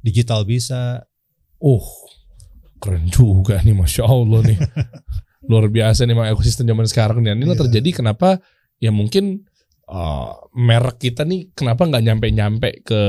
digital 0.00 0.40
bisa. 0.42 1.04
Oh, 1.56 1.84
keren 2.76 3.04
juga 3.06 3.60
nih, 3.60 3.72
masya 3.72 4.04
Allah 4.04 4.40
nih. 4.42 4.58
Luar 5.52 5.68
biasa 5.68 6.02
nih 6.02 6.12
emang 6.12 6.28
ekosistem 6.28 6.64
zaman 6.64 6.88
sekarang 6.88 7.20
nih. 7.20 7.36
Inilah 7.36 7.54
Iya. 7.54 7.62
terjadi 7.68 7.90
kenapa 7.94 8.40
ya 8.76 8.90
mungkin 8.90 9.44
uh, 9.86 10.32
merek 10.52 10.98
kita 10.98 11.22
nih 11.22 11.52
kenapa 11.52 11.84
nggak 11.84 12.02
nyampe-nyampe 12.02 12.70
ke 12.82 13.00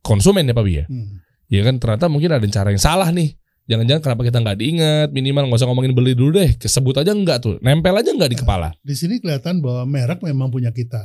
konsumen 0.00 0.44
ya 0.44 0.52
Pak 0.52 0.64
Bi 0.64 0.74
ya? 0.78 0.84
Hmm. 0.86 1.22
Ya 1.48 1.64
kan 1.64 1.80
ternyata 1.80 2.12
mungkin 2.12 2.30
ada 2.30 2.44
cara 2.46 2.68
yang 2.68 2.82
salah 2.82 3.08
nih. 3.08 3.32
Jangan-jangan 3.68 4.00
kenapa 4.00 4.22
kita 4.24 4.38
nggak 4.40 4.58
diingat 4.64 5.08
minimal 5.12 5.52
nggak 5.52 5.60
usah 5.60 5.68
ngomongin 5.68 5.92
beli 5.92 6.16
dulu 6.16 6.40
deh, 6.40 6.56
kesebut 6.56 6.96
aja 7.04 7.12
nggak 7.12 7.38
tuh, 7.44 7.54
nempel 7.60 7.92
aja 7.92 8.16
nggak 8.16 8.32
di 8.32 8.38
kepala. 8.40 8.72
Di 8.80 8.96
sini 8.96 9.20
kelihatan 9.20 9.60
bahwa 9.60 9.84
merek 9.84 10.24
memang 10.24 10.48
punya 10.48 10.72
kita. 10.72 11.04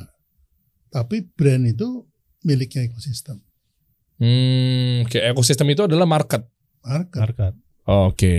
Tapi 0.88 1.28
brand 1.36 1.68
itu 1.68 2.08
miliknya 2.48 2.88
ekosistem. 2.88 3.44
Hmm, 4.16 5.04
kayak 5.12 5.36
ekosistem 5.36 5.68
itu 5.76 5.84
adalah 5.84 6.08
market. 6.08 6.48
Market. 6.88 7.20
Market. 7.20 7.54
Oke. 7.84 8.38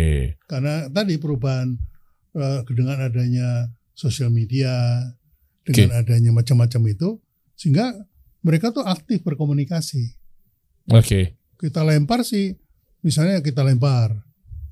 Karena 0.48 0.88
tadi 0.88 1.20
perubahan 1.20 1.76
eh, 2.32 2.60
dengan 2.72 3.04
adanya 3.04 3.68
sosial 3.92 4.32
media, 4.32 5.04
dengan 5.68 6.00
adanya 6.00 6.32
macam-macam 6.32 6.80
itu, 6.88 7.20
sehingga 7.60 7.92
mereka 8.40 8.72
tuh 8.72 8.88
aktif 8.88 9.20
berkomunikasi. 9.20 10.16
Oke. 10.96 11.36
Kita 11.60 11.84
lempar 11.84 12.24
sih, 12.24 12.56
misalnya 13.04 13.44
kita 13.44 13.60
lempar, 13.60 14.16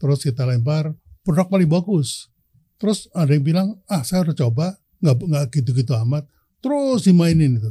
terus 0.01 0.25
kita 0.25 0.49
lempar 0.49 0.97
produk 1.23 1.47
paling 1.47 1.68
bagus. 1.68 2.33
Terus 2.81 3.07
ada 3.12 3.31
yang 3.31 3.45
bilang, 3.45 3.68
ah 3.87 4.03
saya 4.03 4.27
udah 4.27 4.35
coba, 4.35 4.75
nggak 4.99 5.14
nggak 5.23 5.45
gitu-gitu 5.55 5.92
amat. 6.03 6.27
Terus 6.59 7.07
dimainin 7.07 7.61
itu, 7.61 7.71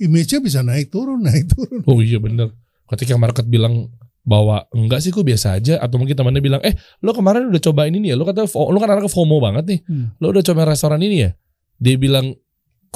image-nya 0.00 0.40
bisa 0.40 0.60
naik 0.62 0.88
turun, 0.88 1.20
naik 1.26 1.50
turun. 1.50 1.82
Oh 1.84 2.00
iya 2.00 2.16
bener. 2.16 2.54
Ketika 2.86 3.18
market 3.18 3.44
bilang 3.44 3.90
bahwa 4.22 4.66
enggak 4.74 5.02
sih 5.02 5.14
kok 5.14 5.22
biasa 5.22 5.54
aja 5.54 5.78
atau 5.78 6.02
mungkin 6.02 6.18
temannya 6.18 6.42
bilang 6.42 6.58
eh 6.66 6.74
lo 6.98 7.14
kemarin 7.14 7.46
udah 7.46 7.62
coba 7.62 7.86
ini 7.86 8.02
nih 8.02 8.10
ya 8.10 8.16
lo 8.18 8.26
kata 8.26 8.42
lo 8.42 8.74
kan 8.82 8.90
anaknya 8.90 9.06
FOMO 9.06 9.38
banget 9.38 9.64
nih 9.70 9.80
Hmm. 9.86 10.18
lo 10.18 10.34
udah 10.34 10.42
coba 10.42 10.66
restoran 10.66 10.98
ini 10.98 11.22
ya 11.22 11.30
dia 11.78 11.94
bilang 11.94 12.34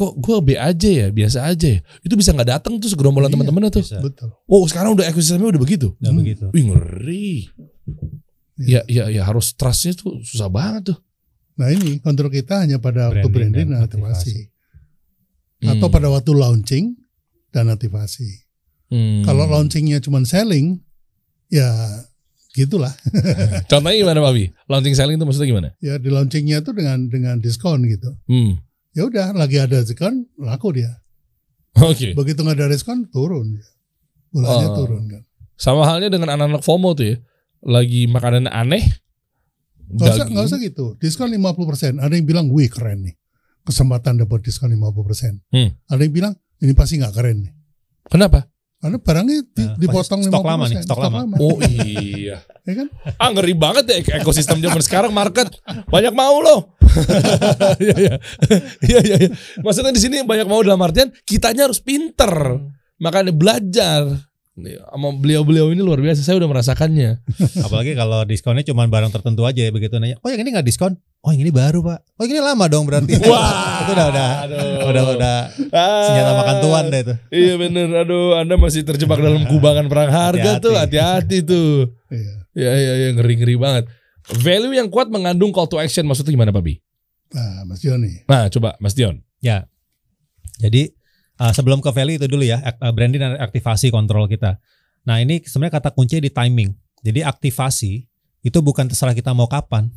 kok 0.01 0.17
gue 0.17 0.37
B 0.41 0.57
aja 0.57 0.89
ya 0.89 1.07
biasa 1.11 1.45
aja 1.45 1.69
ya 1.69 1.81
itu 2.01 2.15
bisa 2.15 2.33
nggak 2.33 2.49
datang 2.51 2.81
tuh 2.81 2.89
segerombolan 2.89 3.29
Iya, 3.29 3.37
teman-temannya 3.37 3.69
tuh 3.71 3.85
Bisa. 3.85 4.01
Betul. 4.01 4.33
oh 4.47 4.65
sekarang 4.65 4.97
udah 4.97 5.05
ekosistemnya 5.07 5.53
udah 5.53 5.61
begitu 5.61 5.93
Udah 5.95 6.09
Hmm. 6.09 6.19
begitu. 6.19 6.45
wih 6.51 6.65
ngeri 6.67 7.29
ya 8.59 8.81
ya 8.87 9.09
ya 9.09 9.23
harus 9.23 9.53
trustnya 9.53 9.93
tuh 9.93 10.21
susah 10.23 10.49
banget 10.49 10.93
tuh 10.93 10.99
Nah 11.53 11.69
ini 11.69 12.01
kontrol 12.01 12.33
kita 12.33 12.65
hanya 12.65 12.81
pada 12.81 13.13
waktu 13.13 13.21
Branding 13.21 13.69
branding 13.69 13.69
dan 13.69 13.77
dan 13.77 13.85
aktivasi. 13.85 14.35
Hmm. 15.61 15.69
Atau 15.71 15.87
pada 15.87 16.09
waktu 16.09 16.33
launching 16.33 16.97
dan 17.51 17.69
aktivasi. 17.69 18.49
Hmm. 18.89 19.21
Kalau 19.23 19.45
launchingnya 19.45 20.01
cuma 20.01 20.25
selling, 20.25 20.81
ya 21.47 21.69
gitulah. 22.51 22.97
contohnya 23.69 23.93
gimana 23.95 24.19
Pak 24.19 24.33
Bi? 24.33 24.49
launching 24.67 24.97
selling 24.97 25.15
itu 25.15 25.23
maksudnya 25.23 25.49
gimana 25.49 25.69
Ya 25.79 26.01
di 26.01 26.09
launchingnya 26.09 26.65
tuh 26.65 26.73
dengan 26.73 27.07
dengan 27.07 27.37
diskon 27.37 27.85
gitu. 27.85 28.09
hmm. 28.25 28.57
Ya 28.91 29.07
udah 29.07 29.31
lagi 29.33 29.57
ada 29.57 29.81
diskon 29.81 30.27
laku 30.35 30.75
dia. 30.75 30.91
oke 31.79 32.15
Begitu 32.19 32.41
nggak 32.43 32.59
ada 32.59 32.69
diskon 32.69 33.07
turun. 33.09 33.59
Bolanya 34.31 34.69
Oh. 34.71 34.77
turun 34.79 35.05
kan. 35.07 35.23
sama 35.55 35.85
halnya 35.85 36.09
dengan 36.09 36.33
anak-anak 36.33 36.63
FOMO 36.65 36.97
tuh 36.97 37.05
ya 37.05 37.17
lagi 37.61 38.09
makanan 38.09 38.49
aneh 38.49 38.81
Nggak 39.91 40.07
usah, 40.15 40.27
nggak 40.31 40.47
usah 40.47 40.59
gitu. 40.63 40.87
Diskon 41.03 41.35
50%. 41.35 41.99
Ada 41.99 42.15
yang 42.15 42.23
bilang, 42.23 42.47
wih 42.47 42.71
keren 42.71 43.11
nih. 43.11 43.19
Kesempatan 43.67 44.23
dapat 44.23 44.47
diskon 44.47 44.71
50%. 44.71 45.43
Hmm. 45.51 45.75
Ada 45.91 46.07
yang 46.07 46.15
bilang, 46.15 46.33
ini 46.63 46.71
pasti 46.73 47.03
nggak 47.03 47.11
keren 47.11 47.43
nih. 47.43 47.53
kenapa 48.07 48.47
Karena 48.81 48.97
barangnya 48.97 49.45
di- 49.47 49.61
Nah, 49.63 49.77
dipotong 49.77 50.21
stok 50.23 50.41
50%. 50.41 50.49
lama 50.49 50.65
nih, 50.65 50.77
stok 50.81 50.99
lama. 50.99 51.19
Oh 51.37 51.57
iya. 51.61 52.37
Ya 52.61 52.75
kan? 52.77 52.89
Ah 53.17 53.29
ngeri 53.29 53.53
banget 53.53 53.85
ya 53.85 53.97
ek- 53.99 54.15
ekosistem 54.17 54.57
zaman 54.59 54.79
sekarang 54.79 55.11
market 55.11 55.49
banyak 55.87 56.13
mau 56.13 56.39
loh. 56.39 56.77
Iya 57.79 57.97
iya. 57.99 58.15
Iya 58.81 58.99
iya. 59.01 59.17
iya. 59.19 59.31
Maksudnya 59.59 59.91
di 59.91 59.99
sini 59.99 60.23
banyak 60.23 60.45
mau 60.45 60.61
dalam 60.61 60.79
artian 60.79 61.13
kitanya 61.23 61.67
harus 61.67 61.79
pinter. 61.79 62.31
Makanya 62.97 63.33
belajar. 63.33 64.30
Nih, 64.61 64.77
Sama 64.79 65.09
beliau-beliau 65.17 65.73
ini 65.73 65.81
luar 65.81 65.99
biasa. 65.99 66.21
Saya 66.21 66.37
udah 66.37 66.49
merasakannya. 66.49 67.25
Apalagi 67.67 67.97
kalau 67.97 68.23
diskonnya 68.23 68.63
cuma 68.63 68.85
barang 68.85 69.09
tertentu 69.09 69.49
aja 69.49 69.65
ya 69.65 69.73
begitu 69.73 69.97
nanya. 69.97 70.21
Oh 70.21 70.29
yang 70.29 70.45
ini 70.45 70.53
nggak 70.53 70.65
diskon? 70.65 71.01
Oh 71.21 71.33
yang 71.33 71.45
ini 71.45 71.53
baru 71.53 71.81
pak. 71.81 72.01
Oh 72.17 72.25
yang 72.25 72.37
ini 72.37 72.43
lama 72.45 72.65
dong 72.69 72.85
berarti. 72.85 73.13
Wah. 73.33 73.85
itu 73.85 73.93
udah 73.97 74.07
udah 74.09 74.29
Aduh. 74.45 74.89
udah 74.89 75.03
udah 75.17 75.37
senjata 76.05 76.33
makan 76.37 76.57
tuan 76.61 76.85
deh 76.89 77.01
itu. 77.03 77.15
Iya 77.33 77.55
bener. 77.57 77.89
Aduh, 78.05 78.37
Anda 78.37 78.55
masih 78.57 78.85
terjebak 78.85 79.19
dalam 79.19 79.49
kubangan 79.49 79.89
perang 79.89 80.13
harga 80.13 80.41
Hati-hati. 80.61 80.65
tuh. 80.65 80.75
Hati-hati 80.77 81.39
tuh. 81.43 81.73
Iya. 82.13 82.35
Iya 82.51 82.71
iya 82.77 82.93
iya 83.01 83.09
ngeri-ngeri 83.17 83.57
banget. 83.57 83.85
Value 84.31 84.77
yang 84.77 84.89
kuat 84.93 85.09
mengandung 85.09 85.51
call 85.51 85.67
to 85.67 85.81
action 85.81 86.05
maksudnya 86.05 86.37
gimana 86.37 86.53
Pak 86.53 86.63
Bi? 86.63 86.79
Nah, 87.31 87.63
Mas 87.63 87.79
Joni. 87.81 88.27
Nah, 88.27 88.51
coba 88.51 88.75
Mas 88.79 88.95
Dion. 88.95 89.23
Ya. 89.39 89.65
Jadi 90.61 90.93
uh, 91.41 91.53
sebelum 91.57 91.81
ke 91.81 91.89
value 91.89 92.21
itu 92.21 92.29
dulu 92.29 92.45
ya, 92.45 92.61
uh, 92.61 92.93
branding 92.93 93.25
dan 93.25 93.41
aktivasi 93.41 93.89
kontrol 93.89 94.29
kita. 94.29 94.61
Nah 95.09 95.17
ini 95.25 95.41
sebenarnya 95.41 95.81
kata 95.81 95.97
kuncinya 95.97 96.29
di 96.29 96.33
timing. 96.33 96.71
Jadi 97.01 97.25
aktivasi 97.25 98.05
itu 98.45 98.59
bukan 98.61 98.93
terserah 98.93 99.17
kita 99.17 99.33
mau 99.33 99.49
kapan, 99.49 99.89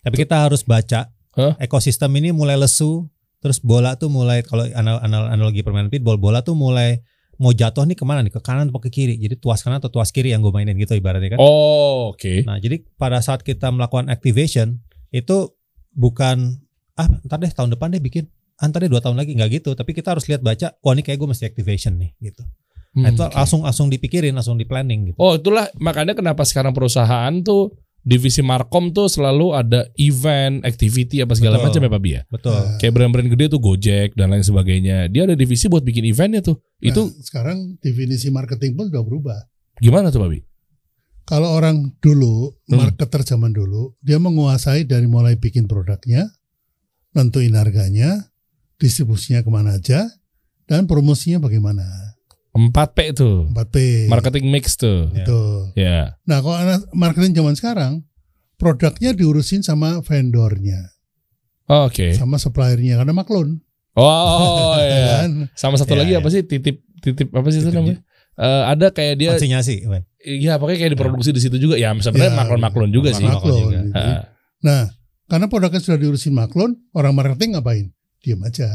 tapi 0.00 0.24
kita 0.24 0.48
harus 0.48 0.64
baca 0.64 1.12
Hah? 1.36 1.52
ekosistem 1.60 2.08
ini 2.16 2.32
mulai 2.32 2.56
lesu, 2.56 3.04
terus 3.44 3.60
bola 3.60 4.00
tuh 4.00 4.08
mulai 4.08 4.40
kalau 4.40 4.64
anal, 4.72 4.96
anal- 5.04 5.28
analogi 5.28 5.60
permainan 5.60 5.92
pitball, 5.92 6.16
bola 6.16 6.40
tuh 6.40 6.56
mulai 6.56 7.04
mau 7.36 7.52
jatuh 7.52 7.84
nih 7.84 7.96
ke 7.96 8.04
mana 8.08 8.24
nih 8.24 8.32
ke 8.32 8.40
kanan 8.40 8.72
atau 8.72 8.80
ke 8.80 8.88
kiri. 8.88 9.20
Jadi 9.20 9.36
tuas 9.36 9.60
kanan 9.60 9.76
atau 9.76 9.92
tuas 9.92 10.08
kiri 10.08 10.32
yang 10.32 10.40
gue 10.40 10.48
mainin 10.48 10.72
gitu 10.80 10.96
ibaratnya 10.96 11.36
kan. 11.36 11.40
Oh, 11.40 12.16
oke. 12.16 12.48
Nah, 12.48 12.56
jadi 12.56 12.80
pada 12.96 13.20
saat 13.20 13.44
kita 13.44 13.68
melakukan 13.68 14.08
activation 14.08 14.80
itu 15.12 15.52
bukan 15.92 16.64
ah 16.96 17.08
ntar 17.28 17.36
deh 17.44 17.52
tahun 17.52 17.76
depan 17.76 17.92
deh 17.92 18.00
bikin, 18.00 18.24
ah, 18.56 18.66
ntar 18.66 18.80
deh 18.80 18.88
dua 18.88 19.00
tahun 19.00 19.16
lagi 19.16 19.32
nggak 19.32 19.50
gitu. 19.54 19.70
Tapi 19.72 19.90
kita 19.92 20.12
harus 20.12 20.24
lihat 20.26 20.40
baca, 20.40 20.72
wah 20.76 20.92
ini 20.92 21.00
kayak 21.00 21.16
gue 21.16 21.28
mesti 21.28 21.44
activation 21.44 21.96
nih 21.96 22.10
gitu. 22.22 22.42
Nah, 22.96 23.10
itu 23.10 23.20
Hmm, 23.20 23.28
oke. 23.28 23.36
langsung 23.36 23.60
langsung 23.62 23.86
dipikirin, 23.88 24.32
langsung 24.32 24.56
di 24.56 24.64
planning 24.64 25.12
gitu. 25.12 25.16
Oh 25.18 25.36
itulah 25.36 25.68
makanya 25.76 26.12
kenapa 26.12 26.42
sekarang 26.42 26.72
perusahaan 26.72 27.32
tuh 27.40 27.76
divisi 28.00 28.40
markom 28.40 28.94
tuh 28.94 29.04
selalu 29.06 29.52
ada 29.52 29.84
event, 29.98 30.62
activity 30.62 31.20
apa 31.20 31.34
segala 31.34 31.58
Betul. 31.58 31.66
macam 31.68 31.80
ya 31.82 31.90
Pak 31.90 32.00
Bia. 32.00 32.20
Betul. 32.26 32.54
Nah, 32.54 32.78
Kayak 32.78 32.92
brand-brand 32.94 33.28
gede 33.28 33.44
tuh 33.50 33.60
Gojek 33.60 34.14
dan 34.14 34.30
lain 34.30 34.40
sebagainya. 34.40 35.10
Dia 35.10 35.26
ada 35.26 35.34
divisi 35.34 35.66
buat 35.66 35.82
bikin 35.82 36.06
eventnya 36.06 36.40
tuh. 36.40 36.56
Itu 36.78 37.02
nah, 37.04 37.20
sekarang 37.20 37.58
definisi 37.78 38.30
marketing 38.30 38.72
pun 38.74 38.88
sudah 38.88 39.02
berubah. 39.02 39.38
gimana 39.76 40.08
tuh 40.08 40.22
Pak 40.22 40.30
Bi? 40.32 40.40
Kalau 41.26 41.50
orang 41.52 41.98
dulu, 41.98 42.54
Hmm. 42.64 42.78
marketer 42.78 43.20
zaman 43.20 43.50
dulu, 43.50 43.92
dia 43.98 44.16
menguasai 44.16 44.86
dari 44.86 45.04
mulai 45.04 45.34
bikin 45.34 45.66
produknya, 45.66 46.30
nentuin 47.12 47.52
harganya, 47.52 48.30
distribusinya 48.76 49.40
ke 49.40 49.50
mana 49.50 49.76
aja, 49.76 50.06
dan 50.64 50.84
promosinya 50.84 51.38
bagaimana. 51.38 51.84
4P 52.56 52.98
tuh. 53.12 53.52
4P. 53.52 54.08
Marketing 54.08 54.48
mix 54.48 54.76
tuh. 54.76 55.12
Ya. 55.12 55.24
Betul. 55.24 55.52
Ya. 55.76 56.00
Nah, 56.24 56.40
kalau 56.40 56.56
marketing 56.92 57.36
zaman 57.36 57.52
sekarang, 57.52 57.92
produknya 58.56 59.12
diurusin 59.12 59.60
sama 59.60 60.00
vendornya, 60.00 60.92
Oh, 61.66 61.90
Oke. 61.90 62.14
sama 62.14 62.38
suppliernya, 62.38 62.96
karena 62.96 63.12
maklun. 63.12 63.58
Oh 63.98 64.76
ya 64.80 64.86
ya. 64.86 65.06
kan? 65.24 65.30
Sama 65.56 65.74
satu 65.76 65.96
Ya, 65.96 66.04
lagi 66.04 66.12
ya. 66.14 66.20
apa 66.20 66.28
sih 66.28 66.44
titip 66.44 66.84
titip 67.00 67.32
apa 67.32 67.48
sih 67.48 67.64
itu 67.64 67.72
namanya? 67.72 67.98
Eh, 68.36 68.62
ada 68.68 68.92
kayak 68.92 69.16
dia 69.16 69.32
Konsinyasi. 69.32 69.88
Iya 70.20 70.60
pokoknya 70.60 70.78
kayak 70.84 70.92
diproduksi 70.94 71.32
di 71.32 71.40
situ 71.40 71.56
juga 71.56 71.74
ya 71.74 71.96
sebenarnya 71.96 72.36
Ya, 72.36 72.38
maklon-maklon 72.38 72.92
juga 72.92 73.16
sih. 73.16 73.24
maklon. 73.24 73.40
Maklun. 73.40 73.56
juga. 73.66 73.78
gitu. 73.82 74.22
Nah, 74.62 74.80
karena 75.26 75.46
produknya 75.48 75.80
sudah 75.80 75.98
diurusin 75.98 76.36
maklun, 76.36 76.76
orang 76.92 77.16
marketing 77.16 77.56
ngapain? 77.56 77.86
Diam 78.26 78.42
aja. 78.42 78.66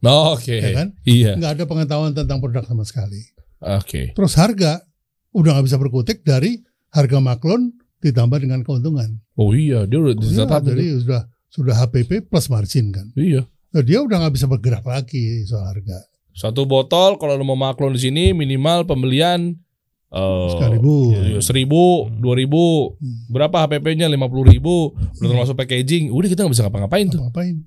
Oh, 0.00 0.32
Oke. 0.32 0.56
Ya 0.56 0.72
kan? 0.72 0.96
Iya. 1.04 1.36
Nggak 1.36 1.52
ada 1.54 1.64
pengetahuan 1.68 2.16
tentang 2.16 2.40
produk 2.40 2.64
sama 2.64 2.80
sekali. 2.82 3.20
Oke. 3.60 4.16
Terus 4.16 4.32
harga 4.34 4.80
udah 5.30 5.52
nggak 5.52 5.66
bisa 5.68 5.76
berkutik 5.76 6.24
dari 6.24 6.56
harga 6.88 7.20
maklon 7.20 7.76
ditambah 8.00 8.40
dengan 8.40 8.64
keuntungan. 8.64 9.20
Oh 9.36 9.52
iya, 9.52 9.84
dia 9.84 10.00
udah 10.00 10.16
Iya, 10.16 10.48
ditetapin. 10.48 10.68
jadi 10.72 10.84
sudah 10.98 11.20
sudah 11.46 11.74
HPP 11.76 12.24
plus 12.24 12.48
margin 12.48 12.88
kan. 12.88 13.12
Iya. 13.12 13.44
Nah, 13.70 13.82
dia 13.84 14.00
udah 14.00 14.16
nggak 14.24 14.34
bisa 14.34 14.48
bergerak 14.48 14.80
lagi 14.82 15.44
soal 15.44 15.68
harga. 15.68 16.00
Satu 16.32 16.64
botol 16.64 17.20
kalau 17.20 17.36
lu 17.36 17.44
mau 17.44 17.54
maklon 17.54 17.92
di 17.92 18.00
sini 18.00 18.32
minimal 18.32 18.88
pembelian 18.88 19.60
Sekalibu. 20.10 21.14
iya, 21.14 21.38
seribu, 21.38 22.10
dua 22.10 22.34
ribu, 22.34 22.96
Hmm. 22.96 23.30
berapa 23.30 23.62
HPP-nya 23.62 24.08
lima 24.08 24.26
puluh 24.26 24.48
ribu, 24.48 24.90
belum 25.20 25.30
termasuk 25.30 25.54
packaging, 25.54 26.10
udah 26.10 26.26
kita 26.26 26.42
nggak 26.42 26.50
bisa 26.50 26.64
ngapa-ngapain 26.66 27.06
tuh, 27.06 27.22
Ngapain? 27.22 27.62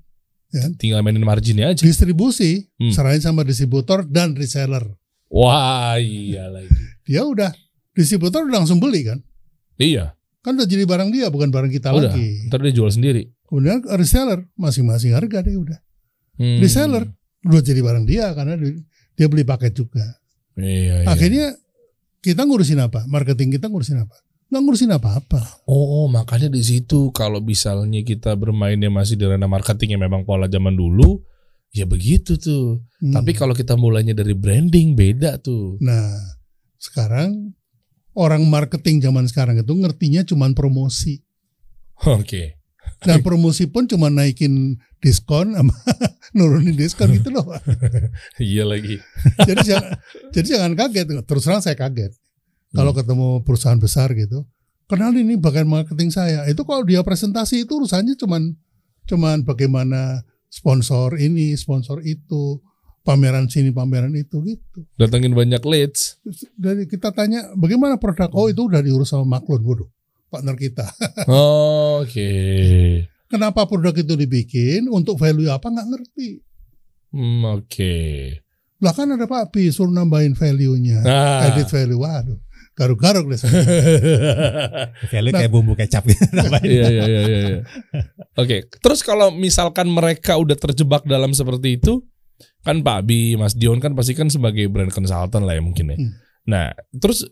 Ya. 0.54 0.70
tinggal 0.72 1.02
mainin 1.02 1.26
marginnya 1.26 1.74
aja. 1.74 1.82
Distribusi 1.82 2.70
Hmm. 2.78 2.94
serahin 2.94 3.18
sama 3.18 3.42
distributor 3.42 4.06
dan 4.06 4.32
reseller. 4.32 4.86
Wah 5.26 5.98
iya 5.98 6.46
lagi, 6.46 6.70
Dia 7.02 7.26
udah 7.26 7.50
distributor 7.90 8.46
udah 8.46 8.62
langsung 8.62 8.78
beli 8.78 9.02
kan. 9.02 9.18
iya, 9.76 10.14
Kan 10.40 10.54
udah 10.54 10.64
jadi 10.64 10.84
barang 10.84 11.10
dia 11.10 11.26
bukan 11.26 11.48
barang 11.48 11.72
kita 11.72 11.90
udah, 11.90 12.12
lagi. 12.12 12.46
ntar 12.46 12.60
dia 12.60 12.70
jual 12.70 12.86
sendiri. 12.86 13.32
Kemudian 13.42 13.82
reseller 13.92 14.46
masing-masing 14.54 15.10
harga 15.10 15.40
deh 15.40 15.56
udah. 15.56 15.78
Hmm. 16.36 16.60
Reseller 16.60 17.10
udah 17.42 17.60
jadi 17.60 17.80
barang 17.80 18.04
dia 18.04 18.30
karena 18.30 18.54
di- 18.54 18.78
dia 19.12 19.26
beli 19.26 19.42
paket 19.42 19.74
juga. 19.74 20.04
Iya, 20.54 21.02
iya. 21.02 21.08
Akhirnya 21.08 21.56
kita 22.20 22.44
ngurusin 22.44 22.78
apa? 22.78 23.02
Marketing 23.04 23.52
kita 23.52 23.66
ngurusin 23.66 23.98
apa? 23.98 24.14
Nggak 24.52 24.60
ngurusin 24.60 24.92
apa-apa. 24.92 25.40
Oh, 25.64 26.06
makanya 26.06 26.52
di 26.52 26.60
situ 26.60 27.10
kalau 27.10 27.40
misalnya 27.40 28.04
kita 28.04 28.36
bermainnya 28.36 28.92
masih 28.92 29.16
di 29.16 29.24
ranah 29.24 29.48
marketing 29.48 29.96
yang 29.96 30.04
memang 30.04 30.22
pola 30.28 30.46
zaman 30.46 30.76
dulu, 30.76 31.24
ya 31.74 31.88
begitu 31.88 32.38
tuh. 32.38 32.84
Hmm. 33.02 33.14
Tapi 33.16 33.34
kalau 33.34 33.56
kita 33.56 33.74
mulainya 33.74 34.14
dari 34.14 34.36
branding 34.36 34.94
beda 34.94 35.42
tuh. 35.42 35.80
Nah, 35.82 36.14
sekarang 36.78 37.56
orang 38.14 38.46
marketing 38.46 39.02
zaman 39.02 39.26
sekarang 39.26 39.58
itu 39.58 39.72
ngertinya 39.74 40.22
cuman 40.22 40.54
promosi. 40.54 41.24
Oke. 42.06 42.62
Dan 43.00 43.20
promosi 43.24 43.68
pun 43.68 43.88
cuma 43.88 44.08
naikin 44.08 44.76
diskon 45.00 45.56
sama 45.56 45.74
nurunin 46.36 46.76
diskon 46.76 47.12
gitu 47.16 47.32
loh. 47.34 47.44
Iya 48.40 48.64
lagi. 48.64 49.00
jadi 49.44 49.60
jangan 49.64 49.90
jadi 50.32 50.46
jangan 50.56 50.72
kaget. 50.78 51.06
Terus 51.26 51.42
terang 51.44 51.62
saya 51.64 51.76
kaget. 51.76 52.12
Kalau 52.74 52.92
ketemu 52.92 53.28
perusahaan 53.46 53.78
besar 53.78 54.10
gitu. 54.12 54.42
Kenal 54.84 55.14
ini 55.14 55.38
bagian 55.38 55.64
marketing 55.64 56.10
saya. 56.10 56.44
Itu 56.44 56.66
kalau 56.66 56.82
dia 56.82 57.00
presentasi 57.00 57.64
itu 57.64 57.78
urusannya 57.78 58.18
cuman 58.18 58.52
cuman 59.06 59.46
bagaimana 59.46 60.20
sponsor 60.50 61.16
ini, 61.16 61.56
sponsor 61.56 62.04
itu, 62.04 62.60
pameran 63.02 63.46
sini, 63.48 63.70
pameran 63.70 64.12
itu 64.12 64.44
gitu. 64.44 64.84
Datangin 64.94 65.32
banyak 65.32 65.62
leads. 65.64 66.18
Dari 66.54 66.84
kita 66.84 67.10
tanya 67.10 67.48
bagaimana 67.54 67.96
produk, 67.96 68.28
oh 68.34 68.46
itu 68.48 68.66
udah 68.66 68.80
diurus 68.80 69.12
sama 69.12 69.38
Maklun, 69.38 69.62
waduh, 69.62 69.88
partner 70.28 70.56
kita. 70.56 70.84
Oke. 72.00 72.32
Kenapa 73.28 73.66
produk 73.66 73.94
itu 73.96 74.14
dibikin, 74.14 74.86
untuk 74.88 75.18
value 75.18 75.50
apa 75.50 75.66
nggak 75.68 75.88
ngerti. 75.90 76.28
Hmm, 77.10 77.42
Oke. 77.56 77.94
Lah 78.82 78.92
kan 78.92 79.08
ada 79.10 79.24
Pak 79.24 79.54
Pi, 79.54 79.70
suruh 79.70 79.90
nambahin 79.90 80.34
value-nya, 80.36 81.00
Nah. 81.02 81.48
edit 81.48 81.70
value, 81.70 81.98
waduh, 81.98 82.36
garuk-garuk 82.74 83.26
deh. 83.26 83.38
Value 85.06 85.30
Nah. 85.30 85.40
kayak 85.40 85.52
bumbu 85.52 85.74
kecap 85.74 86.02
gitu. 86.04 86.20
tambahin. 86.28 86.68
Iya 86.68 86.86
iya 86.88 87.04
iya 87.04 87.20
iya. 87.22 87.38
iya. 87.48 87.60
Oke, 88.34 88.66
terus 88.76 89.00
kalau 89.00 89.30
misalkan 89.30 89.86
mereka 89.86 90.34
udah 90.34 90.54
terjebak 90.54 91.02
dalam 91.04 91.30
seperti 91.30 91.78
itu, 91.78 92.02
kan 92.60 92.80
Pak 92.80 92.96
Abi, 93.00 93.34
Mas 93.34 93.54
Dion 93.54 93.78
kan 93.78 93.94
pasti 93.94 94.12
kan 94.12 94.26
sebagai 94.26 94.66
brand 94.66 94.90
consultant 94.90 95.44
lah 95.44 95.54
ya 95.54 95.62
mungkin 95.62 95.94
ya. 95.94 95.96
Hmm. 95.96 96.10
Nah, 96.44 96.64
terus 96.92 97.24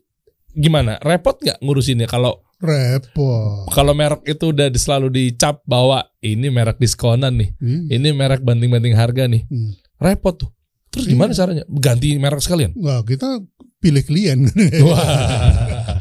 gimana? 0.48 1.00
Repot 1.00 1.34
nggak 1.34 1.58
ngurusinnya 1.58 2.06
kalau 2.06 2.38
Repot. 2.56 3.66
kalau 3.68 3.92
merek 3.92 4.22
itu 4.24 4.54
udah 4.54 4.70
selalu 4.70 5.10
dicap 5.10 5.58
bahwa 5.64 6.06
ini 6.20 6.46
merek 6.48 6.78
diskonan 6.78 7.34
nih, 7.34 7.50
Hmm. 7.58 7.90
ini 7.90 8.08
merek 8.12 8.40
banting-banting 8.40 8.94
harga 8.94 9.26
nih, 9.26 9.42
Hmm. 9.44 9.74
repot 9.98 10.38
tuh. 10.38 10.50
Terus 10.92 11.08
Iya. 11.08 11.12
gimana 11.16 11.32
caranya? 11.32 11.64
Ganti 11.66 12.08
merek 12.14 12.38
sekalian? 12.38 12.76
Wah, 12.76 13.00
kita 13.00 13.40
pilih 13.82 14.06
klien. 14.06 14.46
Wah. 14.86 15.98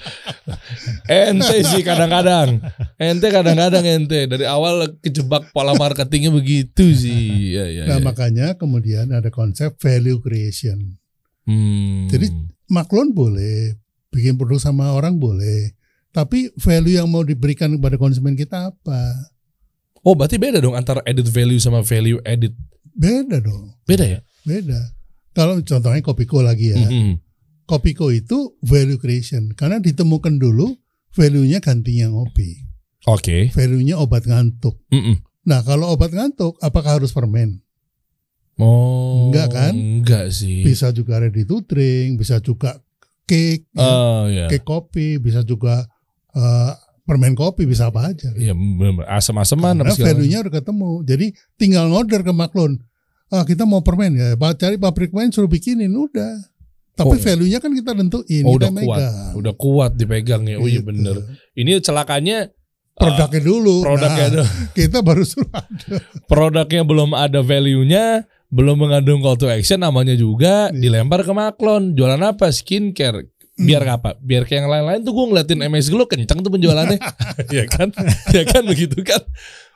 ente 1.10 1.58
sih 1.66 1.82
kadang-kadang. 1.82 2.62
Ente 3.02 3.28
kadang-kadang 3.34 3.84
ente 3.84 4.30
dari 4.30 4.46
awal 4.46 4.98
kejebak 5.02 5.50
pola 5.52 5.74
marketingnya 5.74 6.30
begitu 6.30 6.94
sih. 6.94 7.58
Ya, 7.58 7.66
ya, 7.68 7.84
nah, 7.90 7.98
ya. 7.98 8.04
makanya 8.06 8.48
kemudian 8.56 9.10
ada 9.12 9.34
konsep 9.34 9.74
value 9.82 10.22
creation. 10.22 11.02
Hmm. 11.50 12.06
Jadi 12.08 12.30
maklon 12.70 13.12
boleh, 13.12 13.76
bikin 14.14 14.38
produk 14.38 14.62
sama 14.62 14.94
orang 14.94 15.18
boleh, 15.18 15.74
tapi 16.14 16.54
value 16.56 17.02
yang 17.02 17.10
mau 17.10 17.26
diberikan 17.26 17.74
kepada 17.76 17.98
konsumen 17.98 18.38
kita 18.38 18.70
apa? 18.72 19.02
oh 20.02 20.18
berarti 20.18 20.42
beda 20.42 20.58
dong 20.58 20.74
antara 20.74 20.98
edit 21.06 21.30
value 21.30 21.62
sama 21.62 21.86
value 21.86 22.18
edit. 22.26 22.54
Beda 22.92 23.40
dong, 23.40 23.72
Beda 23.88 24.04
ya? 24.04 24.20
beda. 24.44 24.98
Kalau 25.32 25.62
contohnya 25.64 26.04
Kopiko 26.04 26.44
lagi 26.44 26.76
ya, 26.76 26.82
Mhm. 26.82 27.31
Kopiko 27.72 28.12
itu 28.12 28.60
value 28.60 29.00
creation 29.00 29.56
karena 29.56 29.80
ditemukan 29.80 30.36
dulu 30.36 30.76
value-nya 31.16 31.64
gantinya 31.64 32.12
ngopi, 32.12 32.68
Oke. 33.08 33.48
value-nya 33.56 33.96
obat 33.96 34.28
ngantuk. 34.28 34.76
Mm-mm. 34.92 35.24
Nah 35.48 35.64
kalau 35.64 35.96
obat 35.96 36.12
ngantuk, 36.12 36.60
apakah 36.60 37.00
harus 37.00 37.16
permen? 37.16 37.64
Oh. 38.60 39.32
Enggak 39.32 39.56
kan? 39.56 39.74
Enggak 39.74 40.36
sih. 40.36 40.68
Bisa 40.68 40.92
juga 40.92 41.24
ready 41.24 41.48
to 41.48 41.64
drink, 41.64 42.20
bisa 42.20 42.44
juga 42.44 42.76
cake, 43.24 43.72
ya, 43.72 43.88
Oh 43.88 44.28
ya. 44.28 44.52
cake 44.52 44.68
kopi, 44.68 45.16
bisa 45.24 45.42
juga 45.48 45.88
eh, 46.36 46.72
permen 47.08 47.34
kopi, 47.34 47.64
bisa 47.64 47.88
apa 47.88 48.12
aja. 48.12 48.36
Iya, 48.36 48.52
asam-asaman 49.08 49.80
Karena 49.80 49.96
value-nya 49.96 50.44
udah 50.44 50.54
ketemu. 50.60 50.92
Jadi 51.08 51.28
tinggal 51.56 51.88
ngorder 51.88 52.22
ke 52.22 52.36
Maklon. 52.36 52.76
Ah, 53.32 53.48
kita 53.48 53.64
mau 53.64 53.80
permen 53.80 54.12
ya. 54.20 54.36
Cari 54.36 54.76
pabrik 54.76 55.16
permen 55.16 55.32
suruh 55.32 55.48
bikinin 55.48 55.92
udah. 55.96 56.51
Tapi 56.92 57.16
Oh. 57.16 57.20
value-nya 57.20 57.58
kan 57.58 57.72
kita 57.72 57.92
tentuin, 57.94 58.44
Oh, 58.44 58.56
kita 58.56 58.68
udah 58.68 58.70
kuat. 58.70 59.00
megang. 59.00 59.32
Udah 59.34 59.54
kuat 59.54 59.92
dipegang 59.96 60.44
ya. 60.46 60.58
Oh 60.58 60.66
iya 60.66 60.80
Gitu. 60.80 60.88
bener. 60.88 61.16
Ini 61.54 61.80
celakanya 61.80 62.52
Produknya 62.94 63.42
dulu. 63.42 63.76
produknya 63.82 64.22
Nah, 64.22 64.32
ada. 64.32 64.44
kita 64.78 64.98
baru 65.00 65.24
suruh 65.24 65.50
ada. 65.50 65.98
produknya 66.28 66.84
belum 66.84 67.12
ada 67.12 67.40
value-nya, 67.42 68.28
belum 68.48 68.78
mengandung 68.78 69.20
call 69.20 69.36
to 69.36 69.48
action 69.48 69.80
namanya 69.80 70.14
juga 70.14 70.70
Iya. 70.70 70.78
dilempar 70.78 71.24
ke 71.24 71.32
Maklon. 71.32 71.96
Jualan 71.96 72.20
apa? 72.22 72.52
Skincare. 72.52 73.32
Hmm. 73.52 73.68
Biar 73.68 73.84
apa? 73.86 74.16
Biar 74.18 74.44
kayak 74.44 74.64
yang 74.64 74.70
lain-lain 74.70 75.02
tuh 75.02 75.12
gue 75.12 75.26
ngeliatin 75.28 75.60
MS 75.62 75.88
Glow 75.88 76.06
kenceng 76.06 76.40
tuh 76.40 76.50
penjualannya. 76.50 77.00
ya 77.56 77.66
kan? 77.66 77.90
Ya 78.32 78.44
kan 78.44 78.64
begitu 78.64 79.00
kan? 79.02 79.24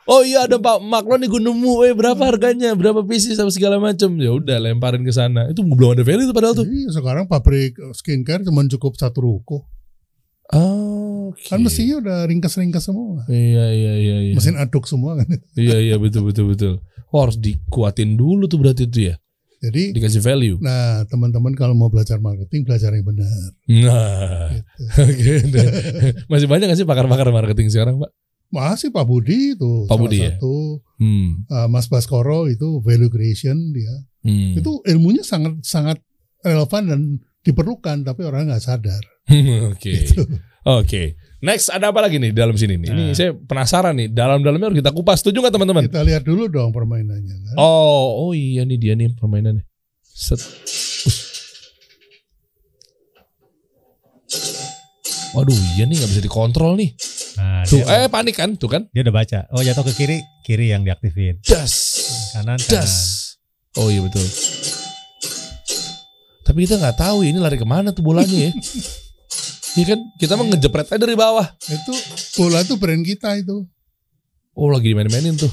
Oh 0.06 0.22
iya 0.22 0.46
ada 0.46 0.54
Pak 0.56 0.78
Maklon 0.80 1.18
nih 1.18 1.28
gue 1.28 1.42
nemu, 1.42 1.72
eh 1.82 1.90
berapa 1.90 2.18
harganya, 2.20 2.72
berapa 2.72 3.02
pieces 3.02 3.34
sama 3.34 3.50
segala 3.50 3.76
macam. 3.76 4.14
Ya 4.16 4.30
udah 4.30 4.56
lemparin 4.56 5.02
ke 5.02 5.10
sana. 5.10 5.50
Itu 5.50 5.66
belum 5.66 5.94
ada 5.94 6.02
value 6.02 6.24
tuh 6.24 6.32
padahal 6.32 6.54
tuh. 6.54 6.62
Iya, 6.62 6.94
sekarang 6.94 7.26
pabrik 7.26 7.74
skincare 7.92 8.46
cuma 8.46 8.62
cukup 8.64 8.94
satu 8.94 9.18
ruko. 9.20 9.66
Oh, 10.54 11.34
oke. 11.34 11.42
Kan 11.42 11.58
mestinya 11.58 11.98
udah 11.98 12.18
ringkas-ringkas 12.24 12.86
semua. 12.86 13.26
Iya 13.26 13.66
iya 13.74 13.92
iya 13.98 14.16
iya. 14.30 14.34
Mesin 14.38 14.54
aduk 14.54 14.86
semua 14.86 15.18
kan. 15.18 15.26
Iya 15.58 15.82
iya 15.82 15.96
betul 15.98 16.22
betul 16.22 16.54
betul. 16.54 16.78
Oh, 17.10 17.26
harus 17.26 17.34
dikuatin 17.34 18.14
dulu 18.14 18.46
tuh 18.46 18.62
berarti 18.62 18.86
itu 18.86 19.10
ya. 19.10 19.18
Jadi 19.56 19.90
Dikasih 19.90 20.20
value. 20.20 20.60
nah 20.60 21.02
teman-teman 21.08 21.50
kalau 21.56 21.72
mau 21.72 21.88
belajar 21.88 22.20
marketing 22.20 22.62
belajar 22.62 22.94
yang 22.94 23.02
benar. 23.02 23.26
Nah, 23.66 24.52
Gitu. 24.54 24.62
oke. 25.02 25.32
udah. 25.50 25.66
Masih 26.28 26.46
banyak 26.46 26.66
gak 26.70 26.78
sih 26.78 26.86
pakar-pakar 26.86 27.32
marketing 27.32 27.72
sekarang, 27.72 27.98
Pak? 27.98 28.12
Masih 28.46 28.88
Pak 28.88 29.04
Budi 29.04 29.52
itu 29.52 29.72
Pak 29.84 29.92
salah 29.92 30.00
Budi 30.00 30.16
ya? 30.22 30.30
satu. 30.38 30.80
Hmm. 30.96 31.44
Uh, 31.46 31.68
Mas 31.68 31.86
Baskoro 31.86 32.46
itu 32.46 32.80
value 32.80 33.10
creation 33.10 33.74
dia. 33.74 33.92
hmm. 34.22 34.56
Itu 34.56 34.80
ilmunya 34.86 35.20
sangat 35.20 35.60
sangat 35.60 35.98
relevan 36.40 36.82
dan 36.86 37.00
diperlukan 37.42 38.02
tapi 38.02 38.22
orang 38.22 38.48
nggak 38.48 38.62
sadar. 38.62 39.02
Oke. 39.74 39.92
Gitu. 39.92 40.22
Oke. 40.64 41.14
Next 41.38 41.70
ada 41.70 41.90
apa 41.90 42.00
lagi 42.00 42.16
nih 42.18 42.32
di 42.32 42.38
dalam 42.38 42.56
sini 42.56 42.74
nih? 42.74 42.88
Ini 42.90 43.04
Nah. 43.10 43.14
saya 43.14 43.30
penasaran 43.34 43.94
nih. 43.94 44.08
Dalam-dalamnya 44.10 44.72
harus 44.72 44.78
kita 44.80 44.90
kupas. 44.90 45.20
Setuju 45.22 45.42
nggak 45.42 45.54
teman-teman? 45.54 45.82
Kita 45.86 46.02
lihat 46.02 46.22
dulu 46.22 46.48
dong 46.48 46.70
permainannya. 46.70 47.36
Kan? 47.44 47.54
Oh, 47.54 48.26
oh 48.26 48.32
iya 48.32 48.62
nih 48.62 48.78
dia 48.78 48.94
nih 48.94 49.14
permainannya. 49.14 49.62
Set. 50.02 50.40
Waduh, 55.36 55.52
iya 55.76 55.84
nih 55.84 56.00
nggak 56.00 56.10
bisa 56.10 56.22
dikontrol 56.24 56.74
nih. 56.80 56.96
Nah, 57.36 57.62
Tuh, 57.62 57.84
eh 57.84 58.08
panik 58.08 58.34
kan, 58.34 58.56
tuh 58.56 58.66
kan? 58.66 58.88
dia 58.90 59.04
udah 59.04 59.12
baca. 59.14 59.44
Oh 59.52 59.60
jatuh 59.60 59.84
ke 59.84 59.92
kiri, 59.94 60.18
kiri 60.40 60.72
yang 60.72 60.82
diaktifin. 60.82 61.36
Das. 61.42 61.74
Kanan, 62.32 62.56
Das. 62.58 62.64
kanan. 62.64 62.88
Oh 63.76 63.88
iya 63.88 64.00
betul. 64.00 64.24
Tapi 66.40 66.58
kita 66.62 66.78
nggak 66.78 66.96
tahu 66.96 67.20
ya, 67.20 67.28
ini 67.28 67.38
lari 67.38 67.54
ke 67.54 67.66
mana 67.66 67.90
tuh 67.90 68.02
bolanya 68.02 68.32
ya. 68.32 68.52
Iya 69.76 69.92
kan? 69.92 70.00
Kita 70.16 70.32
mah 70.34 70.48
ngejepret 70.48 70.88
aja 70.88 70.96
dari 70.96 71.12
bawah. 71.12 71.44
Itu 71.62 71.92
bola 72.34 72.64
itu 72.64 72.80
brand 72.80 73.04
kita 73.04 73.36
itu. 73.36 73.60
Oh 74.56 74.72
lagi 74.72 74.88
dimain-mainin 74.88 75.36
tuh. 75.36 75.52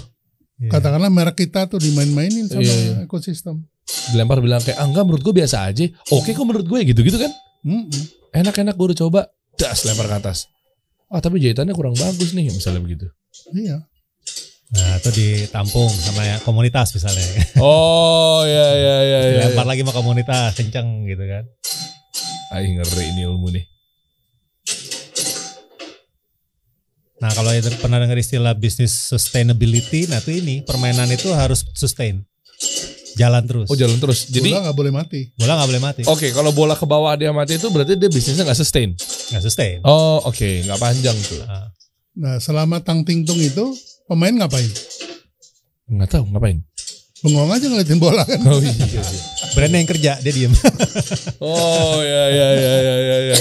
Iya. 0.63 0.71
Katakanlah 0.71 1.11
merek 1.11 1.35
kita 1.35 1.67
tuh 1.67 1.75
dimain-mainin 1.75 2.47
sama 2.47 2.63
Iya, 2.63 2.71
iya. 2.71 2.93
ekosistem. 3.03 3.67
dilempar 3.83 4.39
bilang 4.39 4.63
kayak 4.63 4.79
ah 4.79 4.87
enggak 4.87 5.03
menurut 5.03 5.19
gue 5.21 5.35
biasa 5.35 5.67
aja 5.67 5.83
oke 6.09 6.25
kok 6.25 6.47
menurut 6.47 6.63
gue 6.63 6.79
gitu-gitu 6.87 7.19
kan 7.19 7.27
Mm-mm. 7.61 7.91
enak-enak 8.31 8.73
gue 8.73 8.85
udah 8.89 8.99
coba 8.99 9.21
das 9.53 9.83
lempar 9.83 10.07
ke 10.07 10.15
atas 10.23 10.47
ah 11.13 11.21
tapi 11.21 11.37
jahitannya 11.37 11.77
kurang 11.77 11.93
bagus 11.93 12.33
nih 12.33 12.49
misalnya 12.49 12.81
begitu 12.81 13.05
Iya. 13.53 13.77
Nah, 14.73 14.97
itu 14.97 15.09
ditampung 15.13 15.89
sama 15.89 16.25
ya 16.25 16.41
komunitas 16.41 16.93
misalnya. 16.97 17.21
oh 17.61 18.41
ya 18.49 18.67
ya 18.73 18.97
ya 19.05 19.19
ya, 19.29 19.41
Lempar 19.49 19.69
lagi 19.69 19.85
sama 19.85 19.93
komunitas 19.93 20.57
kenceng 20.57 21.05
gitu 21.05 21.21
kan. 21.29 21.45
Aih 22.57 22.73
ngeri 22.73 23.13
ini 23.13 23.25
ilmu 23.25 23.53
nih 23.53 23.65
Nah, 27.23 27.31
kalau 27.31 27.55
yang 27.55 27.63
pernah 27.79 28.03
dengar 28.03 28.19
istilah 28.19 28.51
bisnis 28.51 28.91
sustainability, 28.91 30.11
nah 30.11 30.19
itu 30.19 30.43
ini 30.43 30.59
permainan 30.59 31.07
itu 31.07 31.31
harus 31.31 31.63
sustain. 31.71 32.19
Jalan 33.15 33.47
terus. 33.47 33.69
oh 33.71 33.77
jalan 33.77 33.95
terus 34.01 34.27
Jadi 34.27 34.51
jadi 34.51 34.59
nggak 34.59 34.75
boleh 34.75 34.91
mati. 34.91 35.31
Bola 35.39 35.55
nggak 35.55 35.69
boleh 35.71 35.83
mati. 35.87 36.01
Oke, 36.03 36.35
kalau 36.35 36.51
bola 36.51 36.75
ke 36.75 36.83
bawah 36.83 37.15
dia 37.15 37.31
mati 37.31 37.55
itu 37.55 37.69
berarti 37.71 37.95
dia 37.95 38.11
bisnisnya 38.11 38.43
nggak 38.43 38.59
sustain. 38.59 38.91
Nggak 39.31 39.43
sustain. 39.43 39.77
Oh, 39.85 40.19
oke, 40.25 40.49
nggak 40.65 40.79
panjang 40.81 41.15
tuh. 41.23 41.43
Ah, 41.45 41.69
Nah 42.13 42.37
selama 42.37 42.77
tang 42.77 43.01
ting 43.01 43.25
tung 43.25 43.41
itu 43.41 43.73
pemain 44.05 44.29
ngapain? 44.33 44.69
Nggak 45.89 46.09
tahu 46.13 46.23
ngapain. 46.29 46.61
Bengong 47.23 47.55
aja 47.55 47.65
ngeliatin 47.71 47.99
bola 48.03 48.21
kan. 48.27 48.35
Oh 48.43 48.59
iya. 48.59 48.75
iya. 48.75 49.03
brandnya 49.55 49.79
yang 49.79 49.89
kerja 49.89 50.11
dia 50.19 50.33
diem. 50.35 50.53
Oh 51.39 52.03
ya 52.03 52.23
ya 52.29 52.47
ya 52.51 52.73
ya 52.83 52.95
ya 52.99 53.17
ya. 53.31 53.37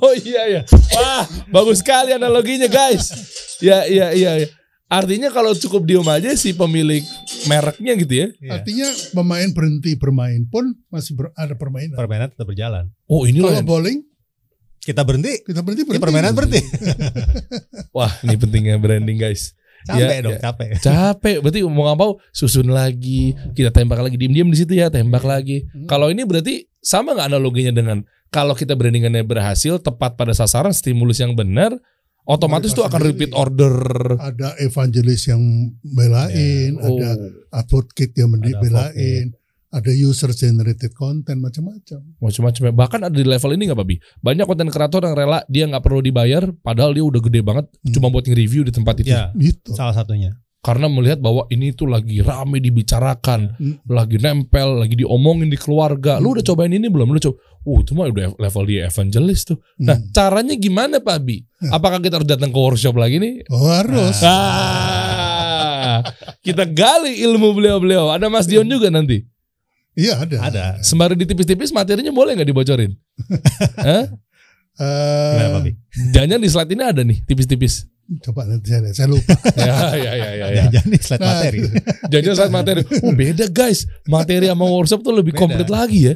Oh 0.00 0.12
iya 0.16 0.42
ya. 0.48 0.60
Wah, 0.96 1.24
bagus 1.52 1.84
sekali 1.84 2.16
analoginya 2.16 2.66
guys. 2.66 3.12
Ya 3.60 3.84
iya 3.84 4.16
iya. 4.16 4.32
iya. 4.42 4.48
Artinya 4.88 5.28
kalau 5.28 5.52
cukup 5.52 5.84
diem 5.84 6.08
aja 6.08 6.32
si 6.40 6.56
pemilik 6.56 7.04
mereknya 7.44 7.92
gitu 8.00 8.14
ya. 8.16 8.26
Iya. 8.40 8.50
Artinya 8.58 8.88
pemain 9.12 9.48
berhenti 9.52 9.92
bermain 10.00 10.48
pun 10.48 10.72
masih 10.88 11.12
ber- 11.12 11.34
ada 11.36 11.52
permainan. 11.52 12.00
Permainan 12.00 12.32
tetap 12.32 12.48
berjalan. 12.48 12.88
Oh 13.04 13.28
ini 13.28 13.44
Kalau 13.44 13.60
bowling 13.60 14.08
Kita 14.78 15.02
berhenti, 15.02 15.42
kita 15.42 15.60
berhenti 15.60 15.82
ya 15.82 15.88
berhenti. 15.88 16.04
permainan 16.04 16.32
berhenti. 16.32 16.60
Wah 17.96 18.12
ini 18.22 18.34
pentingnya 18.34 18.76
branding 18.76 19.18
guys. 19.18 19.52
Capek 19.78 20.10
Ya, 20.10 20.20
dong, 20.20 20.34
ya. 20.34 20.40
capek. 20.42 20.68
Capek. 20.80 21.36
Berarti 21.38 21.60
mau 21.64 21.86
nggak 21.86 21.98
mau 21.98 22.10
susun 22.30 22.68
lagi. 22.68 23.32
Kita 23.54 23.70
tembak 23.70 24.02
lagi 24.02 24.16
diem-diem 24.16 24.50
di 24.50 24.58
situ 24.58 24.74
ya. 24.74 24.90
Tembak 24.90 25.22
lagi. 25.22 25.64
Hmm. 25.70 25.86
Kalau 25.86 26.10
ini 26.10 26.26
berarti 26.26 26.66
sama 26.82 27.14
nggak 27.14 27.28
analoginya 27.30 27.72
dengan 27.72 27.98
kalau 28.28 28.52
kita 28.52 28.74
brandingannya 28.74 29.22
berhasil 29.22 29.78
tepat 29.78 30.18
pada 30.18 30.34
sasaran 30.34 30.74
stimulus 30.74 31.22
yang 31.22 31.32
benar 31.32 31.72
otomatis 32.28 32.76
tuh 32.76 32.84
akan 32.84 33.00
repeat 33.00 33.32
order. 33.32 33.72
Ada 34.20 34.60
evangelis 34.60 35.32
yang 35.32 35.40
belain, 35.80 36.76
Oh. 36.76 36.98
ada 36.98 37.16
advocate 37.56 38.12
yang 38.18 38.36
Ada 38.36 38.60
belain, 38.60 39.24
ada 39.68 39.92
user 39.92 40.32
generated 40.32 40.92
content 40.92 41.36
macam-macam. 41.36 42.00
macam-macam 42.16 42.62
ya. 42.62 42.72
bahkan 42.72 43.00
ada 43.02 43.12
di 43.12 43.22
level 43.22 43.52
ini 43.52 43.68
nggak 43.68 43.76
babi 43.78 43.96
banyak 44.18 44.44
konten 44.44 44.68
kreator 44.68 45.02
yang 45.02 45.12
rela 45.12 45.44
dia 45.46 45.64
nggak 45.64 45.80
perlu 45.80 46.00
dibayar 46.00 46.40
padahal 46.58 46.90
dia 46.90 47.04
udah 47.04 47.20
gede 47.20 47.40
banget 47.42 47.68
Hmm. 47.78 47.92
cuma 47.92 48.08
buat 48.08 48.24
nge-review 48.24 48.64
di 48.64 48.72
tempat 48.72 48.94
itu 48.98 49.08
Ya, 49.08 49.28
Gitu. 49.34 49.72
salah 49.72 49.92
satunya. 49.92 50.40
karena 50.58 50.88
melihat 50.88 51.20
bahwa 51.20 51.46
ini 51.48 51.70
tuh 51.70 51.86
lagi 51.86 52.18
rame 52.18 52.58
dibicarakan 52.58 53.54
Hmm. 53.54 53.76
lagi 53.86 54.16
nempel 54.16 54.80
lagi 54.80 54.96
diomongin 54.96 55.46
di 55.46 55.54
keluarga 55.54 56.16
lu 56.16 56.32
udah 56.32 56.42
cobain 56.42 56.68
ini 56.70 56.88
belum 56.88 57.08
lu 57.08 57.20
coba 57.20 57.36
uh 57.60 57.78
itu 57.78 57.92
mah 57.92 58.08
udah 58.08 58.34
level 58.34 58.64
dia 58.64 58.88
evangelis 58.88 59.44
tuh 59.44 59.60
nah 59.78 59.94
Hmm. 59.94 60.08
caranya 60.10 60.56
gimana 60.56 60.98
Pak 60.98 61.18
Bi 61.20 61.44
apakah 61.62 62.00
kita 62.00 62.16
harus 62.16 62.26
datang 62.26 62.48
ke 62.48 62.58
workshop 62.58 62.96
lagi 62.96 63.20
nih 63.20 63.44
Oh 63.48 63.68
harus. 63.68 64.18
Ah, 64.24 66.00
kita 66.40 66.64
gali 66.64 67.20
ilmu 67.20 67.52
beliau-beliau. 67.52 68.08
Ada 68.08 68.26
Mas 68.26 68.46
Dion 68.46 68.64
juga 68.64 68.88
nanti. 68.88 69.24
Iya 69.98 70.14
ada. 70.22 70.36
Ada. 70.46 70.64
Sembari 70.78 71.18
ditipis-tipis 71.18 71.74
materinya 71.74 72.14
boleh 72.14 72.38
nggak 72.38 72.46
dibocorin? 72.46 72.94
Hah? 73.88 74.06
Eh, 74.78 75.48
Papi? 75.58 75.72
Jangan 76.14 76.38
di 76.38 76.46
slide 76.46 76.70
ini 76.70 76.84
ada 76.86 77.02
nih 77.02 77.18
tipis-tipis. 77.26 77.90
coba 78.24 78.46
nanti 78.48 78.72
saya, 78.72 78.88
saya 78.94 79.10
lupa. 79.10 79.36
ya, 79.58 79.92
ya, 79.98 80.12
ya, 80.16 80.28
ya, 80.32 80.46
ya. 80.48 80.64
Jangan 80.72 80.88
nih 80.94 81.02
slide 81.02 81.20
Nah, 81.20 81.28
materi. 81.34 81.58
Jangan 82.14 82.32
slide 82.38 82.54
materi. 82.54 82.82
Oh 83.02 83.12
beda 83.12 83.44
guys. 83.50 83.84
Materi 84.06 84.46
sama 84.46 84.64
workshop 84.64 85.02
tuh 85.02 85.12
lebih 85.12 85.34
Beda. 85.34 85.40
komplit 85.44 85.68
lagi 85.68 86.00
ya. 86.08 86.14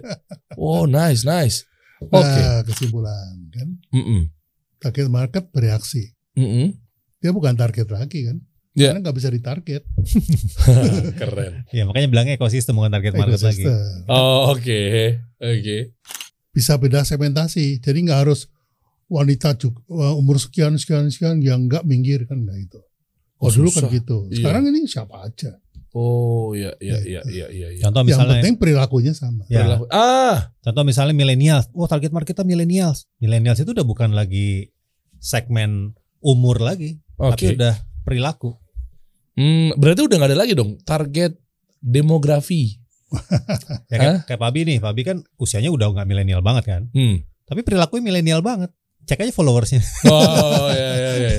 Oh 0.55 0.87
nice, 0.87 1.27
nice. 1.27 1.67
Oke. 2.01 2.23
Nah, 2.23 2.63
kesimpulan 2.65 3.35
kan. 3.51 3.69
Mm-mm. 3.93 4.31
Target 4.79 5.11
market 5.11 5.45
bereaksi. 5.51 6.15
Mm-mm. 6.39 6.71
Dia 7.19 7.31
bukan 7.35 7.59
target 7.59 7.91
lagi 7.91 8.31
kan. 8.31 8.39
Ya. 8.73 8.89
Karena 8.89 9.05
nggak 9.05 9.17
bisa 9.17 9.29
ditarget. 9.29 9.83
Keren. 11.21 11.53
Ya 11.71 11.85
makanya 11.85 12.09
bilangnya 12.09 12.35
ekosistem 12.37 12.73
bukan 12.73 12.89
target 12.91 13.13
market 13.15 13.37
lagi. 13.39 13.63
Ecosystem. 13.63 14.09
Oh 14.09 14.49
oke, 14.51 14.81
oke. 15.39 15.79
Bisa 16.51 16.77
beda 16.77 17.05
segmentasi. 17.05 17.79
Jadi 17.79 17.99
nggak 18.03 18.21
harus 18.25 18.49
wanita 19.09 19.53
juga 19.55 19.85
umur 20.17 20.41
sekian 20.41 20.77
sekian 20.77 21.09
sekian 21.09 21.41
yang 21.41 21.69
nggak 21.69 21.85
minggir 21.85 22.25
kan 22.25 22.41
nggak 22.41 22.59
itu. 22.59 22.81
Oh, 23.37 23.51
dulu 23.51 23.69
kan 23.69 23.85
susah. 23.85 23.93
gitu. 23.93 24.17
Iya. 24.31 24.37
Sekarang 24.41 24.63
ini 24.67 24.87
siapa 24.87 25.21
aja. 25.21 25.59
Oh 25.93 26.57
ya, 26.57 26.73
ya, 26.81 26.97
ya, 27.05 27.21
ya, 27.29 27.53
ya. 27.53 27.69
ya. 27.69 27.85
Contoh 27.85 28.01
yang 28.01 28.17
misalnya 28.17 28.41
penting 28.41 28.55
perilakunya 28.57 29.13
sama. 29.13 29.45
ya, 29.53 29.61
Perilaku- 29.61 29.93
Ah, 29.93 30.49
contoh 30.65 30.89
misalnya 30.89 31.13
milenial. 31.13 31.61
Oh, 31.77 31.85
target 31.85 32.09
market 32.09 32.33
kita 32.33 32.49
milenials. 32.49 33.05
Milenials 33.21 33.61
itu 33.61 33.77
udah 33.77 33.85
bukan 33.85 34.17
lagi 34.17 34.73
segmen 35.21 35.93
umur 36.25 36.65
lagi, 36.65 36.97
oke. 37.21 37.37
tapi 37.37 37.61
udah 37.61 37.75
perilaku. 38.03 38.55
Hmm, 39.33 39.73
berarti 39.75 40.05
udah 40.05 40.17
nggak 40.17 40.31
ada 40.31 40.39
lagi 40.39 40.53
dong 40.53 40.77
target 40.83 41.33
demografi. 41.79 42.77
Ya 43.93 43.97
kayak, 43.97 44.17
kayak 44.25 44.41
Pabi 44.41 44.61
nih, 44.65 44.79
Pabi 44.79 45.03
kan 45.03 45.21
usianya 45.37 45.69
udah 45.69 45.93
nggak 45.93 46.07
milenial 46.07 46.41
banget 46.41 46.65
kan, 46.65 46.83
Hmm. 46.91 47.21
tapi 47.45 47.61
perilakunya 47.61 48.01
milenial 48.03 48.41
banget. 48.41 48.73
Cek 49.03 49.19
aja 49.19 49.33
followersnya. 49.33 49.83
Oh 50.09 50.71
ya 50.79 50.91
ya 50.95 51.11
ya. 51.19 51.31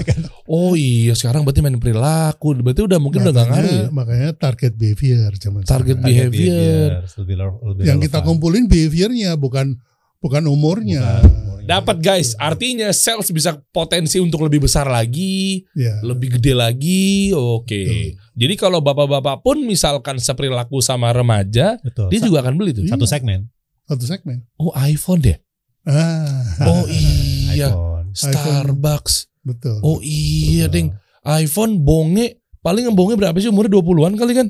Oh 0.46 0.76
iya 0.76 1.16
sekarang 1.16 1.42
berarti 1.42 1.64
main 1.64 1.80
perilaku. 1.80 2.54
Berarti 2.56 2.84
udah 2.84 3.00
mungkin 3.00 3.24
udah 3.24 3.32
nggak 3.32 3.48
ngaruh 3.50 3.74
ya. 3.74 3.88
makanya 3.90 4.30
target 4.36 4.76
behavior 4.76 5.32
zaman 5.34 5.64
Target 5.64 5.98
sekarang. 5.98 6.06
behavior. 6.06 6.90
lebih, 7.24 7.36
lebih 7.40 7.84
Yang 7.88 8.00
kita 8.06 8.20
kumpulin 8.22 8.68
behaviornya 8.68 9.32
bukan 9.34 9.80
bukan 10.24 10.44
umurnya. 10.48 11.20
Bukan 11.20 11.28
umurnya. 11.28 11.52
Dapat 11.64 11.98
guys, 12.00 12.36
artinya 12.36 12.92
sales 12.92 13.28
bisa 13.30 13.56
potensi 13.70 14.18
untuk 14.18 14.44
lebih 14.44 14.64
besar 14.64 14.84
lagi, 14.84 15.64
Ya. 15.72 16.00
lebih 16.00 16.36
gede 16.36 16.52
lagi. 16.52 17.32
Oke. 17.32 17.84
Betul. 17.84 18.20
Jadi 18.34 18.54
kalau 18.56 18.80
bapak-bapak 18.80 19.40
pun 19.40 19.60
misalkan 19.62 20.18
seperilaku 20.18 20.80
sama 20.80 21.12
remaja, 21.12 21.80
Betul. 21.80 22.08
dia 22.10 22.20
Sa- 22.20 22.26
juga 22.26 22.38
akan 22.42 22.54
beli 22.56 22.72
tuh. 22.74 22.84
satu 22.84 23.04
Iya. 23.04 23.12
segmen. 23.14 23.40
Satu 23.84 24.04
segmen. 24.04 24.44
Oh 24.56 24.72
iPhone 24.74 25.20
deh. 25.22 25.38
Ah, 25.84 26.64
Oh 26.64 26.88
iya. 26.88 27.68
iPhone. 27.68 28.12
Starbucks. 28.12 29.28
betul. 29.44 29.80
Oh 29.84 30.00
iya, 30.00 30.68
Betul. 30.68 30.72
ding. 30.72 30.88
iPhone 31.26 31.80
bonge 31.80 32.40
paling 32.60 32.88
yang 32.88 32.96
bonge 32.96 33.16
berapa 33.16 33.36
sih 33.36 33.48
umurnya 33.48 33.72
20-an 33.74 34.16
kali 34.16 34.32
kan? 34.34 34.48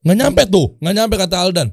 Nggak 0.00 0.16
nyampe 0.16 0.42
tuh, 0.46 0.76
nggak 0.80 0.94
nyampe 0.94 1.14
kata 1.16 1.36
Aldan. 1.36 1.68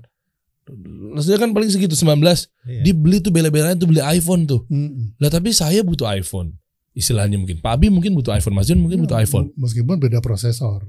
Maksudnya 1.13 1.39
kan 1.39 1.51
paling 1.51 1.69
segitu 1.69 1.95
19. 1.95 2.19
Iya. 2.23 2.81
Dibeli 2.83 3.19
tuh 3.19 3.31
bela-belain 3.35 3.75
tuh 3.75 3.87
beli 3.89 3.99
iPhone 3.99 4.47
tuh. 4.47 4.63
Mm-mm. 4.71 5.19
Lah 5.19 5.29
tapi 5.29 5.51
saya 5.51 5.83
butuh 5.83 6.07
iPhone. 6.07 6.55
Istilahnya 6.93 7.41
mungkin. 7.41 7.59
Pak 7.59 7.81
Abi 7.81 7.87
mungkin 7.89 8.13
butuh 8.13 8.31
iPhone, 8.37 8.55
Mas 8.55 8.69
Jun 8.69 8.79
mungkin 8.79 9.01
butuh 9.03 9.17
Ya, 9.17 9.25
iPhone. 9.25 9.51
Meskipun 9.57 9.97
beda 9.97 10.21
prosesor. 10.21 10.87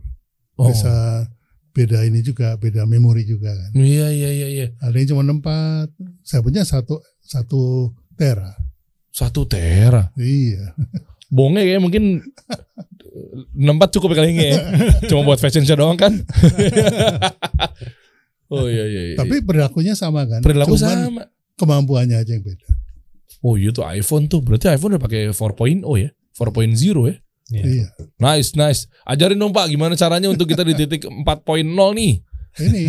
Oh. 0.54 0.68
Bisa 0.70 1.26
beda 1.74 2.06
ini 2.06 2.22
juga, 2.22 2.54
beda 2.54 2.86
memori 2.86 3.26
juga 3.26 3.50
kan. 3.50 3.70
Iya 3.74 4.12
iya 4.14 4.30
iya 4.30 4.48
iya. 4.52 4.66
Ada 4.78 4.94
yang 4.94 5.08
cuma 5.16 5.26
4, 5.26 5.90
saya 6.22 6.40
punya 6.44 6.62
satu 6.62 7.02
satu 7.24 7.90
tera. 8.14 8.54
Satu 9.10 9.48
tera. 9.48 10.12
Iya. 10.14 10.76
Bonge 11.32 11.66
kayak 11.66 11.82
mungkin 11.82 12.22
64 13.54 13.94
cukup 13.98 14.10
kali 14.14 14.34
ini 14.34 14.54
ya. 14.54 14.58
Cuma 15.10 15.22
buat 15.22 15.38
fashion 15.38 15.62
show 15.62 15.78
doang 15.78 15.94
kan? 15.94 16.10
oh 18.54 18.68
iya 18.70 18.84
iya. 18.86 19.02
iya. 19.12 19.16
Tapi 19.18 19.42
perilakunya 19.42 19.98
sama 19.98 20.24
kan. 20.30 20.40
perilaku 20.40 20.78
Cuman 20.78 20.98
sama. 21.10 21.22
kemampuannya 21.58 22.16
aja 22.22 22.32
yang 22.34 22.44
beda. 22.46 22.68
Oh 23.44 23.58
iya 23.58 23.74
tuh 23.74 23.84
iPhone 23.84 24.30
tuh. 24.30 24.40
Berarti 24.40 24.70
iPhone 24.70 24.96
udah 24.96 25.02
pakai 25.02 25.28
4.0 25.32 25.82
ya? 26.00 26.10
4.0 26.38 27.10
ya? 27.10 27.14
Iya. 27.52 27.64
Iya. 27.64 27.86
Nice, 28.16 28.56
nice. 28.56 28.88
Ajarin 29.04 29.36
dong 29.36 29.52
Pak, 29.52 29.68
gimana 29.68 29.92
caranya 29.98 30.32
untuk 30.32 30.48
kita 30.48 30.64
di 30.64 30.72
titik 30.72 31.04
4.0 31.28 31.60
nih? 31.98 32.12
Ini 32.54 32.82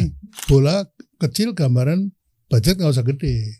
bola 0.47 0.85
kecil 1.19 1.51
gambaran 1.51 2.13
budget 2.47 2.77
nggak 2.79 2.93
usah 2.93 3.03
gede. 3.03 3.59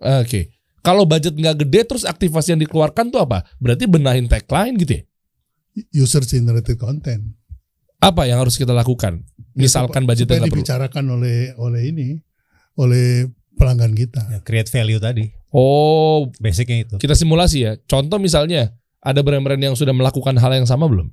Oke. 0.00 0.52
Kalau 0.80 1.04
budget 1.04 1.36
nggak 1.36 1.64
gede, 1.64 1.80
terus 1.84 2.04
aktivasi 2.08 2.56
yang 2.56 2.60
dikeluarkan 2.64 3.12
tuh 3.12 3.20
apa? 3.20 3.44
Berarti 3.60 3.84
benahin 3.84 4.28
tagline 4.28 4.76
gitu 4.80 4.96
ya? 4.96 5.02
User 5.92 6.24
generated 6.24 6.80
content. 6.80 7.36
Apa 8.00 8.24
yang 8.24 8.40
harus 8.40 8.56
kita 8.56 8.72
lakukan? 8.72 9.20
Misalkan 9.52 10.04
budgetnya 10.04 10.26
supaya 10.26 10.38
nggak 10.38 10.48
perlu. 10.48 10.62
dibicarakan 10.62 11.04
oleh 11.10 11.38
oleh 11.56 11.82
ini 11.84 12.08
oleh 12.74 13.26
pelanggan 13.54 13.92
kita. 13.92 14.22
Ya, 14.28 14.38
create 14.40 14.68
value 14.68 14.98
tadi. 14.98 15.28
Oh, 15.50 16.30
Basicnya 16.38 16.84
itu. 16.84 16.94
kita 16.96 17.12
simulasi 17.12 17.58
ya. 17.60 17.72
Contoh 17.82 18.16
misalnya, 18.16 18.70
ada 18.98 19.20
brand-brand 19.20 19.58
yang 19.60 19.74
sudah 19.74 19.90
melakukan 19.90 20.34
hal 20.34 20.52
yang 20.54 20.64
sama 20.64 20.86
belum? 20.86 21.10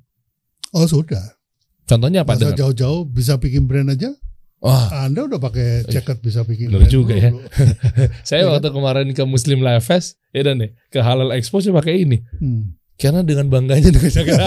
Oh 0.72 0.86
sudah. 0.86 1.36
Contohnya 1.84 2.22
apa? 2.22 2.34
Masa 2.34 2.52
Dengan? 2.52 2.60
jauh-jauh 2.62 3.04
bisa 3.04 3.36
bikin 3.36 3.66
brand 3.66 3.88
aja 3.88 4.12
Wah, 4.58 5.06
Anda 5.06 5.22
udah 5.24 5.38
pakai 5.38 5.86
jaket 5.86 6.18
bisa 6.18 6.42
bikin 6.42 6.70
brand 6.70 6.86
juga 6.88 7.14
ya. 7.14 7.30
dulu. 7.30 7.46
saya 8.28 8.42
Iya. 8.42 8.50
waktu 8.52 8.70
kemarin 8.70 9.08
ke 9.12 9.22
Muslim 9.24 9.62
Life 9.62 9.86
Fest, 9.86 10.18
ya 10.32 10.42
dan 10.42 10.58
nih 10.58 10.74
ke 10.88 10.98
Halal 10.98 11.30
Expo 11.32 11.58
saya 11.58 11.74
pakai 11.74 12.02
ini. 12.02 12.18
Hmm. 12.38 12.74
Karena 12.96 13.22
dengan 13.22 13.48
bangganya 13.48 13.90
dengan 13.94 14.10
jaket. 14.10 14.34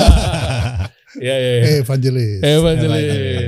ya 1.23 1.35
ya 1.35 1.51
ya. 1.53 1.63
Eh, 1.65 1.77
evangelis. 1.81 2.43
Evangelis. 2.43 3.07
Evangelis. 3.07 3.40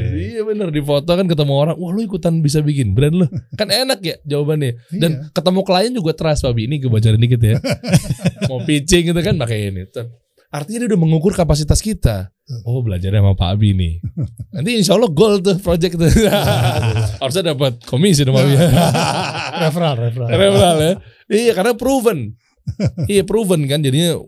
Iya 0.43 0.51
bener 0.51 0.75
di 0.75 0.83
foto 0.83 1.07
kan 1.07 1.23
ketemu 1.23 1.55
orang, 1.55 1.77
wah 1.79 1.95
lu 1.95 2.03
ikutan 2.03 2.43
bisa 2.43 2.59
bikin 2.59 2.99
brand 2.99 3.15
lu. 3.15 3.27
Kan 3.55 3.71
enak 3.71 4.03
ya 4.03 4.19
jawabannya. 4.27 4.75
Dan 4.91 5.11
Iya. 5.23 5.31
ketemu 5.31 5.61
klien 5.63 5.93
juga 5.95 6.19
trust 6.19 6.43
Babi. 6.43 6.67
Ini 6.67 6.83
gue 6.83 6.91
bocorin 6.91 7.15
dikit 7.17 7.39
ya. 7.39 7.63
Mau 8.51 8.59
pitching 8.67 9.15
gitu 9.15 9.21
kan 9.23 9.39
pakai 9.39 9.71
ini. 9.71 9.87
Artinya 10.51 10.83
dia 10.83 10.89
udah 10.91 11.01
mengukur 11.01 11.31
kapasitas 11.31 11.79
kita. 11.79 12.35
Oh 12.67 12.83
belajarnya 12.83 13.23
sama 13.23 13.39
Pak 13.39 13.55
Abi 13.55 13.71
nih. 13.71 14.03
Nanti 14.51 14.83
insya 14.83 14.99
Allah 14.99 15.09
goal 15.09 15.39
tuh 15.39 15.63
project 15.63 15.95
tuh. 15.95 16.11
Harusnya 17.23 17.55
dapat 17.55 17.79
komisi 17.87 18.27
dong 18.27 18.35
Pak 18.35 18.43
Abi. 18.43 18.55
referral, 19.63 19.95
referral. 19.97 20.27
Referral 20.29 20.77
ya. 20.83 20.93
Iya 21.31 21.53
karena 21.55 21.73
proven. 21.79 22.35
iya 23.07 23.23
proven 23.23 23.63
kan 23.71 23.79
jadinya 23.79 24.19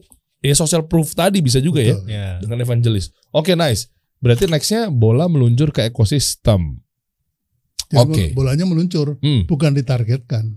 ya 0.40 0.54
social 0.54 0.84
proof 0.84 1.14
tadi 1.14 1.40
bisa 1.40 1.56
juga 1.58 1.80
ya 1.80 1.96
Betul. 1.96 2.06
Ya. 2.06 2.28
dengan 2.38 2.58
evangelis. 2.62 3.10
Oke 3.30 3.52
nice. 3.54 3.90
Berarti 4.24 4.48
nextnya 4.48 4.88
bola 4.88 5.28
meluncur 5.28 5.68
ke 5.68 5.84
ekosistem. 5.84 6.80
Jadi 7.84 8.00
Oke. 8.00 8.24
Bolanya 8.32 8.64
meluncur, 8.64 9.20
Hmm. 9.20 9.44
bukan 9.44 9.70
ditargetkan. 9.70 10.56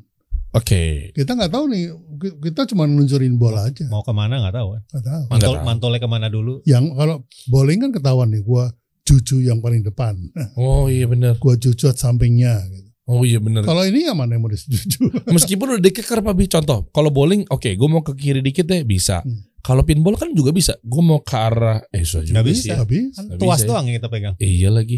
Oke. 0.56 1.12
Kita 1.12 1.36
nggak 1.36 1.52
tahu 1.52 1.68
nih, 1.68 1.84
ki- 2.18 2.38
kita 2.42 2.64
cuma 2.66 2.88
ngeluncurin 2.88 3.36
bola 3.36 3.68
aja. 3.68 3.84
Mau 3.86 4.02
ke 4.02 4.10
mana 4.10 4.40
nggak 4.40 4.56
tahu. 4.56 4.68
Nggak 4.80 5.04
tahu. 5.04 5.24
Mantol, 5.30 5.54
tahu. 5.54 5.66
mantolnya 5.68 6.00
ke 6.00 6.10
mana 6.10 6.28
dulu? 6.28 6.64
Yang 6.64 6.96
kalau 6.96 7.16
bowling 7.46 7.80
kan 7.80 7.92
ketahuan 7.92 8.32
nih, 8.32 8.42
gua 8.42 8.72
juju 9.04 9.40
yang 9.42 9.60
paling 9.60 9.84
depan, 9.84 10.16
Oh 10.58 10.88
iya 10.88 11.06
benar. 11.06 11.36
gua 11.38 11.54
jujut 11.54 11.94
sampingnya. 11.94 12.64
Gitu. 12.66 12.88
Oh 13.06 13.24
iya 13.24 13.40
benar. 13.40 13.64
Kalau 13.64 13.84
ini 13.84 14.04
yang 14.04 14.16
mana 14.16 14.36
yang 14.36 14.44
mau 14.44 14.50
dijuju? 14.50 15.00
Meskipun 15.36 15.68
udah 15.70 15.84
dikeker 15.84 16.20
Pak 16.20 16.34
Bi. 16.34 16.48
Contoh, 16.48 16.88
kalau 16.90 17.08
bowling, 17.08 17.48
oke, 17.48 17.72
gue 17.72 17.88
mau 17.88 18.04
ke 18.04 18.12
kiri 18.14 18.40
dikit 18.42 18.68
deh 18.68 18.84
bisa. 18.84 19.24
Hmm. 19.24 19.47
Kalau 19.60 19.84
pinball 19.84 20.16
kan 20.16 20.32
juga 20.32 20.52
bisa. 20.52 20.78
Gue 20.80 21.02
mau 21.02 21.20
ke 21.20 21.34
arah, 21.34 21.84
eh 21.90 22.02
susah 22.02 22.24
juga 22.24 22.40
sih 22.42 22.52
bisa. 22.64 22.72
ya. 22.72 22.78
Habis. 22.82 23.14
Kan 23.14 23.24
Nggak 23.28 23.40
tuas 23.40 23.52
bisa 23.54 23.64
ya. 23.64 23.68
doang 23.68 23.86
yang 23.86 23.96
kita 23.98 24.10
pegang. 24.10 24.36
Iya 24.38 24.70
lagi. 24.70 24.98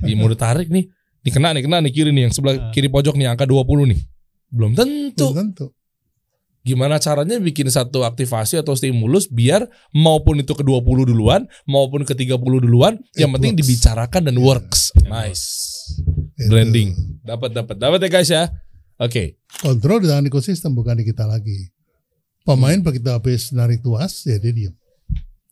Iya 0.00 0.14
mau 0.14 0.28
ditarik 0.28 0.68
nih. 0.68 0.84
Nih 1.20 1.32
kena 1.32 1.50
nih, 1.50 1.62
kena 1.62 1.76
nih 1.80 1.90
kiri 1.90 2.10
nih 2.10 2.22
yang 2.22 2.32
sebelah 2.32 2.54
Ah. 2.54 2.70
kiri 2.70 2.86
pojok 2.86 3.14
nih 3.14 3.26
angka 3.26 3.44
20 3.44 3.66
nih. 3.86 4.00
Belum 4.46 4.72
tentu. 4.72 5.26
Belum 5.26 5.50
tentu. 5.50 5.66
Gimana 6.62 6.98
caranya 6.98 7.38
bikin 7.38 7.66
satu 7.66 8.02
aktivasi 8.02 8.58
atau 8.58 8.74
stimulus 8.74 9.26
biar 9.26 9.66
maupun 9.92 10.34
itu 10.36 10.50
ke 10.50 10.62
20 10.62 10.82
duluan 11.04 11.46
maupun 11.62 12.02
ke 12.02 12.10
30 12.12 12.34
duluan 12.58 12.98
yang 13.14 13.30
It 13.30 13.34
penting 13.34 13.54
works. 13.54 13.62
dibicarakan 13.64 14.22
dan 14.24 14.34
Iya. 14.34 14.42
works. 14.44 14.80
Nice. 15.00 15.44
Itu. 16.36 16.46
Branding. 16.48 16.90
Dapat 17.22 17.50
dapat 17.54 17.76
dapat 17.76 17.98
ya 18.00 18.08
guys 18.08 18.26
ya. 18.28 18.50
Oke. 18.96 19.38
Kontrol 19.56 19.98
di 19.98 20.06
tangan 20.06 20.26
ekosistem 20.26 20.72
bukan 20.72 20.94
di 20.94 21.04
kita 21.04 21.22
lagi. 21.22 21.70
Pemain 22.46 22.78
begitu 22.78 23.10
habis 23.10 23.50
narik 23.50 23.82
tuas, 23.82 24.22
ya 24.22 24.38
dia 24.38 24.54
diam. 24.54 24.74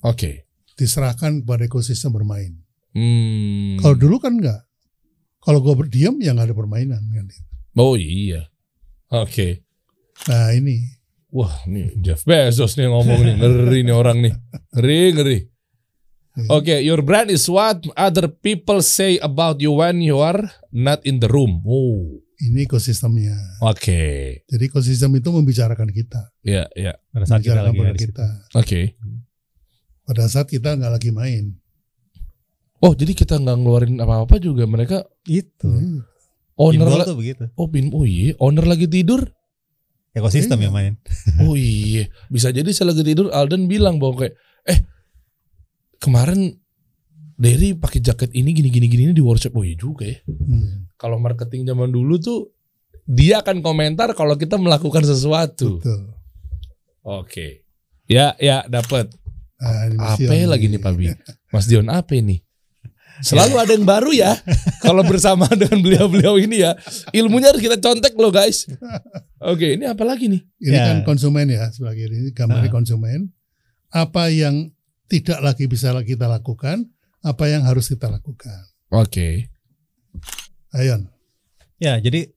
Oke. 0.07 0.47
Diserahkan 0.79 1.43
kepada 1.43 1.67
ekosistem 1.67 2.15
bermain. 2.15 2.55
Hmm. 2.95 3.83
Kalau 3.83 3.99
dulu 3.99 4.23
kan 4.23 4.39
enggak. 4.39 4.63
Kalau 5.43 5.59
gua 5.59 5.75
berdiam 5.75 6.15
ya 6.23 6.31
nggak 6.31 6.55
ada 6.55 6.57
permainan 6.57 7.03
kan. 7.11 7.27
Oh 7.75 7.99
iya. 7.99 8.47
Oke. 9.11 9.67
Nah 10.31 10.55
ini 10.55 11.03
Wah, 11.35 11.67
nih 11.67 11.99
Jeff 11.99 12.23
Bezos 12.23 12.79
nih 12.79 12.87
ngomong 12.87 13.27
nih. 13.27 13.35
Ngeri 13.43 13.81
nih 13.83 13.91
orang 13.91 14.23
nih. 14.23 14.33
Ngeri, 14.71 15.03
ngeri. 15.19 15.39
Oke, 16.47 16.79
your 16.79 17.03
brand 17.03 17.27
is 17.27 17.51
what 17.51 17.83
other 17.99 18.31
people 18.31 18.79
say 18.87 19.19
about 19.19 19.59
you 19.59 19.75
when 19.83 19.99
you 19.99 20.23
are 20.23 20.47
not 20.71 21.03
in 21.03 21.19
the 21.19 21.27
room. 21.27 21.59
Oh, 21.67 22.23
ini 22.41 22.65
ekosistemnya. 22.65 23.37
oke. 23.61 24.03
Jadi 24.43 24.63
ekosistem 24.65 25.13
itu 25.13 25.29
membicarakan 25.29 25.89
kita, 25.89 26.35
Ya, 26.41 26.67
ya. 26.73 26.99
Pada 27.09 27.25
saat 27.25 27.41
kita 27.41 27.61
membicarakan 27.61 27.85
lagi 27.89 28.05
kita. 28.05 28.27
Oke. 28.55 28.81
Pada 30.03 30.25
saat 30.27 30.47
kita 30.47 30.75
nggak 30.75 30.93
lagi 30.93 31.11
main. 31.11 31.57
Oh, 32.79 32.93
jadi 32.93 33.13
kita 33.13 33.39
nggak 33.39 33.57
ngeluarin 33.57 33.97
apa-apa 33.97 34.37
juga 34.37 34.65
mereka 34.65 35.09
Itu. 35.25 35.67
Hmm. 35.67 36.05
owner 36.55 36.85
Pinball 36.85 37.01
la- 37.01 37.09
tuh 37.09 37.17
begitu. 37.17 37.45
Oh, 37.55 37.67
pin 37.67 37.89
oh 37.91 38.05
iya, 38.05 38.37
owner 38.39 38.63
lagi 38.63 38.85
tidur. 38.85 39.25
Ekosistem 40.13 40.55
Iya. 40.57 40.65
yang 40.69 40.75
main. 40.75 40.93
Oh 41.43 41.57
iya, 41.57 42.07
bisa 42.29 42.51
jadi 42.51 42.69
saya 42.71 42.93
lagi 42.93 43.03
tidur 43.03 43.31
Alden 43.31 43.67
bilang 43.67 43.99
bahwa 43.99 44.23
kayak 44.23 44.35
eh 44.65 44.79
kemarin 45.99 46.55
Derry 47.35 47.75
pakai 47.75 47.99
jaket 47.99 48.31
ini 48.31 48.55
gini 48.55 48.71
gini 48.71 48.87
gini 48.87 49.03
di 49.11 49.19
workshop. 49.19 49.51
Oh 49.53 49.67
iya 49.67 49.75
juga 49.75 50.07
ya. 50.07 50.23
Hmm, 50.23 50.84
Kalau 50.95 51.19
marketing 51.19 51.65
zaman 51.65 51.91
dulu 51.91 52.17
tuh 52.17 52.51
dia 53.05 53.41
akan 53.41 53.61
komentar 53.61 54.15
kalau 54.15 54.35
kita 54.35 54.57
melakukan 54.57 55.03
sesuatu. 55.03 55.79
betul. 55.79 56.15
Oke. 57.05 57.67
Ya, 58.05 58.33
ya 58.37 58.65
dapat. 58.65 59.13
Nah, 59.61 59.89
ini 59.89 59.97
Apa 59.97 60.35
lagi 60.49 60.67
nih 60.69 60.81
Pak 60.81 60.93
Bi? 60.93 61.09
Mas 61.49 61.65
Dion 61.65 61.89
apa 61.89 62.13
nih? 62.13 62.41
Selalu 63.23 63.55
ada 63.57 63.73
yang 63.73 63.87
baru 63.87 64.11
ya. 64.11 64.35
Kalau 64.85 65.07
bersama 65.07 65.47
dengan 65.53 65.79
beliau-beliau 65.81 66.35
ini 66.35 66.67
ya, 66.67 66.75
ilmunya 67.15 67.55
harus 67.55 67.63
kita 67.63 67.79
contek 67.79 68.13
loh 68.19 68.35
guys. 68.35 68.67
Oke, 69.39 69.79
ini 69.79 69.87
apa 69.87 70.03
lagi 70.03 70.27
nih? 70.27 70.43
Ini 70.59 70.75
Ya. 70.75 70.85
kan 70.91 70.97
konsumen 71.07 71.47
ya 71.47 71.71
sebagai 71.71 72.11
ini 72.11 72.35
gambarnya 72.35 72.69
Ah. 72.69 72.75
konsumen. 72.75 73.31
Apa 73.89 74.35
yang 74.35 74.75
tidak 75.07 75.39
lagi 75.39 75.71
bisa 75.71 75.95
kita 76.03 76.27
lakukan, 76.27 76.91
apa 77.23 77.45
yang 77.47 77.63
harus 77.63 77.87
kita 77.87 78.11
lakukan. 78.11 78.67
Oke. 78.91 79.47
Ayon. 80.75 81.09
Ya, 81.79 81.97
jadi 82.03 82.31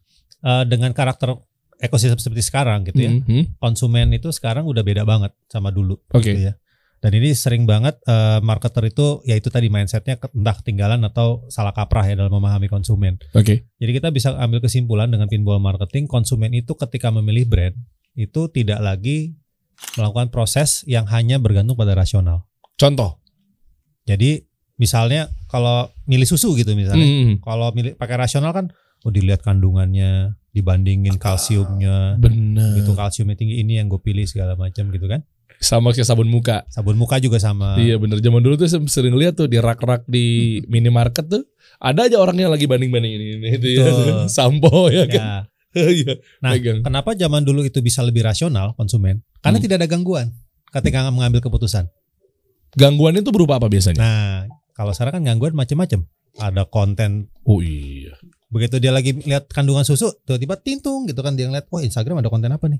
eh, 0.45 0.63
dengan 0.69 0.93
karakter 0.93 1.35
ekosistem 1.77 2.17
seperti 2.17 2.45
sekarang 2.45 2.85
gitu 2.89 3.01
ya. 3.01 3.11
Mhm. 3.13 3.61
Konsumen 3.61 4.13
itu 4.13 4.33
sekarang 4.33 4.65
udah 4.65 4.81
beda 4.81 5.05
banget 5.05 5.33
sama 5.49 5.69
dulu. 5.69 5.97
Oke. 6.13 6.33
gitu 6.33 6.41
ya. 6.49 6.53
Dan 6.97 7.13
ini 7.13 7.29
sering 7.38 7.69
banget 7.69 8.01
eh, 8.09 8.41
marketer 8.41 8.81
itu 8.89 9.21
ya 9.21 9.38
itu 9.38 9.53
tadi 9.53 9.69
mindsetnya 9.69 10.17
entah 10.17 10.55
ketinggalan 10.57 10.97
atau 11.05 11.45
salah 11.53 11.69
kaprah 11.69 12.05
ya 12.09 12.17
dalam 12.17 12.33
memahami 12.33 12.65
konsumen. 12.65 13.21
Oke. 13.38 13.69
Jadi 13.77 13.91
kita 13.93 14.09
bisa 14.09 14.33
ambil 14.41 14.61
kesimpulan 14.65 15.09
dengan 15.09 15.29
pinball 15.29 15.61
marketing 15.61 16.09
konsumen 16.09 16.53
itu 16.57 16.73
ketika 16.73 17.13
memilih 17.13 17.45
brand 17.45 17.77
itu 18.17 18.49
tidak 18.49 18.81
lagi 18.81 19.38
melakukan 19.93 20.33
proses 20.33 20.81
yang 20.89 21.05
hanya 21.05 21.38
bergantung 21.38 21.77
pada 21.77 21.93
rasional. 21.93 22.49
Contoh. 22.81 23.21
Jadi 24.09 24.41
misalnya 24.81 25.29
kalau 25.47 25.77
milih 26.03 26.23
susu 26.23 26.53
gitu 26.53 26.71
misalnya, 26.71 27.01
Mhm. 27.01 27.41
kalau 27.41 27.71
milih 27.71 27.95
pakai 27.95 28.15
rasional 28.17 28.51
kan 28.51 28.67
oh 29.01 29.09
dilihat 29.09 29.39
kandungannya, 29.39 30.35
dibandingin 30.51 31.15
kalsiumnya, 31.15 32.17
Bener. 32.17 32.75
gitu 32.75 32.91
kalsiumnya 32.91 33.33
tinggi 33.33 33.57
ini 33.57 33.77
yang 33.77 33.87
gue 33.87 33.97
pilih 33.97 34.25
segala 34.25 34.53
macam 34.53 34.89
gitu 34.89 35.05
kan. 35.05 35.21
Sama 35.57 35.89
kayak 35.89 36.05
sabun 36.05 36.27
muka. 36.27 36.69
Sabun 36.69 36.93
muka 36.93 37.17
juga 37.17 37.37
sama. 37.37 37.77
Iya 37.77 37.97
bener. 37.97 38.21
Zaman 38.21 38.41
dulu 38.41 38.57
tuh 38.57 38.69
sering 38.85 39.17
lihat 39.17 39.33
tuh 39.33 39.45
di 39.45 39.57
rak-rak 39.57 40.05
di 40.05 40.25
minimarket 40.65 41.25
tuh 41.25 41.41
ada 41.77 42.05
aja 42.05 42.17
orang 42.17 42.37
yang 42.37 42.53
lagi 42.53 42.65
banding-banding 42.65 43.09
ini, 43.09 43.25
ini 43.37 43.47
itu 43.55 43.67
ya. 43.73 43.85
Sampo 44.29 44.89
ya 44.89 45.09
kan. 45.09 45.17
Ya. 45.17 45.33
Iya. 45.77 46.17
Nah, 46.41 46.57
Pegang. 46.57 46.81
kenapa 46.81 47.13
zaman 47.13 47.45
dulu 47.45 47.61
itu 47.61 47.81
bisa 47.81 48.01
lebih 48.01 48.25
rasional 48.25 48.73
konsumen? 48.73 49.21
Karena 49.41 49.57
Hmm. 49.57 49.65
tidak 49.65 49.75
ada 49.77 49.87
gangguan 49.87 50.33
ketika 50.67 51.05
mengambil 51.09 51.37
keputusan. 51.37 51.85
Gangguan 52.73 53.13
itu 53.13 53.29
berupa 53.29 53.57
apa 53.57 53.65
biasanya? 53.67 53.97
Nah, 53.97 54.49
kalau 54.78 54.93
sekarang 54.93 55.19
kan 55.19 55.23
gangguan 55.25 55.57
macam-macam. 55.57 56.05
Ada 56.38 56.69
konten 56.69 57.34
Oh 57.41 57.65
iya. 57.65 58.13
begitu 58.47 58.78
dia 58.78 58.93
lagi 58.93 59.11
lihat 59.11 59.49
kandungan 59.49 59.82
susu, 59.84 60.13
tiba-tiba 60.23 60.55
tintung 60.61 61.03
gitu 61.09 61.19
kan 61.19 61.34
dia 61.34 61.49
ngeliat, 61.49 61.65
wah 61.67 61.82
Instagram 61.82 62.21
ada 62.21 62.30
konten 62.30 62.47
apa 62.47 62.69
nih? 62.69 62.80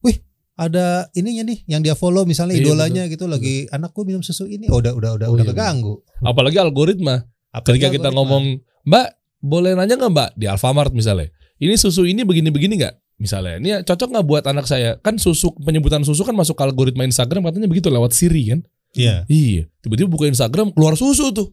Wih, 0.00 0.16
ada 0.54 1.10
ininya 1.12 1.44
nih 1.44 1.66
yang 1.66 1.82
dia 1.82 1.92
follow 1.92 2.22
misalnya 2.24 2.54
Iya, 2.56 2.70
idolanya 2.70 3.02
gitu 3.10 3.26
lagi 3.26 3.66
anakku 3.68 4.06
minum 4.06 4.22
susu 4.22 4.46
ini, 4.46 4.70
oh, 4.70 4.78
udah 4.78 4.94
udah 4.94 5.10
udah 5.18 5.26
Oh, 5.28 5.34
udah 5.34 5.44
iya, 5.44 5.52
keganggu. 5.52 6.00
Apalagi 6.22 6.56
algoritma. 6.56 7.26
Apalagi 7.50 7.82
Ketika 7.82 7.88
kita 7.92 8.08
algoritma. 8.08 8.16
ngomong, 8.16 8.44
Mbak, 8.86 9.06
boleh 9.42 9.70
nanya 9.76 9.94
nggak 9.98 10.12
Mbak 10.14 10.30
di 10.38 10.46
Alfamart 10.48 10.92
misalnya? 10.94 11.28
Ini 11.60 11.74
susu 11.76 12.06
ini 12.08 12.22
begini-begini 12.24 12.78
nggak? 12.80 12.94
Misalnya, 13.20 13.54
ini 13.60 13.68
cocok 13.84 14.08
nggak 14.08 14.26
buat 14.26 14.44
anak 14.48 14.64
saya? 14.66 14.96
Kan 15.04 15.20
susu 15.20 15.52
penyebutan 15.60 16.00
susu 16.02 16.24
kan 16.24 16.32
masuk 16.34 16.56
ke 16.56 16.64
algoritma 16.64 17.04
Instagram 17.04 17.44
katanya 17.44 17.68
begitu 17.68 17.92
lewat 17.92 18.16
Siri 18.16 18.56
kan? 18.56 18.64
Iya, 18.94 19.26
Iya. 19.26 19.66
Tiba-tiba 19.82 20.08
buka 20.08 20.24
Instagram 20.26 20.70
keluar 20.72 20.94
susu 20.94 21.34
tuh. 21.34 21.50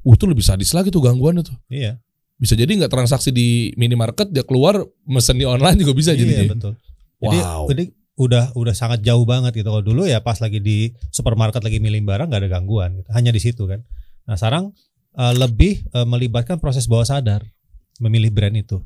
Uh, 0.00 0.16
itu 0.16 0.24
lebih 0.24 0.40
sadis 0.40 0.72
lagi 0.72 0.88
tuh 0.88 1.04
gangguannya 1.04 1.44
tuh. 1.44 1.56
iya. 1.68 2.00
Bisa 2.40 2.56
jadi 2.56 2.72
nggak 2.72 2.88
transaksi 2.88 3.28
di 3.28 3.68
minimarket 3.76 4.32
dia 4.32 4.40
keluar 4.48 4.80
mesen 5.04 5.36
di 5.36 5.44
online 5.44 5.76
juga 5.76 5.92
bisa 5.92 6.16
iya, 6.16 6.24
jadinya. 6.24 6.56
betul. 6.56 6.74
Jadi, 7.20 7.38
Wow. 7.44 7.62
jadi 7.68 7.84
udah 8.16 8.44
udah 8.56 8.74
sangat 8.76 9.04
jauh 9.04 9.28
banget 9.28 9.52
gitu. 9.60 9.68
Kalau 9.68 9.84
dulu 9.84 10.08
ya 10.08 10.24
pas 10.24 10.40
lagi 10.40 10.56
di 10.56 10.88
supermarket 11.12 11.60
lagi 11.60 11.76
milih 11.84 12.00
barang 12.00 12.32
nggak 12.32 12.40
ada 12.40 12.48
gangguan, 12.48 12.96
gitu. 12.96 13.08
hanya 13.12 13.28
di 13.28 13.40
situ 13.44 13.68
kan. 13.68 13.84
Nah 14.24 14.40
sekarang 14.40 14.72
eh, 15.20 15.34
lebih 15.36 15.84
eh, 15.84 16.06
melibatkan 16.08 16.56
proses 16.56 16.88
bawah 16.88 17.04
sadar 17.04 17.44
memilih 18.00 18.32
brand 18.32 18.56
itu. 18.56 18.80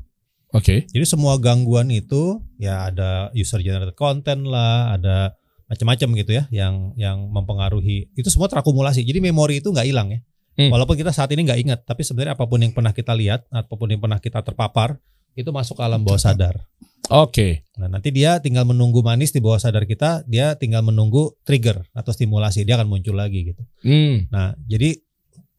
Oke. 0.51 0.83
Jadi 0.91 1.03
semua 1.07 1.39
gangguan 1.39 1.87
itu 1.91 2.43
ya 2.59 2.91
ada 2.91 3.31
user 3.31 3.63
generated 3.63 3.95
content 3.95 4.43
lah, 4.43 4.95
ada 4.99 5.31
macam-macam 5.65 6.07
gitu 6.21 6.31
ya 6.37 6.43
yang 6.53 6.93
yang 6.97 7.17
mempengaruhi. 7.29 8.13
Itu 8.13 8.29
semua 8.29 8.45
terakumulasi. 8.49 9.01
Jadi 9.01 9.19
memori 9.21 9.61
itu 9.61 9.73
nggak 9.73 9.87
hilang 9.87 10.13
ya. 10.13 10.19
Hmm. 10.55 10.71
Walaupun 10.71 10.95
kita 10.95 11.11
saat 11.11 11.27
ini 11.35 11.43
nggak 11.43 11.59
ingat, 11.67 11.79
tapi 11.83 12.07
sebenarnya 12.07 12.39
apa 12.39 12.47
pun 12.47 12.63
yang 12.63 12.71
pernah 12.71 12.95
kita 12.95 13.11
lihat, 13.11 13.43
apa 13.51 13.73
pun 13.75 13.91
yang 13.91 13.99
pernah 13.99 14.23
kita 14.23 14.39
terpapar, 14.39 15.03
itu 15.35 15.51
masuk 15.51 15.75
ke 15.75 15.83
alam 15.83 15.99
bawah 15.99 16.21
sadar. 16.21 16.63
Oke. 17.11 17.67
Nah, 17.77 17.91
nanti 17.91 18.09
dia 18.09 18.39
tinggal 18.39 18.63
menunggu 18.65 19.03
manis 19.03 19.35
di 19.35 19.43
bawah 19.43 19.59
sadar 19.59 19.83
kita, 19.83 20.23
dia 20.25 20.55
tinggal 20.55 20.81
menunggu 20.81 21.35
trigger 21.43 21.83
atau 21.91 22.09
stimulasi, 22.15 22.63
dia 22.63 22.79
akan 22.79 22.87
muncul 22.87 23.19
lagi 23.19 23.51
gitu. 23.51 23.61
Hmm. 23.83 24.31
Nah, 24.31 24.55
jadi 24.63 24.95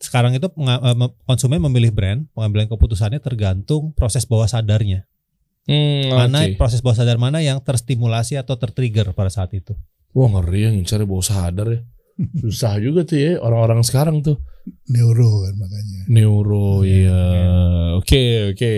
sekarang 0.01 0.33
itu 0.37 0.49
eh, 0.49 0.97
konsumen 1.29 1.61
memilih 1.61 1.93
brand, 1.93 2.25
pengambilan 2.33 2.67
keputusannya 2.73 3.21
tergantung 3.21 3.93
proses 3.93 4.25
bawah 4.25 4.49
sadarnya. 4.49 5.05
Hmm, 5.67 6.15
Mana 6.15 6.47
oke. 6.47 6.55
proses 6.55 6.79
bawah 6.79 6.95
sadar 6.95 7.19
mana 7.19 7.43
yang 7.43 7.59
terstimulasi 7.59 8.39
atau 8.39 8.55
tertrigger 8.55 9.11
pada 9.13 9.29
saat 9.29 9.51
itu. 9.51 9.75
Wah 10.17 10.29
ngeri 10.33 10.61
yang 10.65 10.77
cari 10.89 11.05
bawah 11.05 11.21
sadar 11.21 11.69
ya. 11.69 11.81
Susah 12.41 12.81
juga 12.81 13.05
tuh 13.05 13.21
ya 13.21 13.37
orang-orang 13.37 13.85
sekarang 13.85 14.25
tuh. 14.25 14.41
neuro 14.91 15.47
kan 15.47 15.55
makanya. 15.61 16.01
Neuro 16.11 16.83
ya. 16.83 17.21
Oke 18.01 18.57
oke. 18.57 18.75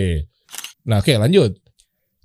Nah 0.84 0.98
oke 0.98 1.14
lanjut. 1.14 1.56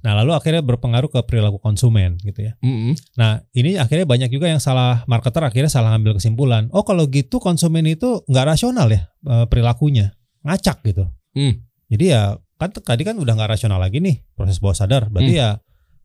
Nah, 0.04 0.20
lalu 0.20 0.36
akhirnya 0.36 0.60
berpengaruh 0.60 1.08
ke 1.08 1.20
perilaku 1.24 1.64
konsumen 1.64 2.20
gitu 2.28 2.44
ya. 2.44 2.60
Mm-mm. 2.60 2.92
Nah, 3.16 3.40
ini 3.56 3.80
akhirnya 3.80 4.04
banyak 4.04 4.30
juga 4.36 4.52
yang 4.52 4.60
salah 4.60 5.08
marketer 5.08 5.48
akhirnya 5.48 5.72
salah 5.72 5.96
ngambil 5.96 6.20
kesimpulan. 6.20 6.68
Oh, 6.76 6.84
kalau 6.84 7.08
gitu 7.08 7.40
konsumen 7.40 7.88
itu 7.88 8.20
nggak 8.28 8.46
rasional 8.52 8.92
ya 8.92 9.08
eh, 9.08 9.48
perilakunya, 9.48 10.12
ngacak 10.44 10.84
gitu. 10.84 11.08
Hmm. 11.40 11.64
Jadi 11.88 12.06
ya 12.12 12.36
kan 12.60 12.76
tadi 12.76 13.08
kan 13.08 13.16
udah 13.16 13.32
nggak 13.32 13.56
rasional 13.56 13.80
lagi 13.80 14.04
nih 14.04 14.20
proses 14.36 14.60
bawah 14.60 14.76
sadar. 14.76 15.08
Berarti 15.08 15.40
ya 15.40 15.63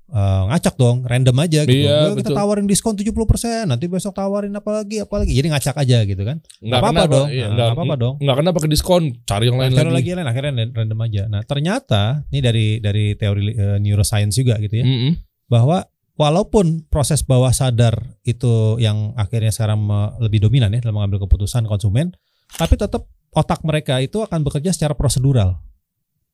eh, 0.08 0.42
ngacak 0.48 0.74
dong, 0.74 1.04
random 1.04 1.36
aja 1.38 1.62
gitu. 1.62 1.72
Hmm. 1.74 1.84
Iya, 1.84 1.96
"Eh, 2.00 2.14
kita 2.16 2.30
betul. 2.32 2.36
tawarin 2.36 2.64
diskon 2.64 2.94
70%, 2.94 3.68
nanti 3.68 3.84
besok 3.86 4.12
tawarin 4.12 4.52
apa 4.52 4.70
lagi, 4.80 4.96
apa 4.98 5.14
lagi. 5.20 5.32
Jadi 5.32 5.46
ngacak 5.48 5.76
aja 5.76 5.98
gitu 6.02 6.22
kan. 6.24 6.40
Nggak 6.58 6.80
apa-apa 6.80 7.04
dong. 7.06 7.26
iya, 7.28 7.46
Nah, 7.46 7.54
nggak 7.54 7.68
apa-apa 7.72 7.94
dong. 7.94 8.14
Nggak 8.18 8.36
kenapa 8.36 8.58
ke 8.58 8.68
diskon, 8.68 9.02
cari 9.22 9.44
yang 9.46 9.56
lain 9.56 9.70
Cari 9.72 9.90
lagi. 9.90 10.10
lain 10.12 10.26
akhirnya 10.26 10.52
random 10.70 10.98
aja. 11.04 11.22
Nah, 11.26 11.40
ternyata 11.44 12.02
ini 12.28 12.40
dari 12.40 12.66
dari 12.78 13.04
teori 13.14 13.42
eh, 13.50 13.76
neuroscience 13.78 14.34
juga 14.34 14.56
gitu 14.58 14.80
ya 14.80 14.84
Mm-mm. 14.84 15.12
bahwa 15.46 15.84
walaupun 16.18 16.82
proses 16.88 17.22
bawah 17.22 17.54
sadar 17.54 17.94
itu 18.22 18.74
yang 18.76 19.14
akhirnya 19.14 19.54
sekarang 19.54 19.78
lebih 20.18 20.42
dominan 20.42 20.68
ya 20.68 20.82
dalam 20.82 20.98
mengambil 20.98 21.22
keputusan 21.24 21.62
konsumen, 21.64 22.10
tapi 22.50 22.74
tetap 22.74 23.06
otak 23.30 23.62
mereka 23.62 24.02
itu 24.02 24.18
akan 24.18 24.42
bekerja 24.42 24.74
secara 24.74 24.98
prosedural. 24.98 25.62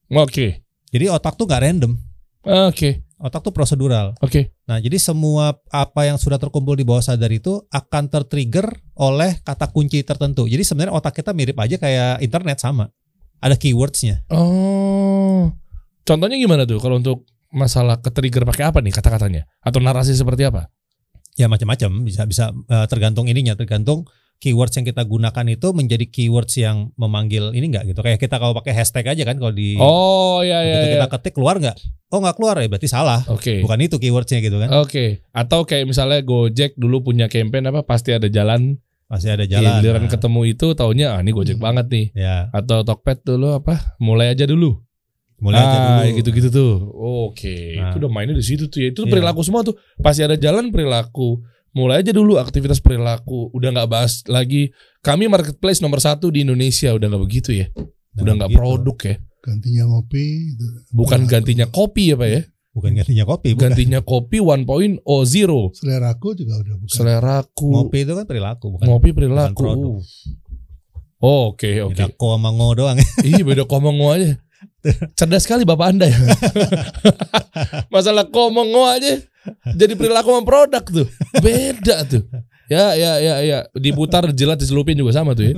Oke. 0.09 0.65
Jadi 0.89 1.05
otak 1.11 1.35
tuh 1.35 1.45
nggak 1.45 1.61
random, 1.61 1.93
Oke. 2.45 3.04
Otak 3.19 3.47
tuh 3.47 3.55
prosedural. 3.55 4.15
Oke. 4.21 4.55
Nah, 4.67 4.83
jadi 4.83 4.99
semua 4.99 5.59
apa 5.71 6.07
yang 6.07 6.19
sudah 6.19 6.39
terkumpul 6.39 6.75
di 6.75 6.83
bawah 6.83 7.03
sadar 7.03 7.31
itu 7.31 7.63
akan 7.71 8.11
tertrigger 8.11 8.67
oleh 8.99 9.39
kata 9.43 9.71
kunci 9.71 10.03
tertentu. 10.03 10.47
Jadi 10.51 10.63
sebenarnya 10.67 10.95
otak 10.95 11.23
kita 11.23 11.31
mirip 11.31 11.59
aja 11.59 11.77
kayak 11.79 12.23
internet 12.25 12.59
sama. 12.59 12.91
Ada 13.39 13.61
keywordsnya. 13.61 14.25
Oh. 14.33 15.53
Contohnya 16.05 16.37
gimana 16.37 16.65
tuh 16.65 16.81
kalau 16.81 17.01
untuk 17.01 17.29
masalah 17.55 18.03
ke-trigger 18.03 18.45
pakai 18.45 18.69
apa 18.69 18.79
nih 18.83 18.93
kata-katanya? 18.93 19.43
Atau 19.63 19.79
narasi 19.79 20.13
seperti 20.13 20.49
apa? 20.49 20.69
Ya 21.35 21.51
macam-macam 21.51 22.07
bisa 22.07 22.23
bisa 22.27 22.45
eh, 22.51 22.87
tergantung 22.91 23.27
ininya, 23.27 23.55
tergantung 23.59 24.07
keywords 24.45 24.77
yang 24.77 24.85
kita 24.85 25.01
gunakan 25.03 25.45
itu 25.49 25.73
menjadi 25.73 26.05
keywords 26.05 26.53
yang 26.55 26.93
memanggil 26.95 27.57
ini 27.57 27.73
enggak 27.73 27.89
gitu. 27.89 28.05
Kayak 28.05 28.21
kita 28.21 28.37
kalau 28.37 28.53
pakai 28.53 28.77
hashtag 28.77 29.09
aja 29.09 29.25
kan 29.25 29.41
kalau 29.41 29.51
di 29.51 29.81
Oh 29.81 30.45
ya 30.45 30.61
ya 30.61 30.77
begitu 30.77 30.89
ya. 30.93 30.95
kita 31.01 31.09
ketik 31.17 31.33
keluar 31.33 31.57
nggak? 31.57 31.77
Oh 32.13 32.21
nggak 32.21 32.37
keluar 32.37 32.61
ya 32.61 32.69
berarti 32.69 32.85
salah. 32.87 33.25
Oke. 33.27 33.65
Bukan 33.65 33.81
itu 33.81 33.97
keywordsnya 33.97 34.39
gitu 34.39 34.61
kan? 34.61 34.69
Oke. 34.77 35.25
Atau 35.33 35.65
kayak 35.65 35.89
misalnya 35.89 36.21
Gojek 36.21 36.77
dulu 36.77 37.01
punya 37.03 37.27
campaign 37.27 37.73
apa 37.73 37.81
pasti 37.83 38.13
ada 38.13 38.29
jalan. 38.29 38.77
Pasti 39.05 39.29
ada 39.29 39.45
Iya, 39.45 39.61
jalan. 39.61 39.73
giliran 39.81 40.05
Nah, 40.05 40.11
ketemu 40.11 40.41
itu 40.47 40.67
taunya 40.73 41.07
ah 41.13 41.21
ini 41.21 41.31
Gojek 41.31 41.57
Hmm. 41.57 41.65
banget 41.65 41.87
nih. 41.89 42.07
Ya, 42.13 42.49
Atau 42.53 42.83
Tokped 42.83 43.25
dulu 43.25 43.53
apa? 43.55 43.97
Mulai 43.97 44.37
aja 44.37 44.45
dulu. 44.45 44.85
mulai 45.35 45.61
aja 45.61 45.77
ah, 45.77 45.85
dulu. 46.09 46.17
gitu-gitu 46.17 46.49
tuh. 46.49 46.73
Oke, 47.29 47.77
Nah. 47.77 47.93
itu 47.93 48.01
udah 48.01 48.09
mainnya 48.09 48.33
di 48.33 48.41
situ 48.41 48.65
tuh 48.65 48.81
ya. 48.81 48.89
Itu 48.89 49.05
Iya. 49.05 49.13
perilaku 49.13 49.45
semua 49.45 49.61
tuh. 49.61 49.77
Pasti 50.01 50.25
ada 50.25 50.41
jalan 50.41 50.73
perilaku. 50.73 51.45
Mulai 51.75 52.07
aja 52.07 52.15
dulu 52.15 52.39
aktivitas 52.39 52.79
perilaku. 52.79 53.51
Udah 53.51 53.75
nggak 53.75 53.91
bahas 53.91 54.23
lagi. 54.25 54.71
Kami 55.03 55.27
marketplace 55.27 55.83
nomor 55.83 55.99
satu 55.99 56.31
di 56.31 56.47
Indonesia. 56.47 56.95
Udah 56.95 57.11
nggak 57.11 57.23
begitu 57.23 57.51
ya. 57.51 57.67
Nah, 58.15 58.23
Udah 58.23 58.33
nggak 58.39 58.51
gitu. 58.55 58.59
produk 58.59 58.97
ya. 59.03 59.17
Gantinya 59.43 59.85
ngopi 59.91 60.25
itu. 60.55 60.67
Bukan 60.89 61.21
Perilaku. 61.21 61.33
gantinya 61.35 61.67
kopi 61.69 62.03
ya 62.09 62.17
pak 62.17 62.31
ya. 62.31 62.43
Bukan 62.75 62.91
gantinya 62.91 63.23
kopi, 63.23 63.49
bukan. 63.55 63.63
Gantinya 63.71 64.01
kopi 64.03 64.39
1.0. 64.43 65.79
Seleraku 65.79 66.29
juga 66.35 66.55
udah 66.59 66.75
bukan. 66.75 66.91
Seleraku. 66.91 67.69
Ngopi 67.71 67.99
itu 68.03 68.13
kan 68.15 68.25
perilaku, 68.27 68.67
bukan. 68.75 68.87
Ngopi 68.89 69.09
bukan 69.11 69.19
perilaku. 69.19 69.59
produk. 69.63 69.95
Oh, 71.21 71.55
Oke 71.55 71.81
oke. 71.81 71.95
Beda 71.95 72.11
ko 72.13 72.35
sama 72.35 72.51
ngo 72.51 72.69
doang. 72.75 72.99
Iya 73.27 73.43
beda 73.43 73.65
komongo 73.65 74.11
aja. 74.11 74.37
Cerdas 75.19 75.47
sekali 75.47 75.63
bapak 75.63 75.87
anda 75.91 76.07
ya. 76.11 76.19
Masalah 77.95 78.29
komongo 78.29 78.85
aja. 78.87 79.19
Jadi 79.81 79.93
perilaku 79.97 80.33
sama 80.33 80.43
produk 80.45 80.85
tuh. 80.85 81.07
Beda 81.41 81.97
tuh. 82.09 82.25
Ya 82.73 82.97
ya 82.97 83.21
ya 83.21 83.35
ya. 83.45 83.59
Diputar 83.77 84.25
jelat 84.33 84.57
diselupin 84.57 84.97
juga 84.97 85.13
sama 85.13 85.37
tuh 85.37 85.53
ya. 85.53 85.55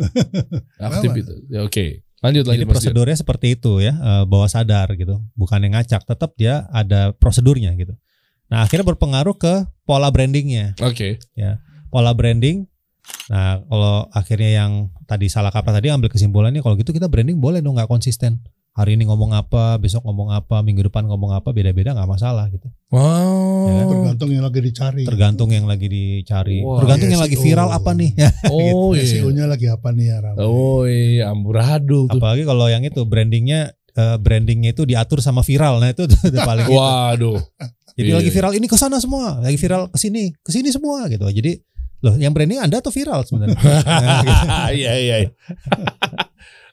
Aktif 0.82 1.10
itu. 1.14 1.34
Ya 1.50 1.62
oke. 1.62 2.02
Lanjut 2.24 2.42
Jadi 2.42 2.50
lanjut 2.50 2.66
Mas 2.66 2.72
Dion. 2.72 2.72
prosedurnya 2.72 3.16
seperti 3.16 3.46
itu 3.54 3.72
ya, 3.78 3.92
eh, 3.92 4.24
bawah 4.24 4.48
sadar 4.48 4.88
gitu. 4.96 5.20
Bukan 5.36 5.62
yang 5.62 5.76
ngacak, 5.76 6.02
tetap 6.02 6.32
dia 6.34 6.64
ada 6.72 7.12
prosedurnya 7.14 7.76
gitu. 7.76 7.94
Nah, 8.48 8.64
akhirnya 8.64 8.86
berpengaruh 8.88 9.36
ke 9.36 9.68
pola 9.84 10.08
brandingnya. 10.10 10.74
Oke. 10.82 11.20
pola 11.92 12.12
branding. 12.12 12.66
Nah, 13.30 13.62
kalau 13.62 14.10
akhirnya 14.10 14.50
yang 14.64 14.90
tadi 15.06 15.30
salah 15.30 15.54
kaprah 15.54 15.78
tadi 15.78 15.90
ambil 15.90 16.10
kesimpulannya 16.10 16.58
kalau 16.62 16.74
gitu 16.74 16.90
kita 16.90 17.06
branding 17.06 17.38
boleh 17.38 17.62
dong 17.62 17.78
nggak 17.78 17.86
konsisten. 17.86 18.42
Hari 18.76 18.92
ini 18.92 19.08
ngomong 19.08 19.32
apa, 19.32 19.80
besok 19.80 20.04
ngomong 20.04 20.28
apa, 20.28 20.60
minggu 20.60 20.84
depan 20.84 21.08
ngomong 21.08 21.32
apa, 21.32 21.48
beda-beda 21.48 21.96
nggak 21.96 22.04
masalah 22.06 22.44
gitu. 22.52 22.68
Wow. 22.92 23.64
Ya 23.64 23.72
kan? 23.72 23.86
Tergantung 23.88 24.30
yang 24.30 24.44
lagi 24.44 24.60
dicari. 24.60 25.02
Tergantung 25.02 25.48
yang 25.48 25.64
lagi 25.64 25.88
dicari, 25.88 26.60
Wah, 26.60 26.84
tergantung 26.84 27.08
yang 27.08 27.22
lagi 27.24 27.40
SEO. 27.40 27.44
viral 27.48 27.68
apa 27.72 27.96
nih. 27.96 28.10
Ya, 28.20 28.28
Oh 28.52 28.92
iya. 28.92 29.08
SEO-nya 29.08 29.48
lagi 29.48 29.72
apa 29.72 29.96
nih 29.96 30.06
ya 30.06 30.16
ramai. 30.20 30.44
Oh 30.44 30.84
iya, 30.84 31.32
amburadul 31.32 32.04
tuh. 32.04 32.20
Apalagi 32.20 32.44
kalau 32.44 32.68
yang 32.68 32.84
itu 32.84 33.00
brandingnya 33.02 33.72
eh, 33.96 34.16
brandingnya 34.20 34.76
itu 34.76 34.84
diatur 34.84 35.24
sama 35.24 35.40
viral. 35.40 35.80
Nah 35.80 35.96
itu 35.96 36.04
udah 36.28 36.42
paling 36.44 36.68
gitu. 36.68 36.76
Waduh. 36.76 37.40
Jadi 37.96 38.08
Iya, 38.12 38.20
lagi 38.20 38.28
iya. 38.28 38.34
viral 38.36 38.52
ini 38.52 38.68
ke 38.68 38.76
sana 38.76 39.00
semua, 39.00 39.40
lagi 39.40 39.56
viral 39.56 39.88
ke 39.88 39.96
sini, 39.96 40.36
ke 40.36 40.52
sini 40.52 40.68
semua 40.68 41.08
gitu. 41.08 41.24
Jadi 41.24 41.56
loh 42.04 42.12
yang 42.20 42.36
branding 42.36 42.60
Anda 42.60 42.84
tuh 42.84 42.92
viral 42.92 43.24
sebenarnya. 43.24 43.56
Nah, 43.88 44.20
gitu. 44.68 44.84
Iya 44.84 44.92
iya. 45.00 45.16
iya. 45.24 45.30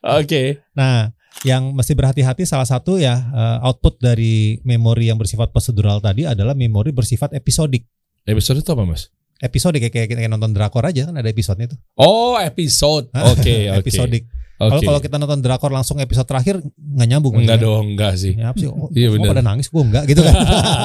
Oke. 0.03 0.59
Nah, 0.75 1.15
yang 1.41 1.73
mesti 1.73 1.97
berhati-hati 1.97 2.45
salah 2.45 2.69
satu 2.69 3.01
ya 3.01 3.17
eh, 3.17 3.65
output 3.65 3.97
dari 3.97 4.61
memori 4.61 5.09
yang 5.09 5.17
bersifat 5.17 5.49
prosedural 5.49 5.97
tadi 5.97 6.23
adalah 6.23 6.53
memori 6.53 6.93
bersifat 6.93 7.33
episodik. 7.33 7.83
Episode 8.23 8.61
itu 8.61 8.71
apa 8.71 8.85
mas? 8.85 9.09
Episodik 9.41 9.83
kayak, 9.83 9.91
kayak, 10.07 10.07
kayak 10.15 10.31
nonton 10.31 10.55
drakor 10.55 10.85
aja 10.87 11.09
kan 11.09 11.17
ada 11.19 11.27
episodenya 11.27 11.75
tuh. 11.75 11.79
Oh 11.99 12.39
episode. 12.39 13.11
Oke 13.11 13.67
oke. 13.75 13.83
Episodik. 13.83 14.23
Kalau 14.53 14.79
Oke. 14.79 14.85
kalau 14.85 14.99
kita 15.01 15.17
nonton 15.19 15.41
drakor 15.43 15.73
langsung 15.73 15.97
episode 15.99 16.23
terakhir 16.23 16.61
nggak 16.77 17.07
nyambung. 17.09 17.35
Enggak 17.35 17.59
dong, 17.59 17.97
enggak 17.97 18.15
sih. 18.15 18.37
Ya 18.37 18.53
apa 18.53 18.61
sih? 18.61 18.69
Oh, 18.71 18.87
Iya, 18.93 19.11
benar. 19.11 19.35
pada 19.35 19.43
nangis 19.43 19.67
gue 19.67 19.81
enggak 19.81 20.03
gitu 20.07 20.21
kan. 20.23 20.35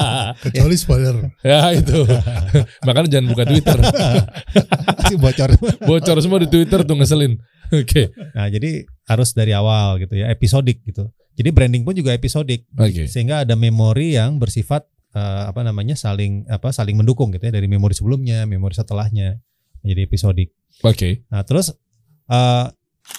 Kecuali 0.43 0.75
spoiler. 0.75 1.15
ya 1.45 1.71
itu. 1.71 2.03
Makanya 2.83 3.07
jangan 3.07 3.27
buka 3.31 3.43
Twitter. 3.47 3.77
Masih 4.99 5.17
bocor. 5.21 5.49
Bocor 5.85 6.17
semua 6.19 6.39
di 6.43 6.49
Twitter 6.51 6.81
tuh 6.83 6.95
ngeselin. 6.97 7.39
Oke. 7.73 8.09
Nah, 8.33 8.47
jadi 8.49 8.85
harus 9.09 9.33
dari 9.33 9.53
awal 9.53 10.01
gitu 10.01 10.17
ya, 10.17 10.29
episodik 10.29 10.81
gitu. 10.85 11.09
Jadi 11.39 11.49
branding 11.55 11.83
pun 11.87 11.95
juga 11.95 12.11
episodik. 12.11 12.67
Oke. 12.75 13.07
Sehingga 13.07 13.47
ada 13.47 13.55
memori 13.55 14.17
yang 14.17 14.41
bersifat 14.41 14.85
eh, 15.15 15.43
apa 15.47 15.63
namanya? 15.63 15.95
saling 15.95 16.49
apa 16.49 16.73
saling 16.75 16.97
mendukung 16.97 17.31
gitu 17.31 17.47
ya 17.47 17.53
dari 17.55 17.69
memori 17.69 17.95
sebelumnya, 17.95 18.43
memori 18.43 18.75
setelahnya 18.75 19.39
menjadi 19.85 20.01
episodik. 20.05 20.49
Oke. 20.83 21.25
Nah, 21.31 21.45
terus 21.47 21.71
eh 22.29 22.65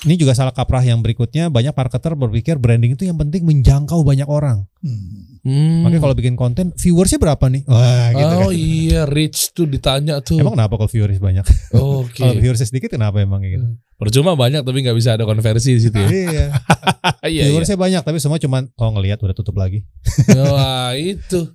ini 0.00 0.16
juga 0.16 0.32
salah 0.32 0.54
kaprah 0.54 0.80
yang 0.80 1.04
berikutnya 1.04 1.52
banyak 1.52 1.76
marketer 1.76 2.16
berpikir 2.16 2.56
branding 2.56 2.96
itu 2.96 3.04
yang 3.04 3.20
penting 3.20 3.44
menjangkau 3.44 4.00
banyak 4.00 4.24
orang. 4.24 4.64
Hmm. 4.80 5.28
Hmm. 5.40 5.84
Makanya 5.84 6.00
kalau 6.04 6.16
bikin 6.16 6.36
konten 6.36 6.72
viewersnya 6.76 7.20
berapa 7.20 7.44
nih? 7.48 7.64
Wah, 7.68 8.08
gitu 8.12 8.34
Oh 8.40 8.48
kan. 8.48 8.56
iya, 8.56 9.00
rich 9.04 9.52
tuh 9.52 9.68
ditanya 9.68 10.20
tuh. 10.20 10.40
Emang 10.40 10.56
kenapa 10.56 10.76
kalau 10.80 10.88
viewersnya 10.88 11.20
banyak? 11.20 11.44
Oke. 11.76 12.20
Kalau 12.20 12.34
viewersnya 12.36 12.68
sedikit 12.68 12.92
kenapa 12.92 13.20
emang 13.20 13.44
gitu? 13.44 13.76
Percuma 13.96 14.32
banyak 14.32 14.64
tapi 14.64 14.80
nggak 14.80 14.96
bisa 14.96 15.16
ada 15.16 15.28
konversi 15.28 15.76
di 15.76 15.80
situ 15.84 15.96
ya. 15.96 16.08
iya. 16.08 16.46
Iya 17.20 17.28
iya. 17.28 17.42
viewersnya 17.52 17.76
banyak 17.76 18.00
tapi 18.00 18.16
semua 18.16 18.40
cuman 18.40 18.72
oh 18.72 18.90
ngelihat 18.96 19.20
udah 19.20 19.36
tutup 19.36 19.60
lagi. 19.60 19.84
Wah 20.40 20.96
itu. 20.96 21.52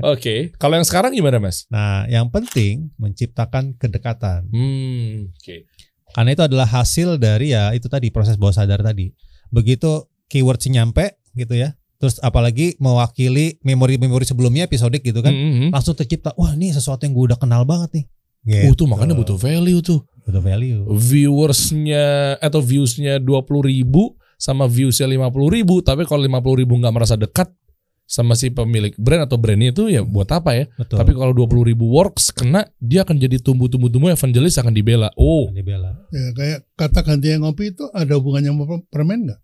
Oke. 0.00 0.54
Kalau 0.56 0.78
yang 0.78 0.86
sekarang 0.86 1.10
gimana 1.12 1.42
mas? 1.42 1.66
Nah, 1.66 2.06
yang 2.06 2.30
penting 2.30 2.94
menciptakan 2.96 3.74
kedekatan. 3.74 4.46
Hmm. 4.48 5.34
Oke. 5.34 5.66
Karena 6.14 6.30
itu 6.34 6.42
adalah 6.42 6.66
hasil 6.66 7.16
dari 7.16 7.54
ya 7.54 7.70
itu 7.74 7.86
tadi 7.86 8.10
proses 8.10 8.34
bawah 8.34 8.54
sadar 8.54 8.82
tadi. 8.82 9.10
Begitu 9.50 10.06
keywordsnya 10.30 10.82
nyampe 10.82 11.18
gitu 11.34 11.54
ya. 11.58 11.74
Terus 12.00 12.16
apalagi 12.24 12.80
mewakili 12.80 13.60
memori-memori 13.60 14.24
sebelumnya 14.24 14.64
episodik 14.64 15.04
gitu 15.04 15.20
kan. 15.20 15.36
Hmm, 15.36 15.52
hmm. 15.52 15.70
Langsung 15.70 15.92
tercipta, 15.92 16.32
wah 16.32 16.56
ini 16.56 16.72
sesuatu 16.72 17.04
yang 17.04 17.12
gue 17.12 17.24
udah 17.34 17.38
kenal 17.38 17.68
banget 17.68 18.00
nih. 18.00 18.04
Gitu. 18.40 18.72
Uh, 18.72 18.76
tuh 18.76 18.88
makanya 18.88 19.12
butuh 19.12 19.36
value 19.36 19.84
tuh. 19.84 20.00
butuh 20.24 20.40
value. 20.40 20.80
Viewersnya 20.96 22.40
atau 22.40 22.64
viewsnya 22.64 23.20
20 23.20 23.68
ribu 23.68 24.16
sama 24.40 24.64
viewsnya 24.64 25.04
50 25.04 25.28
ribu. 25.60 25.84
Tapi 25.84 26.08
kalau 26.08 26.24
50 26.24 26.60
ribu 26.64 26.80
nggak 26.80 26.94
merasa 26.96 27.20
dekat 27.20 27.52
sama 28.10 28.34
si 28.34 28.50
pemilik 28.50 28.90
brand 28.98 29.22
atau 29.22 29.38
brandnya 29.38 29.70
itu 29.70 29.86
ya 29.86 30.02
buat 30.02 30.26
apa 30.34 30.50
ya? 30.58 30.64
Betul. 30.74 30.98
Tapi 30.98 31.14
kalau 31.14 31.30
20 31.30 31.70
ribu 31.70 31.86
works 31.86 32.34
kena 32.34 32.66
dia 32.82 33.06
akan 33.06 33.22
jadi 33.22 33.38
tumbuh-tumbuh-tumbuh 33.38 34.10
evangelis 34.10 34.58
akan 34.58 34.74
dibela. 34.74 35.14
Oh, 35.14 35.46
dibela. 35.54 35.94
Ya, 36.10 36.34
kayak 36.34 36.58
kata 36.74 37.06
gantinya 37.06 37.46
ngopi 37.46 37.70
itu 37.70 37.86
ada 37.94 38.18
hubungannya 38.18 38.50
sama 38.50 38.64
per- 38.66 38.86
permen 38.90 39.30
nggak? 39.30 39.40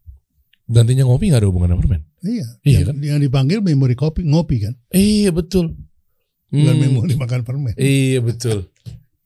gantinya 0.66 1.06
ngopi 1.06 1.30
nggak 1.30 1.46
ada 1.46 1.46
hubungan 1.46 1.70
sama 1.70 1.78
permen. 1.78 2.02
Iya. 2.26 2.46
Iya 2.66 2.78
yang, 2.90 2.98
yang 2.98 3.18
dipanggil 3.22 3.62
memori 3.62 3.94
kopi 3.94 4.26
ngopi 4.26 4.66
kan, 4.66 4.74
Iya 4.90 5.30
betul. 5.30 5.78
bukan 6.50 6.74
Hmm, 6.74 6.82
memori 6.82 7.14
makan 7.14 7.46
permen. 7.46 7.74
Iya 7.78 8.18
betul. 8.18 8.66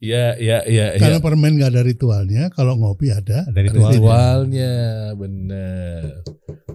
Iya 0.01 0.33
iya 0.41 0.59
iya. 0.65 0.87
iya. 0.97 1.01
Karena 1.01 1.21
permen 1.21 1.61
nggak 1.61 1.77
ada 1.77 1.85
ritualnya, 1.85 2.49
kalau 2.57 2.73
ngopi 2.81 3.13
ada. 3.13 3.45
Dari 3.53 3.69
Ada 3.69 3.77
ritual. 3.77 3.93
Ritualnya 3.93 4.75
bener. 5.13 6.25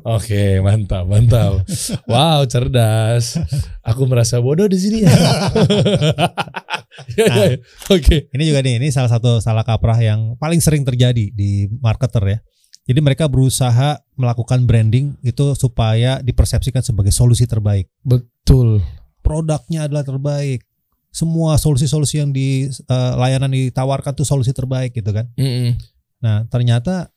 Oke 0.05 0.61
mantap 0.61 1.09
mantap. 1.09 1.65
Wow 2.05 2.45
cerdas. 2.45 3.41
Aku 3.81 4.05
merasa 4.05 4.37
bodoh 4.37 4.69
di 4.69 4.77
sini 4.77 4.97
ya. 5.09 5.13
Ya, 7.19 7.27
ya, 7.27 7.43
ya. 7.51 7.57
Oke. 7.91 8.31
Ini 8.31 8.43
juga 8.47 8.63
nih, 8.63 8.79
ini 8.79 8.87
salah 8.87 9.11
satu 9.11 9.43
salah 9.43 9.67
kaprah 9.67 9.99
yang 9.99 10.39
paling 10.39 10.63
sering 10.63 10.87
terjadi 10.87 11.27
di 11.27 11.67
marketer 11.83 12.23
ya. 12.23 12.39
Jadi 12.87 12.99
mereka 13.03 13.27
berusaha 13.27 13.99
melakukan 14.15 14.63
branding 14.63 15.19
itu 15.19 15.59
supaya 15.59 16.23
dipersepsikan 16.23 16.79
sebagai 16.79 17.11
solusi 17.11 17.43
terbaik. 17.49 17.91
Betul. 17.99 18.79
Produknya 19.19 19.91
adalah 19.91 20.07
terbaik. 20.07 20.63
Semua 21.15 21.55
solusi-solusi 21.55 22.19
yang 22.19 22.35
di 22.35 22.67
eh, 22.67 23.13
layanan 23.15 23.47
ditawarkan 23.47 24.11
tuh 24.11 24.27
solusi 24.27 24.51
terbaik 24.51 24.91
gitu 24.91 25.15
kan. 25.15 25.31
Mm-mm. 25.39 25.79
Nah, 26.19 26.43
ternyata 26.51 27.07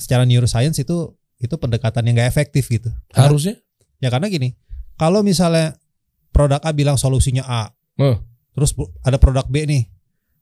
secara 0.00 0.24
neuroscience 0.24 0.80
itu 0.80 1.12
itu 1.36 1.54
pendekatan 1.60 2.08
yang 2.08 2.16
gak 2.16 2.32
efektif 2.32 2.72
gitu. 2.72 2.88
Harusnya. 3.12 3.60
Ya 4.00 4.08
karena 4.08 4.32
gini, 4.32 4.56
kalau 4.96 5.20
misalnya 5.20 5.76
produk 6.32 6.64
A 6.64 6.72
bilang 6.72 6.96
solusinya 6.96 7.44
A, 7.44 7.76
Eh. 8.00 8.16
terus 8.56 8.72
ada 9.04 9.20
produk 9.20 9.44
B 9.44 9.68
nih, 9.68 9.84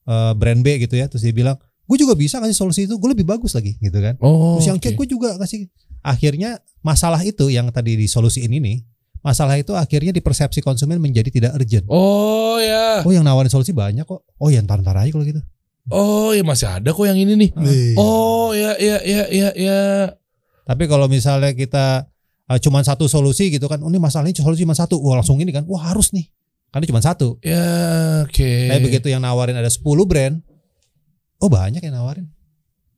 eh, 0.06 0.32
brand 0.38 0.60
B 0.62 0.78
gitu 0.86 0.94
ya, 0.94 1.10
terus 1.10 1.26
dia 1.26 1.34
bilang, 1.34 1.58
gue 1.90 1.96
juga 1.98 2.14
bisa 2.14 2.38
kasih 2.38 2.54
solusi 2.54 2.86
itu, 2.86 2.94
gue 2.94 3.10
lebih 3.10 3.26
bagus 3.26 3.58
lagi 3.58 3.74
gitu 3.82 3.98
kan. 3.98 4.14
Oh. 4.22 4.54
Terus 4.60 4.70
yang 4.70 4.78
oke. 4.78 4.86
C 4.86 4.94
gue 4.94 5.06
juga 5.10 5.34
kasih. 5.40 5.66
Akhirnya 6.00 6.62
masalah 6.80 7.20
itu 7.26 7.50
yang 7.50 7.68
tadi 7.74 7.98
disolusiin 7.98 8.54
ini, 8.54 8.86
masalah 9.20 9.56
itu 9.60 9.76
akhirnya 9.76 10.12
di 10.12 10.24
persepsi 10.24 10.64
konsumen 10.64 11.00
menjadi 11.00 11.28
tidak 11.28 11.52
urgent. 11.56 11.84
Oh 11.88 12.56
ya. 12.60 13.04
Oh 13.04 13.12
yang 13.12 13.24
nawarin 13.24 13.52
solusi 13.52 13.72
banyak 13.72 14.04
kok. 14.04 14.24
Oh 14.40 14.48
ya 14.48 14.60
ntar-ntar 14.64 14.96
aja 14.96 15.10
kalau 15.12 15.24
gitu. 15.24 15.40
Oh 15.88 16.30
ya 16.36 16.44
masih 16.44 16.68
ada 16.68 16.92
kok 16.92 17.04
yang 17.04 17.16
ini 17.16 17.34
nih. 17.36 17.50
Iya. 17.56 17.94
Oh 17.96 18.52
ya 18.52 18.76
ya 18.76 18.96
ya 19.02 19.22
ya 19.28 19.48
ya. 19.56 19.80
Tapi 20.64 20.84
kalau 20.86 21.10
misalnya 21.10 21.50
kita 21.50 22.06
uh, 22.50 22.58
cuman 22.58 22.82
satu 22.86 23.10
solusi 23.10 23.50
gitu 23.50 23.66
kan, 23.66 23.82
oh 23.82 23.90
ini 23.90 23.98
masalahnya 23.98 24.38
solusi 24.38 24.62
cuma 24.62 24.78
satu, 24.78 24.98
wah 25.02 25.18
langsung 25.18 25.38
ini 25.42 25.50
kan, 25.50 25.66
wah 25.66 25.90
harus 25.90 26.14
nih, 26.14 26.30
karena 26.70 26.86
cuma 26.86 27.02
satu. 27.02 27.38
Ya 27.42 28.22
oke. 28.22 28.52
Tapi 28.70 28.80
begitu 28.86 29.10
yang 29.10 29.18
nawarin 29.22 29.58
ada 29.58 29.66
10 29.66 29.82
brand, 30.06 30.38
oh 31.42 31.50
banyak 31.50 31.82
yang 31.82 31.94
nawarin. 31.98 32.30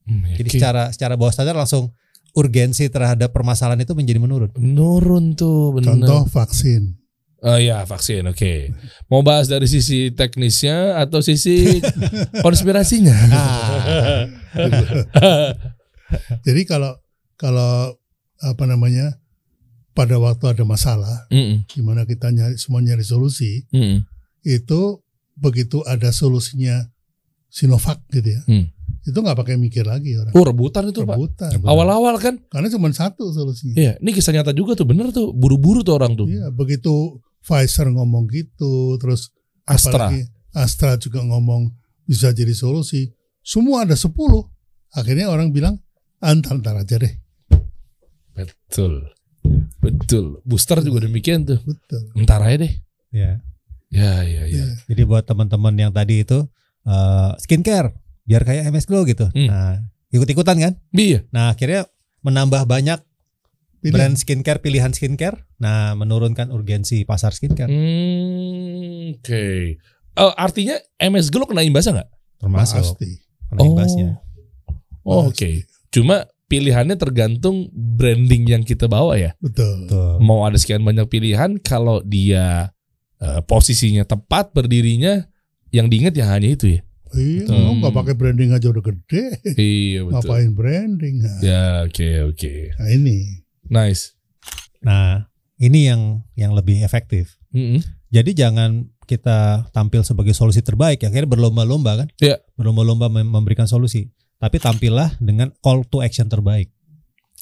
Hmm, 0.04 0.36
Jadi 0.36 0.48
oke. 0.52 0.56
secara 0.58 0.92
secara 0.92 1.14
bawah 1.16 1.32
sadar 1.32 1.56
langsung 1.56 1.94
urgensi 2.32 2.88
terhadap 2.88 3.32
permasalahan 3.32 3.84
itu 3.84 3.92
menjadi 3.92 4.20
menurun. 4.20 4.50
menurun 4.56 5.36
tuh 5.36 5.76
benar. 5.76 5.96
Contoh 5.96 6.22
vaksin. 6.32 6.96
Oh 7.42 7.58
ya 7.58 7.82
vaksin 7.82 8.22
oke. 8.30 8.70
Mau 9.10 9.26
bahas 9.26 9.50
dari 9.50 9.66
sisi 9.66 10.14
teknisnya 10.14 11.02
atau 11.02 11.18
sisi 11.18 11.82
konspirasinya? 12.46 13.12
Jadi 16.46 16.62
kalau 16.68 16.94
kalau 17.34 17.96
apa 18.38 18.64
namanya 18.68 19.18
pada 19.92 20.16
waktu 20.22 20.56
ada 20.56 20.64
masalah, 20.64 21.26
Mm-mm, 21.28 21.68
di 21.68 21.80
mana 21.84 22.08
kita 22.08 22.32
nyari 22.32 22.56
semua 22.56 22.80
nyari 22.80 23.04
solusi, 23.04 23.66
mm-mm. 23.74 24.06
itu 24.46 25.02
begitu 25.36 25.84
ada 25.84 26.08
solusinya 26.12 26.88
Sinovac 27.52 28.00
gitu 28.08 28.32
ya, 28.32 28.40
Hmm. 28.48 28.72
Itu 29.02 29.18
nggak 29.18 29.38
pakai 29.38 29.54
mikir 29.58 29.82
lagi 29.88 30.14
orang. 30.14 30.32
Oh 30.36 30.44
rebutan 30.46 30.88
itu 30.92 31.02
pak. 31.02 31.16
Rebutan. 31.18 31.50
Awal-awal 31.64 32.14
kan? 32.22 32.38
Karena 32.46 32.68
cuma 32.70 32.92
satu 32.94 33.32
solusinya. 33.34 33.74
Iya. 33.74 33.92
Ini 33.98 34.10
kisah 34.14 34.32
nyata 34.36 34.54
juga 34.54 34.78
tuh 34.78 34.86
bener 34.86 35.10
tuh. 35.10 35.34
Buru-buru 35.34 35.82
tuh 35.82 35.98
orang 35.98 36.14
tuh. 36.14 36.30
Iya, 36.30 36.52
begitu 36.54 37.18
Pfizer 37.42 37.90
ngomong 37.90 38.30
gitu, 38.30 38.96
terus 39.02 39.34
Astra. 39.66 40.06
apalagi 40.06 40.30
Astra 40.54 40.94
juga 40.94 41.26
ngomong 41.26 41.74
bisa 42.06 42.30
jadi 42.30 42.54
solusi. 42.54 43.10
Semua 43.42 43.82
ada 43.82 43.98
10. 43.98 44.14
Akhirnya 44.94 45.26
orang 45.26 45.50
bilang 45.50 45.82
antar-antar 46.22 46.86
aja 46.86 47.02
deh. 47.02 47.14
Betul. 48.36 49.10
Betul. 49.82 50.38
Booster 50.46 50.78
juga 50.86 51.02
demikian 51.04 51.42
tuh. 51.42 51.58
Betul. 51.66 52.14
Entar 52.14 52.38
aja 52.46 52.62
deh. 52.62 52.72
Ya. 53.10 53.42
Ya 53.92 54.22
ya 54.22 54.46
ya. 54.46 54.62
Iya. 54.62 54.66
Jadi 54.86 55.02
buat 55.04 55.26
teman-teman 55.26 55.74
yang 55.74 55.92
tadi 55.92 56.22
itu 56.22 56.46
eh, 56.86 57.30
skincare 57.42 57.92
biar 58.22 58.42
kayak 58.46 58.70
MS 58.70 58.86
Glow 58.86 59.02
gitu. 59.04 59.26
Hmm. 59.32 59.48
Nah, 59.48 59.74
ikut-ikutan 60.10 60.56
kan? 60.58 60.72
Iya. 60.94 61.26
Nah, 61.34 61.52
akhirnya 61.54 61.86
menambah 62.22 62.64
banyak 62.66 63.00
Pilih. 63.82 63.92
brand 63.98 64.14
skincare, 64.14 64.62
pilihan 64.62 64.94
skincare. 64.94 65.42
Nah, 65.58 65.98
menurunkan 65.98 66.54
urgensi 66.54 67.02
pasar 67.02 67.34
skincare. 67.34 67.70
Hmm, 67.70 69.18
Oke. 69.18 69.78
Eh, 70.12 70.32
artinya 70.36 70.76
MS 71.00 71.32
Glow 71.32 71.48
kena 71.48 71.64
imbasnya 71.66 72.02
nggak? 72.02 72.10
Termasuk 72.38 72.78
Pasti. 72.78 73.10
kena 73.50 73.60
imbasnya. 73.64 74.08
Oh, 75.02 75.26
Oke. 75.32 75.66
Cuma 75.90 76.30
pilihannya 76.46 77.00
tergantung 77.00 77.72
branding 77.72 78.44
yang 78.44 78.62
kita 78.62 78.86
bawa 78.86 79.16
ya. 79.16 79.32
Betul. 79.40 79.88
Mau 80.20 80.44
ada 80.44 80.54
sekian 80.60 80.84
banyak 80.84 81.08
pilihan, 81.08 81.56
kalau 81.58 82.04
dia 82.04 82.70
eh, 83.18 83.40
posisinya 83.46 84.04
tepat 84.04 84.52
berdirinya, 84.52 85.26
yang 85.72 85.88
diinget 85.88 86.12
ya 86.12 86.28
hanya 86.28 86.52
itu 86.52 86.78
ya. 86.78 86.80
Iya, 87.12 87.44
lu 87.48 87.78
nggak 87.78 87.92
pakai 87.92 88.14
branding 88.14 88.50
aja 88.50 88.68
udah 88.68 88.80
gede. 88.82 89.24
iya 89.54 90.00
betul. 90.02 90.24
Ngapain 90.24 90.50
branding? 90.52 91.14
Nah, 91.20 91.38
Ya 91.40 91.64
oke 91.82 92.08
oke. 92.26 92.52
nah 92.76 92.88
ini. 92.88 93.44
Nice. 93.66 94.16
Nah, 94.80 95.28
ini 95.56 95.86
yang 95.86 96.24
yang 96.34 96.52
lebih 96.52 96.80
efektif. 96.80 97.36
Mm-mm. 97.52 97.80
Jadi 98.08 98.32
jangan 98.32 98.88
kita 99.04 99.68
tampil 99.70 100.02
sebagai 100.02 100.32
solusi 100.32 100.60
terbaik, 100.60 101.00
ya. 101.00 101.08
akhirnya 101.08 101.28
berlomba-lomba 101.28 102.04
kan? 102.04 102.08
Iya. 102.16 102.40
Berlomba-lomba 102.54 103.08
mem- 103.08 103.28
memberikan 103.28 103.64
solusi. 103.64 104.08
Tapi 104.36 104.58
tampillah 104.58 105.16
dengan 105.18 105.54
call 105.60 105.86
to 105.86 106.00
action 106.00 106.26
terbaik. 106.26 106.72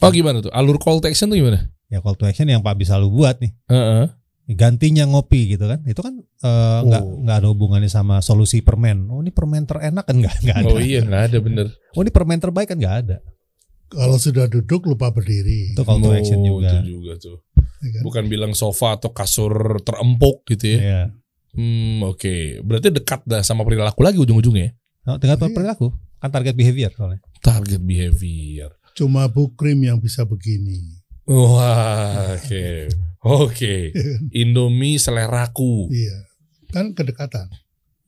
Oh 0.01 0.11
gimana 0.11 0.41
tuh? 0.41 0.53
Alur 0.53 0.77
call 0.77 1.01
to 1.01 1.09
action 1.09 1.29
tuh 1.29 1.37
gimana? 1.37 1.71
Ya 1.89 1.99
call 1.99 2.15
to 2.15 2.25
action 2.25 2.47
yang 2.47 2.61
Pak 2.61 2.77
bisa 2.77 2.97
lu 2.97 3.09
buat 3.09 3.41
nih. 3.41 3.53
Heeh. 3.67 4.05
Gantinya 4.51 5.07
ngopi 5.07 5.55
gitu 5.55 5.65
kan. 5.65 5.81
Itu 5.85 6.03
kan 6.03 6.19
eh, 6.19 6.81
nggak 6.83 7.03
Oh. 7.03 7.23
nggak 7.23 7.37
ada 7.39 7.49
hubungannya 7.49 7.87
sama 7.87 8.19
solusi 8.19 8.61
permen. 8.61 9.07
Oh 9.07 9.21
ini 9.21 9.31
permen 9.31 9.63
terenak 9.63 10.05
kan 10.05 10.17
nggak 10.23 10.35
nggak 10.43 10.57
ada. 10.59 10.69
Oh 10.69 10.81
iya 10.81 11.01
nggak 11.01 11.23
ada 11.31 11.39
bener. 11.39 11.67
Oh 11.93 12.03
ini 12.03 12.11
permen 12.11 12.39
terbaik 12.39 12.67
kan 12.67 12.77
nggak 12.77 12.97
ada. 13.01 13.17
Kalau 13.87 14.17
sudah 14.17 14.47
duduk 14.47 14.87
lupa 14.87 15.11
berdiri. 15.11 15.75
Itu 15.75 15.83
call 15.83 15.99
to 15.99 16.11
action 16.11 16.41
Oh, 16.41 16.59
juga. 16.59 16.79
Itu 16.79 16.87
juga 16.89 17.13
tuh. 17.17 17.37
ya 17.81 17.89
kan? 17.91 18.03
Bukan 18.03 18.25
bilang 18.27 18.53
sofa 18.53 18.95
atau 18.95 19.11
kasur 19.11 19.51
terempuk 19.81 20.47
gitu 20.47 20.75
ya. 20.75 20.79
Iya. 20.79 21.01
Hmm 21.51 21.99
oke. 22.05 22.63
Berarti 22.63 22.91
dekat 22.91 23.23
dah 23.25 23.43
sama 23.43 23.63
perilaku 23.63 24.03
lagi 24.03 24.17
ujung-ujungnya. 24.17 24.67
ya? 24.67 24.73
Nah, 25.05 25.17
dengan 25.17 25.37
Iya. 25.37 25.51
perilaku 25.51 25.91
kan 26.17 26.31
target 26.31 26.55
behavior 26.55 26.91
soalnya. 26.93 27.19
Target 27.41 27.81
behavior. 27.81 28.71
Cuma 28.93 29.27
bukrim 29.27 29.81
yang 29.81 29.97
bisa 29.97 30.23
begini. 30.23 31.00
Wah, 31.31 32.35
oke. 32.35 32.91
Oke. 33.23 33.95
Indomie 34.43 34.99
seleraku. 34.99 35.87
Iya. 35.95 36.27
Kan 36.75 36.91
kedekatan. 36.91 37.47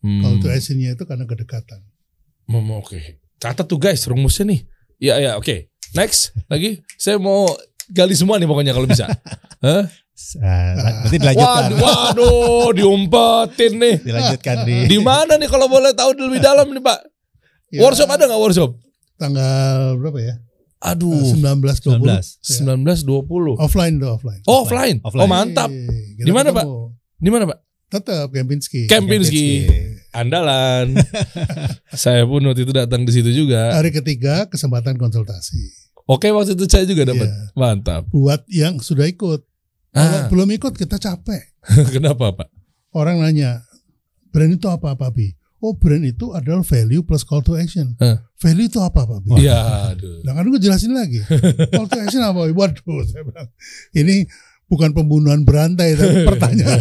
Hmm. 0.03 0.19
Kalau 0.19 0.51
actionnya 0.51 0.99
itu 0.99 1.07
karena 1.07 1.23
kedekatan. 1.31 1.79
Hmm, 2.51 2.67
Oke. 2.75 3.23
Catat 3.39 3.71
tuh 3.71 3.79
guys 3.79 4.03
rumusnya 4.11 4.51
nih. 4.51 4.61
Iya, 4.99 5.15
iya, 5.23 5.33
oke. 5.39 5.71
Next 5.95 6.35
lagi. 6.53 6.83
Saya 6.99 7.23
mau 7.23 7.47
gali 7.87 8.19
semua 8.19 8.43
nih 8.43 8.51
pokoknya 8.51 8.75
kalau 8.75 8.91
bisa. 8.91 9.07
Hah? 9.65 9.87
Nanti 10.75 11.17
dilanjutkan. 11.19 11.79
Waduh, 11.79 11.83
waduh, 11.83 12.69
diumpetin 12.75 13.79
nih. 13.79 13.97
Dilanjutkan 14.03 14.57
di 14.67 14.75
Di 14.91 14.99
mana 14.99 15.39
nih 15.39 15.47
kalau 15.51 15.67
boleh 15.71 15.95
tahu 15.95 16.15
lebih 16.15 16.43
dalam 16.43 16.71
nih, 16.71 16.83
Pak? 16.83 16.99
Ya, 17.73 17.81
Workshop 17.87 18.11
ada 18.11 18.27
nggak 18.29 18.43
workshop? 18.43 18.71
Tanggal 19.17 19.97
berapa 19.99 20.19
ya? 20.19 20.35
Aduh, 20.83 21.15
19 21.15 21.63
20. 21.63 22.03
19. 22.03 22.43
19 22.43 23.07
20. 23.07 23.63
Offline 23.63 23.95
tuh 24.03 24.11
offline. 24.19 24.43
Oh, 24.51 24.67
offline. 24.67 24.99
Offline. 25.07 25.23
Oh, 25.23 25.29
mantap. 25.31 25.71
Eh, 25.71 26.19
kita 26.19 26.27
Di 26.27 26.33
mana, 26.35 26.49
ketemu. 26.51 26.75
Di 27.23 27.31
mana, 27.31 27.45
Pak? 27.47 27.59
Tetap 27.93 28.29
Kempinski. 28.33 28.89
Kempinski. 28.91 29.47
Andalan. 30.11 30.97
Saya 31.95 32.25
pun 32.25 32.43
waktu 32.49 32.65
itu 32.67 32.73
datang 32.73 33.05
di 33.07 33.13
situ 33.15 33.31
juga. 33.31 33.77
Hari 33.79 33.93
ketiga 33.93 34.49
kesempatan 34.51 34.99
konsultasi. 34.99 35.83
Oke, 36.09 36.33
waktu 36.35 36.59
itu 36.59 36.67
saya 36.67 36.83
juga 36.83 37.07
dapat. 37.15 37.31
Iya. 37.31 37.55
Mantap. 37.55 38.11
Buat 38.11 38.43
yang 38.51 38.83
sudah 38.83 39.07
ikut. 39.07 39.47
Kalau 39.95 40.19
Ah, 40.19 40.27
belum 40.27 40.51
ikut 40.57 40.75
kita 40.75 40.99
capek. 40.99 41.53
kenapa, 41.95 42.33
Pak? 42.35 42.49
Orang 42.91 43.23
nanya, 43.23 43.63
brand 44.35 44.51
itu 44.57 44.67
apa 44.67 44.97
Pak 44.99 45.11
Bi? 45.15 45.37
Oh 45.63 45.73
brand 45.79 46.03
itu 46.03 46.35
adalah 46.35 46.67
value 46.67 47.07
plus 47.07 47.23
call 47.23 47.41
to 47.41 47.55
action. 47.55 47.95
Hah. 48.03 48.19
Value 48.43 48.67
itu 48.67 48.83
apa 48.83 49.07
Pak? 49.07 49.39
Iya, 49.39 49.95
aduh. 49.95 50.27
Nah 50.27 50.35
kan 50.35 50.45
gue 50.51 50.59
jelasin 50.59 50.91
lagi. 50.93 51.23
Call 51.71 51.87
to 51.87 51.99
action 52.03 52.21
apa? 52.21 52.51
Waduh, 52.51 53.07
saya 53.07 53.23
bilang. 53.23 53.47
Ini 53.95 54.27
bukan 54.67 54.91
pembunuhan 54.91 55.47
berantai 55.47 55.95
tapi 55.95 56.25
pertanyaan. 56.31 56.81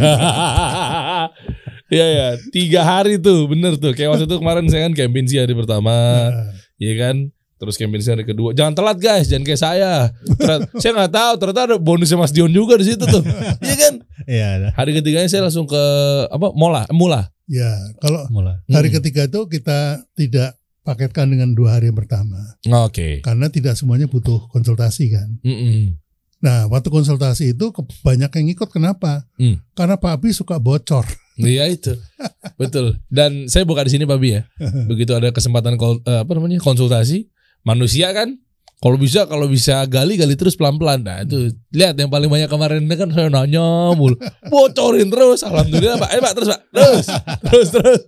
Iya 1.91 2.07
ya, 2.07 2.27
tiga 2.55 2.81
hari 2.87 3.19
tuh, 3.19 3.51
bener 3.51 3.75
tuh. 3.75 3.91
Kayak 3.91 4.15
waktu 4.15 4.25
itu 4.25 4.35
kemarin 4.39 4.65
saya 4.71 4.87
kan 4.87 4.95
campaign 4.95 5.27
sih 5.27 5.37
hari 5.43 5.51
pertama, 5.51 5.91
Nah, 6.31 6.55
Iya 6.81 6.93
kan? 6.97 7.15
Terus 7.61 7.77
campaign 7.77 8.01
hari 8.01 8.25
kedua. 8.25 8.49
Jangan 8.51 8.73
telat 8.73 8.97
guys, 8.97 9.29
jangan 9.29 9.45
kayak 9.45 9.61
saya. 9.61 10.09
Ternyata- 10.33 10.65
saya 10.81 10.91
nggak 10.97 11.13
tahu, 11.13 11.31
ternyata 11.37 11.61
ada 11.63 11.75
bonusnya 11.77 12.17
Mas 12.17 12.33
Dion 12.33 12.49
juga 12.49 12.73
di 12.75 12.89
situ 12.89 13.05
tuh. 13.05 13.21
Iya 13.61 13.75
kan? 13.77 13.93
Iya, 14.25 14.45
ada. 14.57 14.67
Hari 14.73 14.91
ketiganya 14.91 15.29
saya 15.29 15.45
langsung 15.45 15.69
ke 15.69 15.83
apa? 16.27 16.49
Mola, 16.51 16.89
Mula. 16.89 17.29
ya 17.45 17.69
kalau 17.99 18.25
Mulai. 18.27 18.57
hari 18.67 18.89
Hmm. 18.89 18.95
ketiga 18.97 19.29
itu 19.29 19.45
kita 19.45 19.79
tidak 20.13 20.57
paketkan 20.81 21.29
dengan 21.29 21.53
dua 21.53 21.77
hari 21.77 21.87
yang 21.87 21.99
pertama 21.99 22.41
Oke. 22.81 23.21
karena 23.21 23.45
tidak 23.47 23.77
semuanya 23.77 24.07
butuh 24.07 24.49
konsultasi 24.49 25.13
kan. 25.13 25.29
Mm-mm. 25.41 26.01
Nah 26.41 26.65
waktu 26.65 26.89
konsultasi 26.89 27.53
itu 27.53 27.69
banyak 28.01 28.31
yang 28.33 28.47
ikut 28.49 28.65
kenapa? 28.67 29.29
Hmm. 29.37 29.61
Karena 29.71 29.93
Pak 29.95 30.11
Abi 30.17 30.33
suka 30.33 30.57
bocor. 30.57 31.05
Iya 31.41 31.65
itu, 31.65 31.97
betul. 32.53 33.01
Dan 33.09 33.49
saya 33.49 33.65
buka 33.65 33.81
di 33.81 33.89
sini 33.89 34.05
Pak 34.05 34.19
Bi 34.19 34.37
ya. 34.37 34.45
Begitu 34.91 35.09
ada 35.11 35.33
kesempatan 35.33 35.73
kol- 35.73 36.03
eh, 36.03 36.21
apa 36.21 36.31
namanya 36.31 36.61
konsultasi, 36.61 37.30
manusia 37.61 38.09
kan, 38.11 38.37
kalau 38.77 38.95
bisa 38.95 39.25
kalau 39.25 39.45
bisa 39.45 39.85
gali 39.85 40.15
gali 40.15 40.33
terus 40.33 40.53
pelan 40.53 40.75
pelan. 40.75 41.01
Nah 41.01 41.21
itu 41.21 41.49
lihat 41.69 41.93
yang 41.95 42.09
paling 42.09 42.27
banyak 42.27 42.47
kemarin 42.47 42.81
ini 42.81 42.95
kan 42.95 43.09
saya 43.09 43.27
nanya 43.27 43.61
mulu, 43.93 44.17
bocorin 44.45 45.07
terus. 45.07 45.41
Alhamdulillah 45.41 45.97
Pak, 45.97 46.09
eh 46.09 46.19
Pak 46.19 46.33
terus 46.33 46.49
Pak, 46.49 46.59
terus, 46.71 47.05
terus 47.43 47.69
terus. 47.69 48.01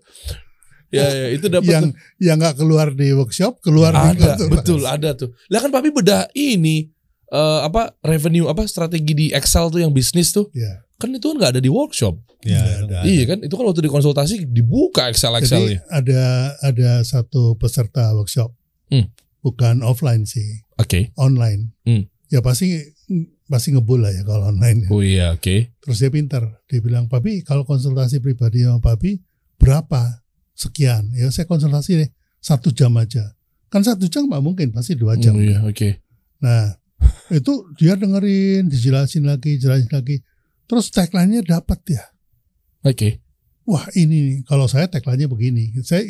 Ya, 0.94 1.10
ya 1.10 1.28
itu 1.34 1.50
dapat 1.50 1.66
yang 1.68 1.86
yang 2.22 2.38
nggak 2.38 2.54
keluar 2.56 2.94
di 2.94 3.10
workshop 3.12 3.58
keluar 3.60 3.90
di 3.90 4.14
ada 4.14 4.38
konsultasi. 4.38 4.54
betul 4.54 4.82
ada 4.86 5.10
tuh 5.18 5.34
lah 5.50 5.58
kan 5.58 5.74
papi 5.74 5.90
beda 5.90 6.30
ini 6.32 6.86
eh, 7.28 7.60
apa 7.66 7.98
revenue 8.00 8.46
apa 8.46 8.62
strategi 8.64 9.10
di 9.12 9.28
Excel 9.30 9.74
tuh 9.74 9.82
yang 9.82 9.90
bisnis 9.90 10.30
tuh 10.30 10.54
Ya. 10.54 10.86
kan 11.02 11.10
itu 11.10 11.26
kan 11.26 11.36
nggak 11.36 11.58
ada 11.58 11.62
di 11.62 11.68
workshop 11.68 12.14
Iya, 12.46 12.86
Nggak 12.86 13.02
ada. 13.02 13.10
iya 13.10 13.24
kan 13.26 13.38
itu 13.40 13.50
kan 13.50 13.66
waktu 13.66 13.82
di 13.82 13.90
konsultasi 13.90 14.46
dibuka 14.46 15.10
Excel 15.10 15.34
Jadi 15.34 15.42
Excelnya 15.42 15.80
ada 15.90 16.22
ada 16.62 16.90
satu 17.02 17.58
peserta 17.58 18.14
workshop, 18.14 18.54
Hmm. 18.94 19.10
Bukan 19.44 19.84
offline 19.84 20.24
sih, 20.24 20.64
oke 20.80 21.12
online. 21.20 21.76
Hmm. 21.84 22.08
Ya 22.32 22.40
pasti 22.42 22.80
pasti 23.46 23.76
ngebul 23.76 24.02
lah 24.02 24.16
ya 24.16 24.24
kalau 24.24 24.50
online. 24.50 24.88
ya. 24.88 24.90
oh 24.90 25.04
iya 25.04 25.26
oke 25.36 25.76
Terus 25.84 25.98
dia 26.00 26.10
pintar, 26.10 26.64
dia 26.66 26.80
bilang, 26.80 27.12
Papi 27.12 27.44
kalau 27.44 27.68
konsultasi 27.68 28.24
pribadi 28.24 28.64
sama 28.64 28.80
Papi 28.80 29.20
berapa? 29.60 30.24
Sekian. 30.54 31.10
Ya 31.18 31.30
saya 31.34 31.50
konsultasi 31.50 31.98
deh 31.98 32.10
satu 32.38 32.70
jam 32.72 32.94
aja. 32.98 33.36
Kan 33.74 33.82
satu 33.82 34.06
jam 34.06 34.30
nggak 34.30 34.44
mungkin, 34.46 34.70
pasti 34.70 34.94
dua 34.94 35.18
jam. 35.18 35.34
oh 35.34 35.42
iya 35.42 35.66
oke 35.66 35.98
Nah 36.46 36.78
itu 37.34 37.68
dia 37.76 37.98
dengerin, 37.98 38.70
dijelasin 38.70 39.26
lagi, 39.28 39.60
jelasin 39.60 39.90
lagi. 39.92 40.22
Terus 40.70 40.94
tagline-nya 40.94 41.44
dapat 41.44 41.80
ya. 41.90 42.04
oke 42.86 43.20
Wah 43.64 43.88
ini 43.96 44.18
nih, 44.20 44.38
kalau 44.44 44.68
saya 44.68 44.92
tagline-nya 44.92 45.32
begini. 45.32 45.72
Saya 45.88 46.04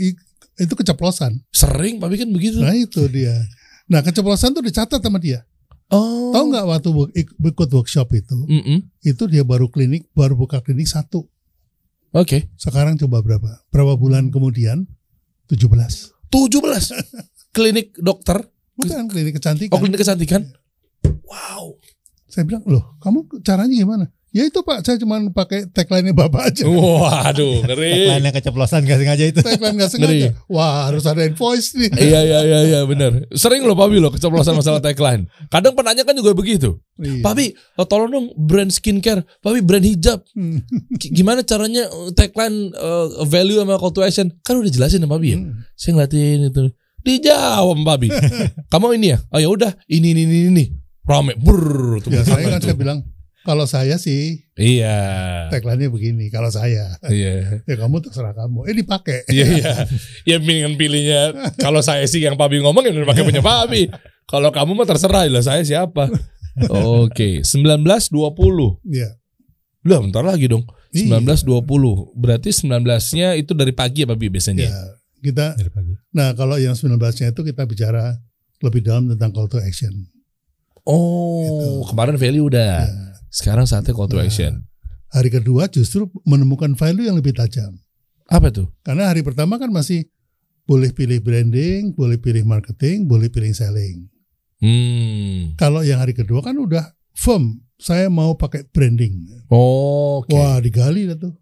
itu 0.55 0.73
keceplosan. 0.73 1.41
sering 1.49 1.97
papi 1.97 2.17
kan 2.17 2.29
begitu 2.29 2.61
Nah 2.61 2.73
itu 2.73 3.05
dia. 3.07 3.33
Nah 3.89 3.99
keceplosan 3.99 4.53
tuh 4.53 4.61
dicatat 4.61 4.99
sama 4.99 5.17
dia. 5.17 5.43
oh 5.89 6.31
Tahu 6.31 6.45
nggak 6.49 6.65
waktu 6.65 6.89
ikut 7.21 7.69
workshop 7.69 8.09
itu, 8.13 8.37
Mm-mm. 8.47 8.79
itu 9.01 9.23
dia 9.27 9.41
baru 9.41 9.67
klinik, 9.67 10.09
baru 10.11 10.33
buka 10.33 10.61
klinik 10.61 10.85
satu. 10.85 11.25
oke 12.11 12.49
Sekarang 12.55 12.97
coba 12.97 13.21
berapa? 13.21 13.49
Berapa 13.69 13.93
bulan 13.95 14.29
kemudian? 14.29 14.85
17. 15.49 15.69
17 16.31 16.33
klinik 17.55 17.93
dokter 17.97 18.41
Bukan 18.73 19.05
klinik 19.05 19.37
kecantikan. 19.37 19.69
oh 19.69 19.79
klinik 19.79 20.01
kecantikan 20.01 20.41
wow 21.29 21.77
Saya 22.25 22.49
bilang, 22.49 22.65
loh 22.65 22.97
kamu 22.97 23.29
caranya 23.45 23.75
gimana? 23.77 24.05
Ya 24.33 24.49
itu 24.49 24.65
pak, 24.65 24.81
saya 24.81 24.97
cuma 24.97 25.21
pakai 25.29 25.69
tagline 25.69 26.09
bapak 26.09 26.49
aja. 26.49 26.65
waduh 26.65 27.61
ngeri 27.69 28.09
Lainnya 28.09 28.33
keceplosan 28.33 28.81
gak 28.81 28.97
sengaja 28.97 29.29
itu. 29.29 29.45
Tagline 29.45 29.77
nggak 29.77 29.91
sengaja. 29.93 30.33
Wah 30.49 30.89
harus 30.89 31.05
ada 31.05 31.21
invoice 31.21 31.77
nih. 31.77 31.93
Iya 31.93 32.19
iya 32.25 32.39
iya 32.41 32.59
iya 32.65 32.79
benar. 32.89 33.29
Sering 33.37 33.61
loh 33.61 33.77
Papi 33.77 34.01
loh 34.01 34.09
keceplosan 34.09 34.57
masalah 34.57 34.81
tagline. 34.81 35.29
Kadang 35.53 35.77
penanya 35.77 36.01
kan 36.01 36.17
juga 36.17 36.33
begitu. 36.33 36.81
Iya. 36.97 37.21
Papi, 37.21 37.53
oh, 37.77 37.85
tolong 37.85 38.09
dong 38.09 38.27
brand 38.33 38.73
skincare, 38.73 39.21
Papi 39.45 39.61
brand 39.61 39.85
hijab. 39.85 40.25
Hmm. 40.33 40.65
Gimana 40.97 41.45
caranya 41.45 41.85
uh, 41.93 42.09
tagline 42.17 42.73
uh, 42.73 43.21
value 43.29 43.61
sama 43.61 43.77
call 43.77 43.93
to 43.93 44.01
action? 44.01 44.33
Kan 44.41 44.57
udah 44.57 44.73
jelasin 44.73 45.05
sama 45.05 45.21
Papi 45.21 45.27
ya. 45.29 45.37
Hmm. 45.45 45.61
Saya 45.77 45.91
ngeliatin 45.93 46.49
itu. 46.49 46.63
Dijawab 47.05 47.77
Papi. 47.85 48.09
Kamu 48.73 48.97
ini 48.97 49.13
ya? 49.13 49.21
Oh 49.29 49.37
ya 49.37 49.53
udah, 49.53 49.77
ini 49.85 50.17
ini 50.17 50.25
ini 50.25 50.37
ini. 50.49 50.65
Rame. 51.05 51.37
Brrr, 51.37 52.01
tuh 52.01 52.09
Ya 52.09 52.25
saya 52.25 52.49
kan 52.49 52.63
saya 52.63 52.73
bilang, 52.73 53.05
kalau 53.43 53.67
saya 53.67 53.99
sih 53.99 54.47
Iya. 54.55 54.95
tagline-nya 55.51 55.91
begini. 55.91 56.31
Kalau 56.31 56.47
saya, 56.47 56.95
Iya. 57.03 57.59
ya 57.69 57.75
kamu 57.75 57.99
terserah 57.99 58.31
kamu. 58.31 58.65
Eh 58.71 58.75
dipakai. 58.75 59.27
Iya 59.35 59.45
iya. 59.59 59.73
Ya 60.23 60.35
mendingan 60.39 60.79
pilihnya 60.79 61.21
kalau 61.59 61.83
saya 61.83 62.07
sih 62.07 62.23
yang 62.23 62.39
Papi 62.39 62.63
ngomong 62.63 62.83
ya 62.87 62.95
pakai 63.03 63.23
punya 63.23 63.43
Papi. 63.43 63.87
Kalau 64.23 64.55
kamu 64.55 64.71
mah 64.79 64.87
terserah 64.87 65.27
lah 65.27 65.43
saya 65.43 65.67
siapa. 65.67 66.07
Oke, 66.71 67.43
1920. 67.43 68.79
Iya. 68.87 69.19
Lah 69.83 69.99
bentar 69.99 70.23
lagi 70.23 70.47
dong. 70.47 70.63
Iya. 70.95 71.19
1920. 71.19 72.15
Berarti 72.15 72.49
19-nya 72.55 73.35
itu 73.35 73.51
dari 73.51 73.75
pagi 73.75 74.07
ya 74.07 74.07
Papi 74.07 74.31
biasanya. 74.31 74.71
Ya, 74.71 74.79
kita 75.19 75.59
Dari 75.59 75.67
pagi. 75.67 75.91
Nah, 76.15 76.31
kalau 76.39 76.55
yang 76.55 76.71
19-nya 76.71 77.35
itu 77.35 77.41
kita 77.43 77.67
bicara 77.67 78.15
lebih 78.63 78.79
dalam 78.79 79.11
tentang 79.11 79.35
call 79.35 79.51
to 79.51 79.59
action. 79.59 79.91
Oh, 80.87 81.83
kemarin 81.91 82.15
value 82.15 82.47
udah. 82.47 82.87
Ya. 82.87 83.12
Sekarang 83.33 83.65
saatnya 83.65 83.97
call 83.97 84.05
to 84.07 84.21
Nah. 84.21 84.29
action. 84.29 84.69
Hari 85.09 85.29
kedua 85.29 85.65
justru 85.69 86.05
menemukan 86.25 86.77
value 86.77 87.09
yang 87.09 87.17
lebih 87.17 87.33
tajam. 87.33 87.73
Apa 88.29 88.53
tuh? 88.53 88.69
Karena 88.85 89.09
hari 89.09 89.25
pertama 89.25 89.57
kan 89.57 89.69
masih 89.69 90.05
boleh 90.63 90.93
pilih 90.93 91.19
branding, 91.19 91.93
boleh 91.93 92.17
pilih 92.17 92.45
marketing, 92.45 93.09
boleh 93.09 93.27
pilih 93.29 93.51
selling. 93.51 94.05
Hmm. 94.63 95.57
Kalau 95.59 95.83
yang 95.83 95.99
hari 95.99 96.15
kedua 96.15 96.39
kan 96.39 96.55
udah 96.55 96.93
firm, 97.13 97.61
saya 97.75 98.07
mau 98.07 98.37
pakai 98.37 98.63
branding. 98.69 99.43
Oke. 99.51 100.31
Wah, 100.33 100.57
digali 100.63 101.09
dah 101.09 101.17
tuh. 101.19 101.35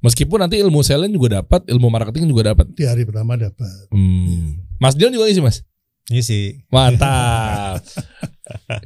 Meskipun 0.00 0.40
nanti 0.40 0.60
ilmu 0.60 0.80
selling 0.80 1.12
juga 1.12 1.40
dapat, 1.40 1.64
ilmu 1.68 1.88
marketing 1.88 2.28
juga 2.28 2.52
dapat. 2.52 2.68
Di 2.72 2.84
hari 2.84 3.04
pertama 3.08 3.36
dapat. 3.36 3.88
Hmm. 3.92 4.60
Mas 4.80 4.96
Dion 4.96 5.12
juga 5.12 5.28
isi 5.28 5.40
Mas. 5.40 5.60
Ini 6.10 6.22
sih. 6.24 6.44
Mantap. 6.72 7.80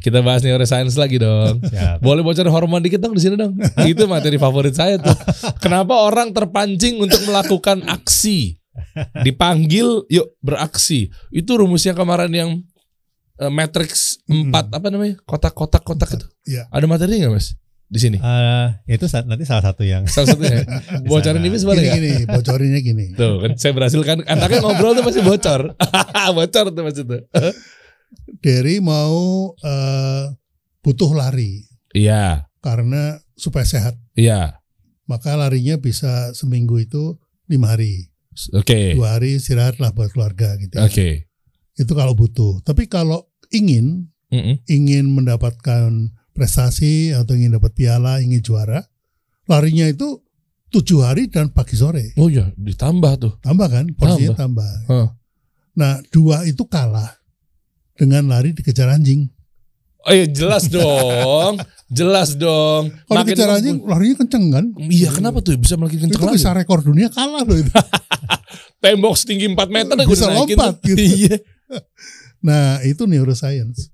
Kita 0.05 0.21
bahas 0.21 0.41
neuroscience 0.45 0.97
lagi 0.97 1.21
dong. 1.21 1.61
Siap. 1.65 2.01
Boleh 2.01 2.21
bocorin 2.25 2.53
hormon 2.53 2.83
dikit 2.83 3.01
dong 3.01 3.15
di 3.17 3.23
sini 3.23 3.35
dong. 3.39 3.57
Itu 3.91 4.05
materi 4.09 4.37
favorit 4.37 4.75
saya 4.77 4.99
tuh. 5.01 5.15
Kenapa 5.61 5.99
orang 6.05 6.33
terpancing 6.33 7.01
untuk 7.01 7.21
melakukan 7.27 7.85
aksi? 7.89 8.59
Dipanggil, 9.23 10.07
yuk 10.11 10.35
beraksi. 10.43 11.09
Itu 11.31 11.59
rumusnya 11.59 11.95
kemarin 11.95 12.33
yang 12.35 12.51
eh, 13.39 13.53
matrix 13.53 14.19
4 14.27 14.51
apa 14.51 14.87
namanya? 14.91 15.15
Kotak-kotak 15.23 15.83
kotak 15.87 16.11
itu. 16.19 16.27
Iya. 16.47 16.67
Ada 16.71 16.87
materi 16.91 17.23
nggak 17.23 17.33
mas 17.33 17.55
di 17.85 17.99
sini? 18.01 18.19
Eh, 18.19 18.69
itu 18.91 19.07
nanti 19.07 19.45
salah 19.47 19.71
satu 19.71 19.87
yang 19.87 20.09
Salah 20.11 20.35
satunya. 20.35 20.67
Bocorin 21.11 21.39
ini 21.45 21.55
Gini, 21.55 21.59
sebenarnya 21.63 21.85
nggak? 21.85 22.01
gini, 22.01 22.15
bocorinnya 22.27 22.81
gini. 22.81 23.05
Tuh 23.15 23.35
kan 23.45 23.51
saya 23.61 23.73
berhasil 23.77 24.01
kan 24.03 24.19
anaknya 24.27 24.59
ngobrol 24.65 24.97
tuh 24.99 25.05
pasti 25.07 25.21
bocor. 25.23 25.61
bocor 26.37 26.67
tuh 26.75 26.83
itu. 26.91 27.19
Derry 28.41 28.79
mau 28.79 29.51
eh, 29.59 30.25
butuh 30.81 31.13
lari 31.13 31.65
Iya, 31.95 32.51
karena 32.59 33.23
supaya 33.39 33.63
sehat. 33.65 33.95
iya. 34.19 34.59
Maka 35.05 35.37
larinya 35.37 35.77
bisa 35.77 36.33
seminggu 36.33 36.81
itu 36.81 37.15
lima 37.47 37.77
hari. 37.77 38.09
Oke. 38.57 38.97
Dua 38.99 39.15
hari 39.15 39.39
istirahat 39.39 39.79
lah 39.79 39.93
buat 39.95 40.11
keluarga 40.11 40.57
gitu. 40.59 40.75
ya. 40.75 40.89
Oke. 40.89 41.29
Itu 41.77 41.93
kalau 41.93 42.17
butuh. 42.17 42.65
Tapi 42.65 42.89
kalau 42.89 43.31
ingin 43.53 44.11
Mm-mm. 44.33 44.59
ingin 44.67 45.07
mendapatkan 45.13 46.11
prestasi 46.35 47.15
atau 47.15 47.39
ingin 47.39 47.55
dapat 47.55 47.77
piala, 47.79 48.19
ingin 48.19 48.43
juara, 48.43 48.83
larinya 49.47 49.87
itu 49.87 50.19
tujuh 50.75 51.07
hari 51.07 51.31
dan 51.31 51.55
pagi 51.55 51.79
sore. 51.79 52.11
Oh 52.19 52.27
iya, 52.27 52.51
ditambah 52.59 53.13
tuh. 53.23 53.33
Tambah 53.39 53.69
kan, 53.71 53.87
porsinya 53.95 54.35
tambah. 54.35 54.67
Hah. 54.91 55.15
Nah, 55.79 56.03
dua 56.11 56.43
itu 56.43 56.67
kalah 56.67 57.13
dengan 57.95 58.27
lari 58.27 58.51
dikejar 58.51 58.91
anjing. 58.91 59.31
Oh 60.05 60.13
iya 60.13 60.29
jelas 60.29 60.69
dong, 60.69 61.57
jelas 61.99 62.37
dong. 62.37 62.93
Kalau 63.09 63.23
dikejar 63.23 63.51
anjing, 63.51 63.81
larinya 63.83 64.17
kenceng 64.21 64.45
kan? 64.53 64.65
Iya 64.77 65.09
kenapa 65.11 65.41
tuh 65.41 65.57
bisa 65.57 65.75
makin 65.75 66.05
kenceng 66.05 66.21
Itu 66.21 66.27
lagi? 66.27 66.37
bisa 66.37 66.53
rekor 66.53 66.81
dunia 66.81 67.09
kalah 67.09 67.41
loh 67.41 67.57
itu. 67.57 67.73
Tembok 68.85 69.17
setinggi 69.17 69.49
4 69.49 69.65
meter 69.67 69.97
Bisa 70.05 70.29
naikin 70.29 70.61
lompat 70.61 70.77
gitu. 70.85 71.01
Iya. 71.25 71.37
Nah, 72.45 72.85
itu 72.85 73.09
neuroscience. 73.09 73.89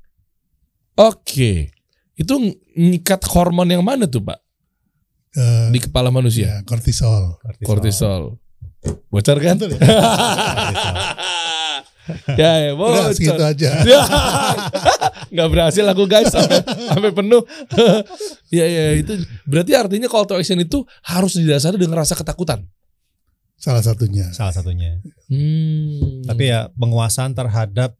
Oke, 0.98 1.70
itu 2.12 2.34
ngikat 2.74 3.22
hormon 3.30 3.70
yang 3.70 3.80
mana 3.80 4.04
tuh 4.04 4.20
pak 4.20 4.42
Eh, 5.30 5.70
di 5.70 5.78
kepala 5.78 6.10
manusia? 6.10 6.58
ya, 6.58 6.66
kortisol. 6.66 7.38
Kortisol. 7.62 8.34
Bocor 9.06 9.38
kan? 9.38 9.54
Betul 9.54 9.78
ya, 9.78 9.86
ya, 12.34 12.70
Udah 12.74 13.10
bocor. 13.10 13.12
segitu 13.14 13.42
aja. 13.42 13.70
Ya. 13.90 14.02
nggak 15.30 15.48
berhasil 15.50 15.84
aku 15.86 16.04
guys 16.10 16.30
sampai, 16.32 16.62
sampai 16.64 17.10
penuh. 17.14 17.42
ya 18.56 18.66
ya 18.66 18.84
itu 18.98 19.14
berarti 19.46 19.72
artinya 19.78 20.08
call 20.10 20.26
to 20.26 20.34
action 20.34 20.58
itu 20.58 20.82
harus 21.06 21.38
didasari 21.38 21.78
dengan 21.78 22.02
rasa 22.02 22.18
ketakutan. 22.18 22.66
Salah 23.60 23.84
satunya. 23.84 24.32
Salah 24.32 24.56
satunya. 24.56 24.98
Hmm. 25.28 26.24
Tapi 26.24 26.48
ya 26.48 26.72
penguasaan 26.74 27.36
terhadap 27.36 27.94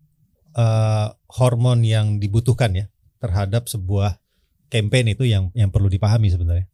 eh, 0.57 1.07
hormon 1.37 1.85
yang 1.85 2.17
dibutuhkan 2.19 2.73
ya 2.75 2.87
terhadap 3.21 3.69
sebuah 3.69 4.17
campaign 4.73 5.13
itu 5.13 5.29
yang 5.29 5.53
yang 5.53 5.69
perlu 5.69 5.93
dipahami 5.93 6.33
sebenarnya. 6.33 6.67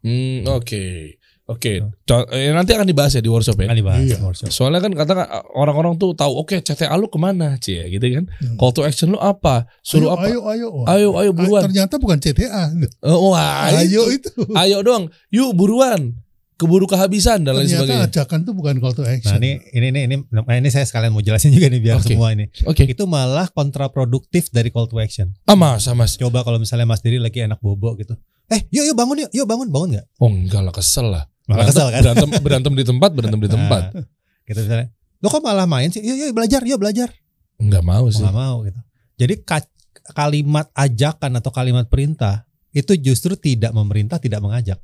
Hmm, 0.00 0.48
oke. 0.48 1.19
Oke, 1.50 1.82
Co- 2.06 2.30
eh, 2.30 2.54
nanti 2.54 2.70
akan 2.70 2.86
dibahas 2.86 3.10
ya 3.10 3.18
di 3.18 3.26
workshop 3.26 3.58
ya. 3.58 3.66
Kan 3.66 3.74
dibahas 3.74 4.00
Iya. 4.00 4.22
workshop. 4.22 4.48
Soalnya 4.48 4.78
kan 4.78 4.94
kata 4.94 5.12
orang-orang 5.50 5.98
tuh 5.98 6.14
tahu, 6.14 6.30
oke 6.38 6.54
CTA 6.56 6.94
lu 6.94 7.06
ke 7.06 7.18
mana, 7.18 7.58
cie, 7.58 7.82
gitu 7.90 8.06
kan? 8.06 8.30
Hmm. 8.30 8.54
Call 8.54 8.70
to 8.70 8.80
action 8.80 9.10
lu 9.10 9.18
apa? 9.18 9.66
Suruh 9.80 10.14
ayo, 10.14 10.14
apa? 10.14 10.24
ayo, 10.24 10.38
ayo, 10.46 10.66
Wah. 10.72 10.86
Ayo, 10.88 11.08
ayo 11.16 11.30
buruan. 11.32 11.66
Ternyata 11.66 11.98
bukan 11.98 12.16
CTA. 12.16 12.70
Oh, 13.02 13.34
wah, 13.34 13.66
Ayo 13.68 14.06
itu. 14.08 14.30
itu. 14.30 14.30
ayo 14.54 14.78
doang. 14.80 15.10
Yuk 15.28 15.50
buruan. 15.52 16.14
Keburu 16.54 16.84
kehabisan 16.84 17.40
dan 17.40 17.56
lain 17.56 17.64
Ternyata 17.64 17.88
sebagainya. 17.88 18.06
ajakan 18.12 18.38
itu 18.38 18.52
bukan 18.52 18.74
call 18.78 18.92
to 18.92 19.00
Nah 19.00 19.16
action. 19.16 19.40
ini 19.40 19.64
ini 19.72 19.86
ini 19.88 20.00
ini 20.04 20.16
nah, 20.28 20.44
ini 20.52 20.68
saya 20.68 20.84
sekalian 20.84 21.08
mau 21.08 21.24
jelasin 21.24 21.50
juga 21.50 21.66
nih 21.66 21.80
biar 21.80 21.96
Oke. 21.96 22.12
semua 22.12 22.30
ini. 22.30 22.52
Oke. 22.62 22.84
Itu 22.84 23.08
malah 23.08 23.48
kontraproduktif 23.48 24.52
dari 24.52 24.68
call 24.68 24.84
to 24.84 25.00
action. 25.00 25.32
Ah, 25.42 25.56
masa 25.56 25.96
mas? 25.96 26.14
Coba 26.14 26.44
kalau 26.44 26.60
misalnya 26.60 26.84
Mas 26.84 27.00
Diri 27.00 27.16
lagi 27.16 27.40
enak 27.40 27.58
bobo 27.58 27.96
gitu. 27.96 28.12
Eh, 28.46 28.60
yuk 28.68 28.84
yuk 28.84 28.92
bangun 28.92 29.24
yuk, 29.24 29.30
yuk 29.32 29.46
bangun 29.46 29.72
bangun 29.72 29.88
nggak? 29.94 30.06
Oh 30.18 30.28
enggak 30.28 30.60
lah 30.60 30.74
kesel 30.74 31.08
lah. 31.08 31.24
Malah 31.50 31.66
Berantem, 31.66 31.74
kesel 31.74 31.88
kan? 31.90 32.00
berantem, 32.00 32.28
berantem 32.38 32.72
di 32.72 32.84
tempat, 32.86 33.10
berantem 33.10 33.40
di 33.42 33.50
tempat. 33.50 33.82
Nah, 33.90 34.06
gitu 34.46 34.58
misalnya. 34.62 34.88
Lo 35.18 35.26
kok 35.26 35.42
malah 35.42 35.66
main 35.66 35.90
sih? 35.90 35.98
Yuk 35.98 36.16
yuk 36.16 36.30
belajar, 36.32 36.62
yuk 36.62 36.78
belajar. 36.78 37.10
Enggak 37.58 37.82
mau 37.82 38.06
sih. 38.06 38.22
nggak 38.22 38.32
mau 38.32 38.62
gitu. 38.62 38.78
Jadi 39.18 39.34
ka- 39.42 39.68
kalimat 40.14 40.70
ajakan 40.72 41.36
atau 41.36 41.50
kalimat 41.50 41.84
perintah 41.84 42.46
itu 42.70 42.94
justru 42.96 43.34
tidak 43.34 43.74
memerintah, 43.74 44.16
tidak 44.16 44.38
mengajak. 44.38 44.78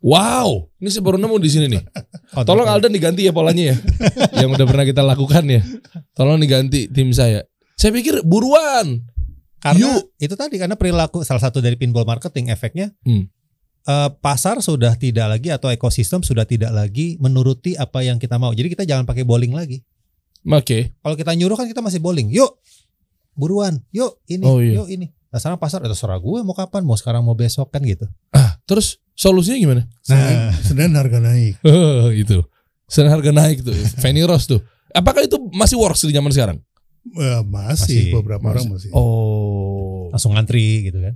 Wow, 0.00 0.72
ini 0.80 0.88
saya 0.88 1.04
baru 1.04 1.20
nemu 1.20 1.36
di 1.36 1.50
sini 1.50 1.66
nih. 1.68 1.82
Oh, 2.30 2.46
Tolong 2.46 2.62
Aldan 2.62 2.94
diganti 2.94 3.26
ya 3.26 3.34
polanya 3.34 3.74
ya. 3.74 3.76
yang 4.46 4.54
udah 4.54 4.62
pernah 4.62 4.86
kita 4.86 5.02
lakukan 5.02 5.42
ya. 5.50 5.66
Tolong 6.14 6.38
diganti 6.38 6.86
tim 6.86 7.10
saya. 7.10 7.42
Saya 7.74 7.90
pikir 7.90 8.22
buruan. 8.22 9.02
Karena 9.58 9.98
Yuk. 9.98 10.14
itu 10.16 10.38
tadi 10.38 10.56
karena 10.56 10.78
perilaku 10.78 11.20
salah 11.20 11.42
satu 11.42 11.58
dari 11.58 11.74
pinball 11.74 12.06
marketing 12.06 12.48
efeknya 12.48 12.94
Hmm. 13.02 13.26
Eh, 13.86 14.10
pasar 14.20 14.60
sudah 14.60 14.96
tidak 14.96 15.26
lagi 15.30 15.48
atau 15.48 15.70
ekosistem 15.70 16.20
sudah 16.20 16.44
tidak 16.44 16.72
lagi 16.74 17.16
menuruti 17.20 17.76
apa 17.76 18.02
yang 18.02 18.18
kita 18.18 18.36
mau. 18.36 18.52
Jadi 18.52 18.68
kita 18.72 18.84
jangan 18.84 19.04
pakai 19.04 19.24
bowling 19.24 19.54
lagi. 19.54 19.80
Oke. 20.48 20.96
Kalau 21.00 21.16
kita 21.16 21.32
nyuruh 21.36 21.56
kan 21.56 21.68
kita 21.68 21.84
masih 21.84 22.00
bowling. 22.00 22.32
Yuk, 22.32 22.48
buruan. 23.36 23.80
Yuk 23.92 24.20
ini, 24.26 24.44
Oh, 24.44 24.58
iya. 24.60 24.80
yuk 24.80 24.88
ini. 24.88 25.12
Nah 25.30 25.38
sekarang 25.38 25.60
pasar 25.62 25.84
itu 25.84 25.92
terserah 25.94 26.18
gue 26.18 26.42
mau 26.42 26.56
kapan, 26.56 26.82
mau 26.82 26.98
sekarang 26.98 27.22
mau 27.22 27.38
besok 27.38 27.70
kan 27.70 27.84
gitu. 27.86 28.08
Ah, 28.34 28.58
terus 28.66 28.98
solusinya 29.14 29.58
gimana? 29.60 29.82
Senin, 30.02 30.36
Senin 30.64 30.90
harga 30.96 31.22
naik. 31.22 31.54
itu. 32.24 32.42
Sekarang 32.90 33.20
harga 33.22 33.30
naik 33.30 33.62
tuh. 33.62 33.76
Fanny 34.02 34.26
Rose 34.26 34.50
tuh. 34.50 34.60
Apakah 34.90 35.22
itu 35.22 35.38
masih 35.54 35.78
works 35.78 36.02
di 36.02 36.10
zaman 36.10 36.34
sekarang? 36.34 36.58
Eh, 37.14 37.40
masih, 37.46 38.10
Masih, 38.10 38.12
beberapa 38.12 38.50
orang 38.50 38.66
masih. 38.74 38.90
Oh. 38.90 40.10
Langsung 40.10 40.34
ngantri 40.34 40.90
gitu 40.90 40.98
kan. 40.98 41.14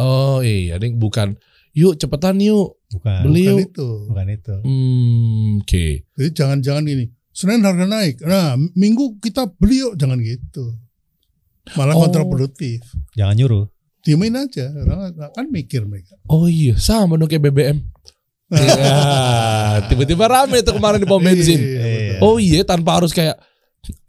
Oh 0.00 0.40
iya, 0.40 0.80
ding 0.80 0.96
bukan. 0.96 1.36
Yuk 1.70 1.94
cepetan 1.96 2.36
yuk 2.38 2.74
Bukan. 2.90 3.20
beli 3.22 3.46
Bukan 3.46 3.54
yuk. 3.54 3.68
itu. 3.70 3.88
Bukan 4.10 4.26
itu. 4.28 4.54
Hmm, 4.60 5.48
oke. 5.62 5.86
Jadi 6.04 6.28
jangan-jangan 6.34 6.82
gini. 6.82 7.06
Senin 7.30 7.62
harga 7.62 7.86
naik. 7.86 8.18
Nah, 8.20 8.58
minggu 8.74 9.18
kita 9.18 9.46
beli 9.54 9.80
yuk. 9.80 9.94
Jangan 9.94 10.18
gitu. 10.18 10.74
Malah 11.74 11.94
Oh. 11.94 12.02
kontraproduktif. 12.02 12.82
Jangan 13.14 13.38
nyuruh. 13.38 13.64
Diemin 14.00 14.34
aja. 14.34 14.66
Orang 14.72 15.12
kan 15.14 15.46
mikir 15.46 15.84
mereka. 15.84 16.16
Oh 16.26 16.48
iya, 16.48 16.74
sama 16.74 17.14
dong 17.14 17.28
kayak 17.28 17.46
BBM. 17.46 17.78
Iya, 18.50 19.86
tiba-tiba 19.86 20.26
rame 20.26 20.58
tuh 20.60 20.74
kemarin 20.74 20.98
di 20.98 21.06
pom 21.06 21.22
bensin. 21.22 21.60
Iya. 21.60 22.18
Oh 22.18 22.34
iya, 22.36 22.66
tanpa 22.66 22.98
harus 22.98 23.14
kayak 23.14 23.38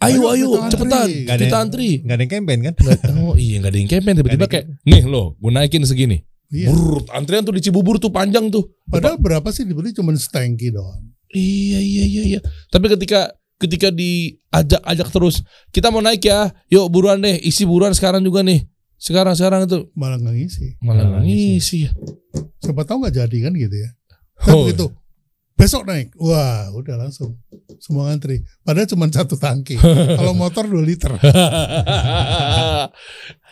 ayo 0.02 0.26
Ayo, 0.34 0.50
ayo, 0.58 0.66
cepetan, 0.66 1.06
antri. 1.06 1.24
Gak 1.24 1.38
kita 1.38 1.58
antri. 1.58 1.90
Gak 2.02 2.16
ada 2.18 2.22
yang 2.26 2.32
campaign 2.34 2.60
kan? 2.66 2.74
Oh 3.22 3.38
iya, 3.38 3.56
nggak 3.62 3.70
ada 3.70 3.78
yang 3.78 3.92
campaign 3.92 4.16
tiba-tiba 4.18 4.46
kayak 4.50 4.66
nih 4.82 5.06
lo, 5.06 5.38
gue 5.38 5.52
naikin 5.54 5.86
segini. 5.86 6.26
Iya. 6.52 6.68
Brrrt, 6.76 7.08
antrian 7.16 7.48
tuh 7.48 7.56
di 7.56 7.64
Cibubur 7.64 7.96
tuh 7.96 8.12
panjang 8.12 8.52
tuh. 8.52 8.76
Padahal 8.92 9.16
berapa 9.16 9.48
sih 9.56 9.64
dibeli 9.64 9.96
cuma 9.96 10.12
setengki 10.14 10.68
doang. 10.70 11.00
Iya 11.32 11.80
iya 11.80 12.04
iya 12.04 12.24
iya. 12.36 12.40
Tapi 12.68 12.92
ketika 12.92 13.32
ketika 13.56 13.88
diajak-ajak 13.88 15.08
terus, 15.16 15.48
kita 15.72 15.88
mau 15.88 16.04
naik 16.04 16.28
ya, 16.28 16.52
yuk 16.68 16.92
buruan 16.92 17.24
deh, 17.24 17.40
isi 17.40 17.64
buruan 17.64 17.96
sekarang 17.96 18.20
juga 18.20 18.44
nih. 18.44 18.68
Sekarang 19.02 19.34
sekarang 19.34 19.66
itu 19.66 19.90
Malah 19.98 20.22
nggak 20.22 20.36
ngisi. 20.38 20.68
malah 20.84 21.08
Malah 21.10 21.24
ngisi 21.26 21.90
ya. 21.90 21.92
Siapa 22.62 22.86
tahu 22.86 23.02
nggak 23.02 23.16
jadi 23.16 23.38
kan 23.50 23.54
gitu 23.56 23.76
ya. 23.80 23.90
Kan 24.38 24.52
Oh, 24.54 24.68
begitu. 24.68 24.92
Besok 25.58 25.86
naik. 25.86 26.10
Wah, 26.18 26.74
udah 26.74 26.98
langsung. 26.98 27.38
Semua 27.78 28.10
ngantri. 28.10 28.42
Padahal 28.66 28.90
cuma 28.90 29.06
satu 29.14 29.38
tangki. 29.38 29.78
Kalau 30.18 30.34
motor 30.34 30.66
2 30.66 30.82
liter. 30.86 31.14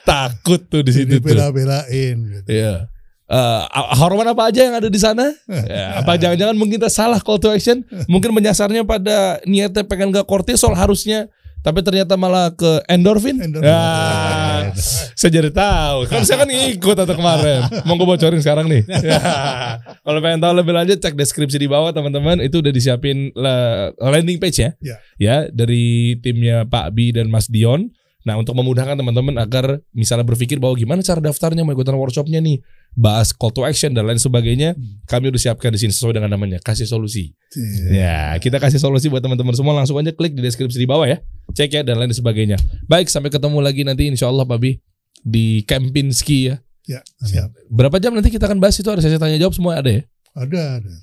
Takut 0.04 0.62
tuh 0.64 0.82
di 0.82 0.91
situ 0.91 1.18
tuh. 1.18 1.26
bela-belain 1.26 2.16
gitu. 2.18 2.47
Iya. 2.47 2.88
Eh, 3.30 3.62
hormon 3.93 4.26
apa 4.26 4.50
aja 4.50 4.66
yang 4.66 4.74
ada 4.74 4.89
di 4.89 4.97
sana? 4.97 5.30
Ya, 5.70 6.02
apa 6.02 6.18
jangan-jangan 6.18 6.58
mungkin 6.58 6.82
kita 6.82 6.89
salah 6.89 7.22
call 7.22 7.38
to 7.38 7.54
action? 7.54 7.86
Mungkin 8.12 8.34
menyasarnya 8.34 8.82
pada 8.82 9.38
niatnya 9.45 9.86
pengen 9.86 10.10
gak 10.10 10.26
kortisol 10.26 10.74
harusnya, 10.74 11.30
tapi 11.62 11.86
ternyata 11.86 12.18
malah 12.18 12.50
ke 12.50 12.82
endorfin. 12.89 13.38
Endorfin. 13.38 13.70
Ya, 13.70 14.74
saya 15.14 15.30
jadi 15.30 15.54
tahu. 15.54 16.10
Kan 16.10 16.26
saya 16.26 16.41
kan 16.41 16.50
ngikut 16.50 16.97
atau 16.97 17.14
kemarin. 17.14 17.70
Mau 17.86 18.02
gue 18.02 18.08
bocorin 18.08 18.41
sekarang 18.41 18.66
nih. 18.66 18.82
Ya. 18.88 19.22
Kalau 20.08 20.20
pengen 20.24 20.41
tahu 20.41 20.54
lebih 20.58 20.74
lanjut 20.74 20.97
cek 20.97 21.14
deskripsi 21.14 21.62
di 21.62 21.70
bawah 21.70 21.93
teman-teman. 21.93 22.41
Itu 22.41 22.66
udah 22.66 22.74
disiapin 22.74 23.30
la- 23.38 23.93
landing 24.00 24.41
page 24.41 24.58
ya. 24.58 24.72
Ya. 24.82 24.95
Ya 25.22 25.36
dari 25.52 26.18
timnya 26.18 26.66
Pak 26.66 26.95
Bi 26.95 27.14
dan 27.14 27.30
Mas 27.30 27.45
Dion. 27.45 27.93
Nah 28.28 28.36
untuk 28.36 28.51
memudahkan 28.51 28.99
teman-teman 28.99 29.39
agar 29.39 29.80
misalnya 29.95 30.28
berpikir 30.28 30.59
bahwa 30.59 30.76
gimana 30.76 30.99
cara 30.99 31.24
daftarnya 31.24 31.63
mau 31.63 31.72
ikutan 31.72 31.95
workshopnya 31.95 32.43
nih, 32.43 32.59
bahas 32.91 33.32
call 33.32 33.55
to 33.55 33.63
action 33.63 33.95
dan 33.95 34.03
lain 34.03 34.20
sebagainya, 34.20 34.76
kami 35.07 35.32
udah 35.32 35.39
siapkan 35.39 35.72
di 35.72 35.80
sini 35.80 35.95
sesuai 35.95 36.20
dengan 36.20 36.36
namanya 36.36 36.59
kasih 36.59 36.84
solusi. 36.84 37.32
Iya. 37.55 37.88
Ya 37.95 38.17
kita 38.43 38.59
kasih 38.59 38.84
solusi 38.84 39.07
buat 39.07 39.24
teman-teman 39.24 39.55
semua 39.55 39.72
langsung 39.72 39.95
aja 39.95 40.11
klik 40.11 40.36
di 40.36 40.43
deskripsi 40.43 40.76
di 40.76 40.88
bawah 40.89 41.07
ya, 41.07 41.24
cek 41.55 41.80
ya 41.80 41.82
dan 41.88 41.95
lain 41.95 42.11
sebagainya. 42.11 42.59
Baik 42.91 43.07
sampai 43.07 43.32
ketemu 43.32 43.63
lagi 43.63 43.88
nanti 43.88 44.11
insya 44.11 44.28
Allah 44.28 44.43
Pak 44.43 44.59
Bi 44.59 44.76
di 45.24 45.63
Kempinski 45.63 46.51
ya. 46.51 46.55
Ya, 46.89 47.05
siap. 47.22 47.53
Berapa 47.70 48.01
jam 48.01 48.17
nanti 48.17 48.34
kita 48.34 48.49
akan 48.49 48.57
bahas 48.57 48.76
itu 48.82 48.89
ada 48.89 48.99
sesi 48.99 49.15
tanya 49.22 49.38
jawab 49.38 49.53
semua 49.53 49.78
ada 49.78 49.93
ya? 49.93 50.01
Ada, 50.34 50.82
ada. 50.82 50.93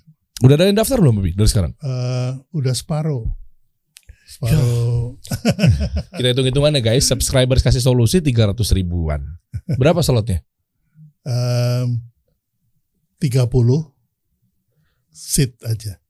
Udah 0.42 0.54
ada 0.58 0.64
yang 0.68 0.76
daftar 0.76 0.98
belum 1.00 1.16
Pak 1.16 1.24
Bi 1.24 1.32
dari 1.32 1.48
sekarang? 1.48 1.72
Eh, 1.78 2.32
udah 2.52 2.74
separuh. 2.74 3.24
Separuh. 4.26 5.14
Kita 6.18 6.26
hitung-hitungannya 6.34 6.82
guys, 6.82 7.06
subscribers 7.06 7.62
kasih 7.62 7.78
solusi 7.78 8.18
300 8.18 8.58
ribuan. 8.74 9.22
Berapa 9.78 10.02
slotnya? 10.02 10.42
Em, 11.22 12.02
30 13.22 13.46
seat 15.14 15.54
aja. 15.62 16.02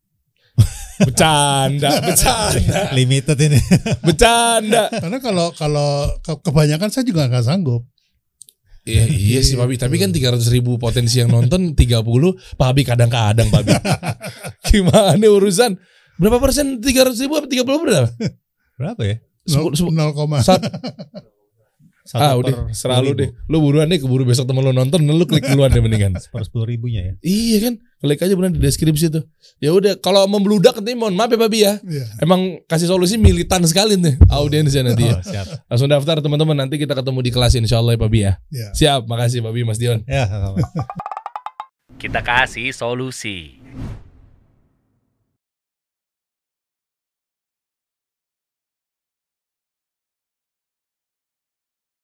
Bercanda, 0.96 2.00
bercanda, 2.00 2.88
Limited 2.96 3.36
ini. 3.36 3.60
bercanda. 4.00 4.88
Karena 4.88 5.20
kalau 5.20 5.52
kalau 5.52 6.08
ke- 6.24 6.40
kebanyakan 6.40 6.88
saya 6.88 7.04
juga 7.04 7.28
nggak 7.28 7.44
sanggup. 7.44 7.84
Iya, 8.86 9.04
iya 9.10 9.40
sih 9.42 9.58
Pak 9.58 9.66
tapi 9.82 9.98
kan 9.98 10.14
300 10.14 10.46
ribu 10.54 10.78
potensi 10.78 11.18
yang 11.18 11.28
nonton 11.28 11.74
30, 11.74 12.06
Pak 12.56 12.70
Bi 12.70 12.82
kadang-kadang 12.86 13.50
Pak. 13.50 13.62
Gimana 14.70 15.26
urusan? 15.26 15.74
Berapa 16.16 16.38
persen 16.40 16.80
300 16.80 17.16
ribu 17.22 17.34
apa 17.36 17.46
30 17.46 17.64
berapa? 17.64 18.08
Berapa 18.80 19.02
ya? 19.04 19.16
Sepuluh- 19.46 19.76
sepuluh- 19.76 19.96
0, 19.96 20.42
Sat- 20.42 20.64
Satu 22.06 22.22
ah 22.22 22.38
udah, 22.38 22.70
selalu 22.70 23.18
10.000. 23.18 23.18
deh. 23.18 23.30
Lu 23.50 23.58
buruan 23.58 23.90
deh, 23.90 23.98
keburu 23.98 24.22
besok 24.22 24.46
temen 24.46 24.62
lu 24.62 24.70
nonton, 24.70 25.02
lu 25.02 25.26
klik 25.26 25.42
duluan 25.42 25.74
deh 25.74 25.82
mendingan. 25.82 26.14
Per 26.30 26.42
sepuluh 26.46 26.62
ribunya 26.62 27.02
ya. 27.02 27.12
iya 27.18 27.58
kan, 27.66 27.82
klik 27.98 28.22
aja 28.22 28.30
benar 28.38 28.54
di 28.54 28.62
deskripsi 28.62 29.10
tuh. 29.10 29.26
Ya 29.58 29.74
udah, 29.74 29.98
kalau 29.98 30.22
membludak 30.30 30.78
nanti 30.78 30.94
mohon 30.94 31.18
maaf 31.18 31.34
ya 31.34 31.38
Pak 31.42 31.50
Bi 31.50 31.66
ya. 31.66 31.82
Iya. 31.82 32.06
Emang 32.22 32.62
kasih 32.70 32.86
solusi 32.86 33.18
militan 33.18 33.58
sekali 33.66 33.98
nih 33.98 34.22
audiensnya 34.30 34.86
nanti 34.86 35.02
ya. 35.02 35.18
Oh, 35.18 35.22
siap. 35.26 35.46
Langsung 35.66 35.90
daftar 35.90 36.22
teman-teman, 36.22 36.54
nanti 36.54 36.78
kita 36.78 36.94
ketemu 36.94 37.26
di 37.26 37.30
kelas 37.34 37.58
insya 37.58 37.82
Allah 37.82 37.98
ya 37.98 38.00
Pak 38.00 38.10
Bi 38.14 38.20
ya. 38.22 38.32
Ya. 38.54 38.68
Siap, 38.70 39.10
makasih 39.10 39.42
Pak 39.42 39.50
Bi 39.50 39.66
Mas 39.66 39.82
Dion. 39.82 39.98
Ya, 40.06 40.30
sama-sama. 40.30 40.62
Kita 41.98 42.22
kasih 42.22 42.70
solusi. 42.70 43.65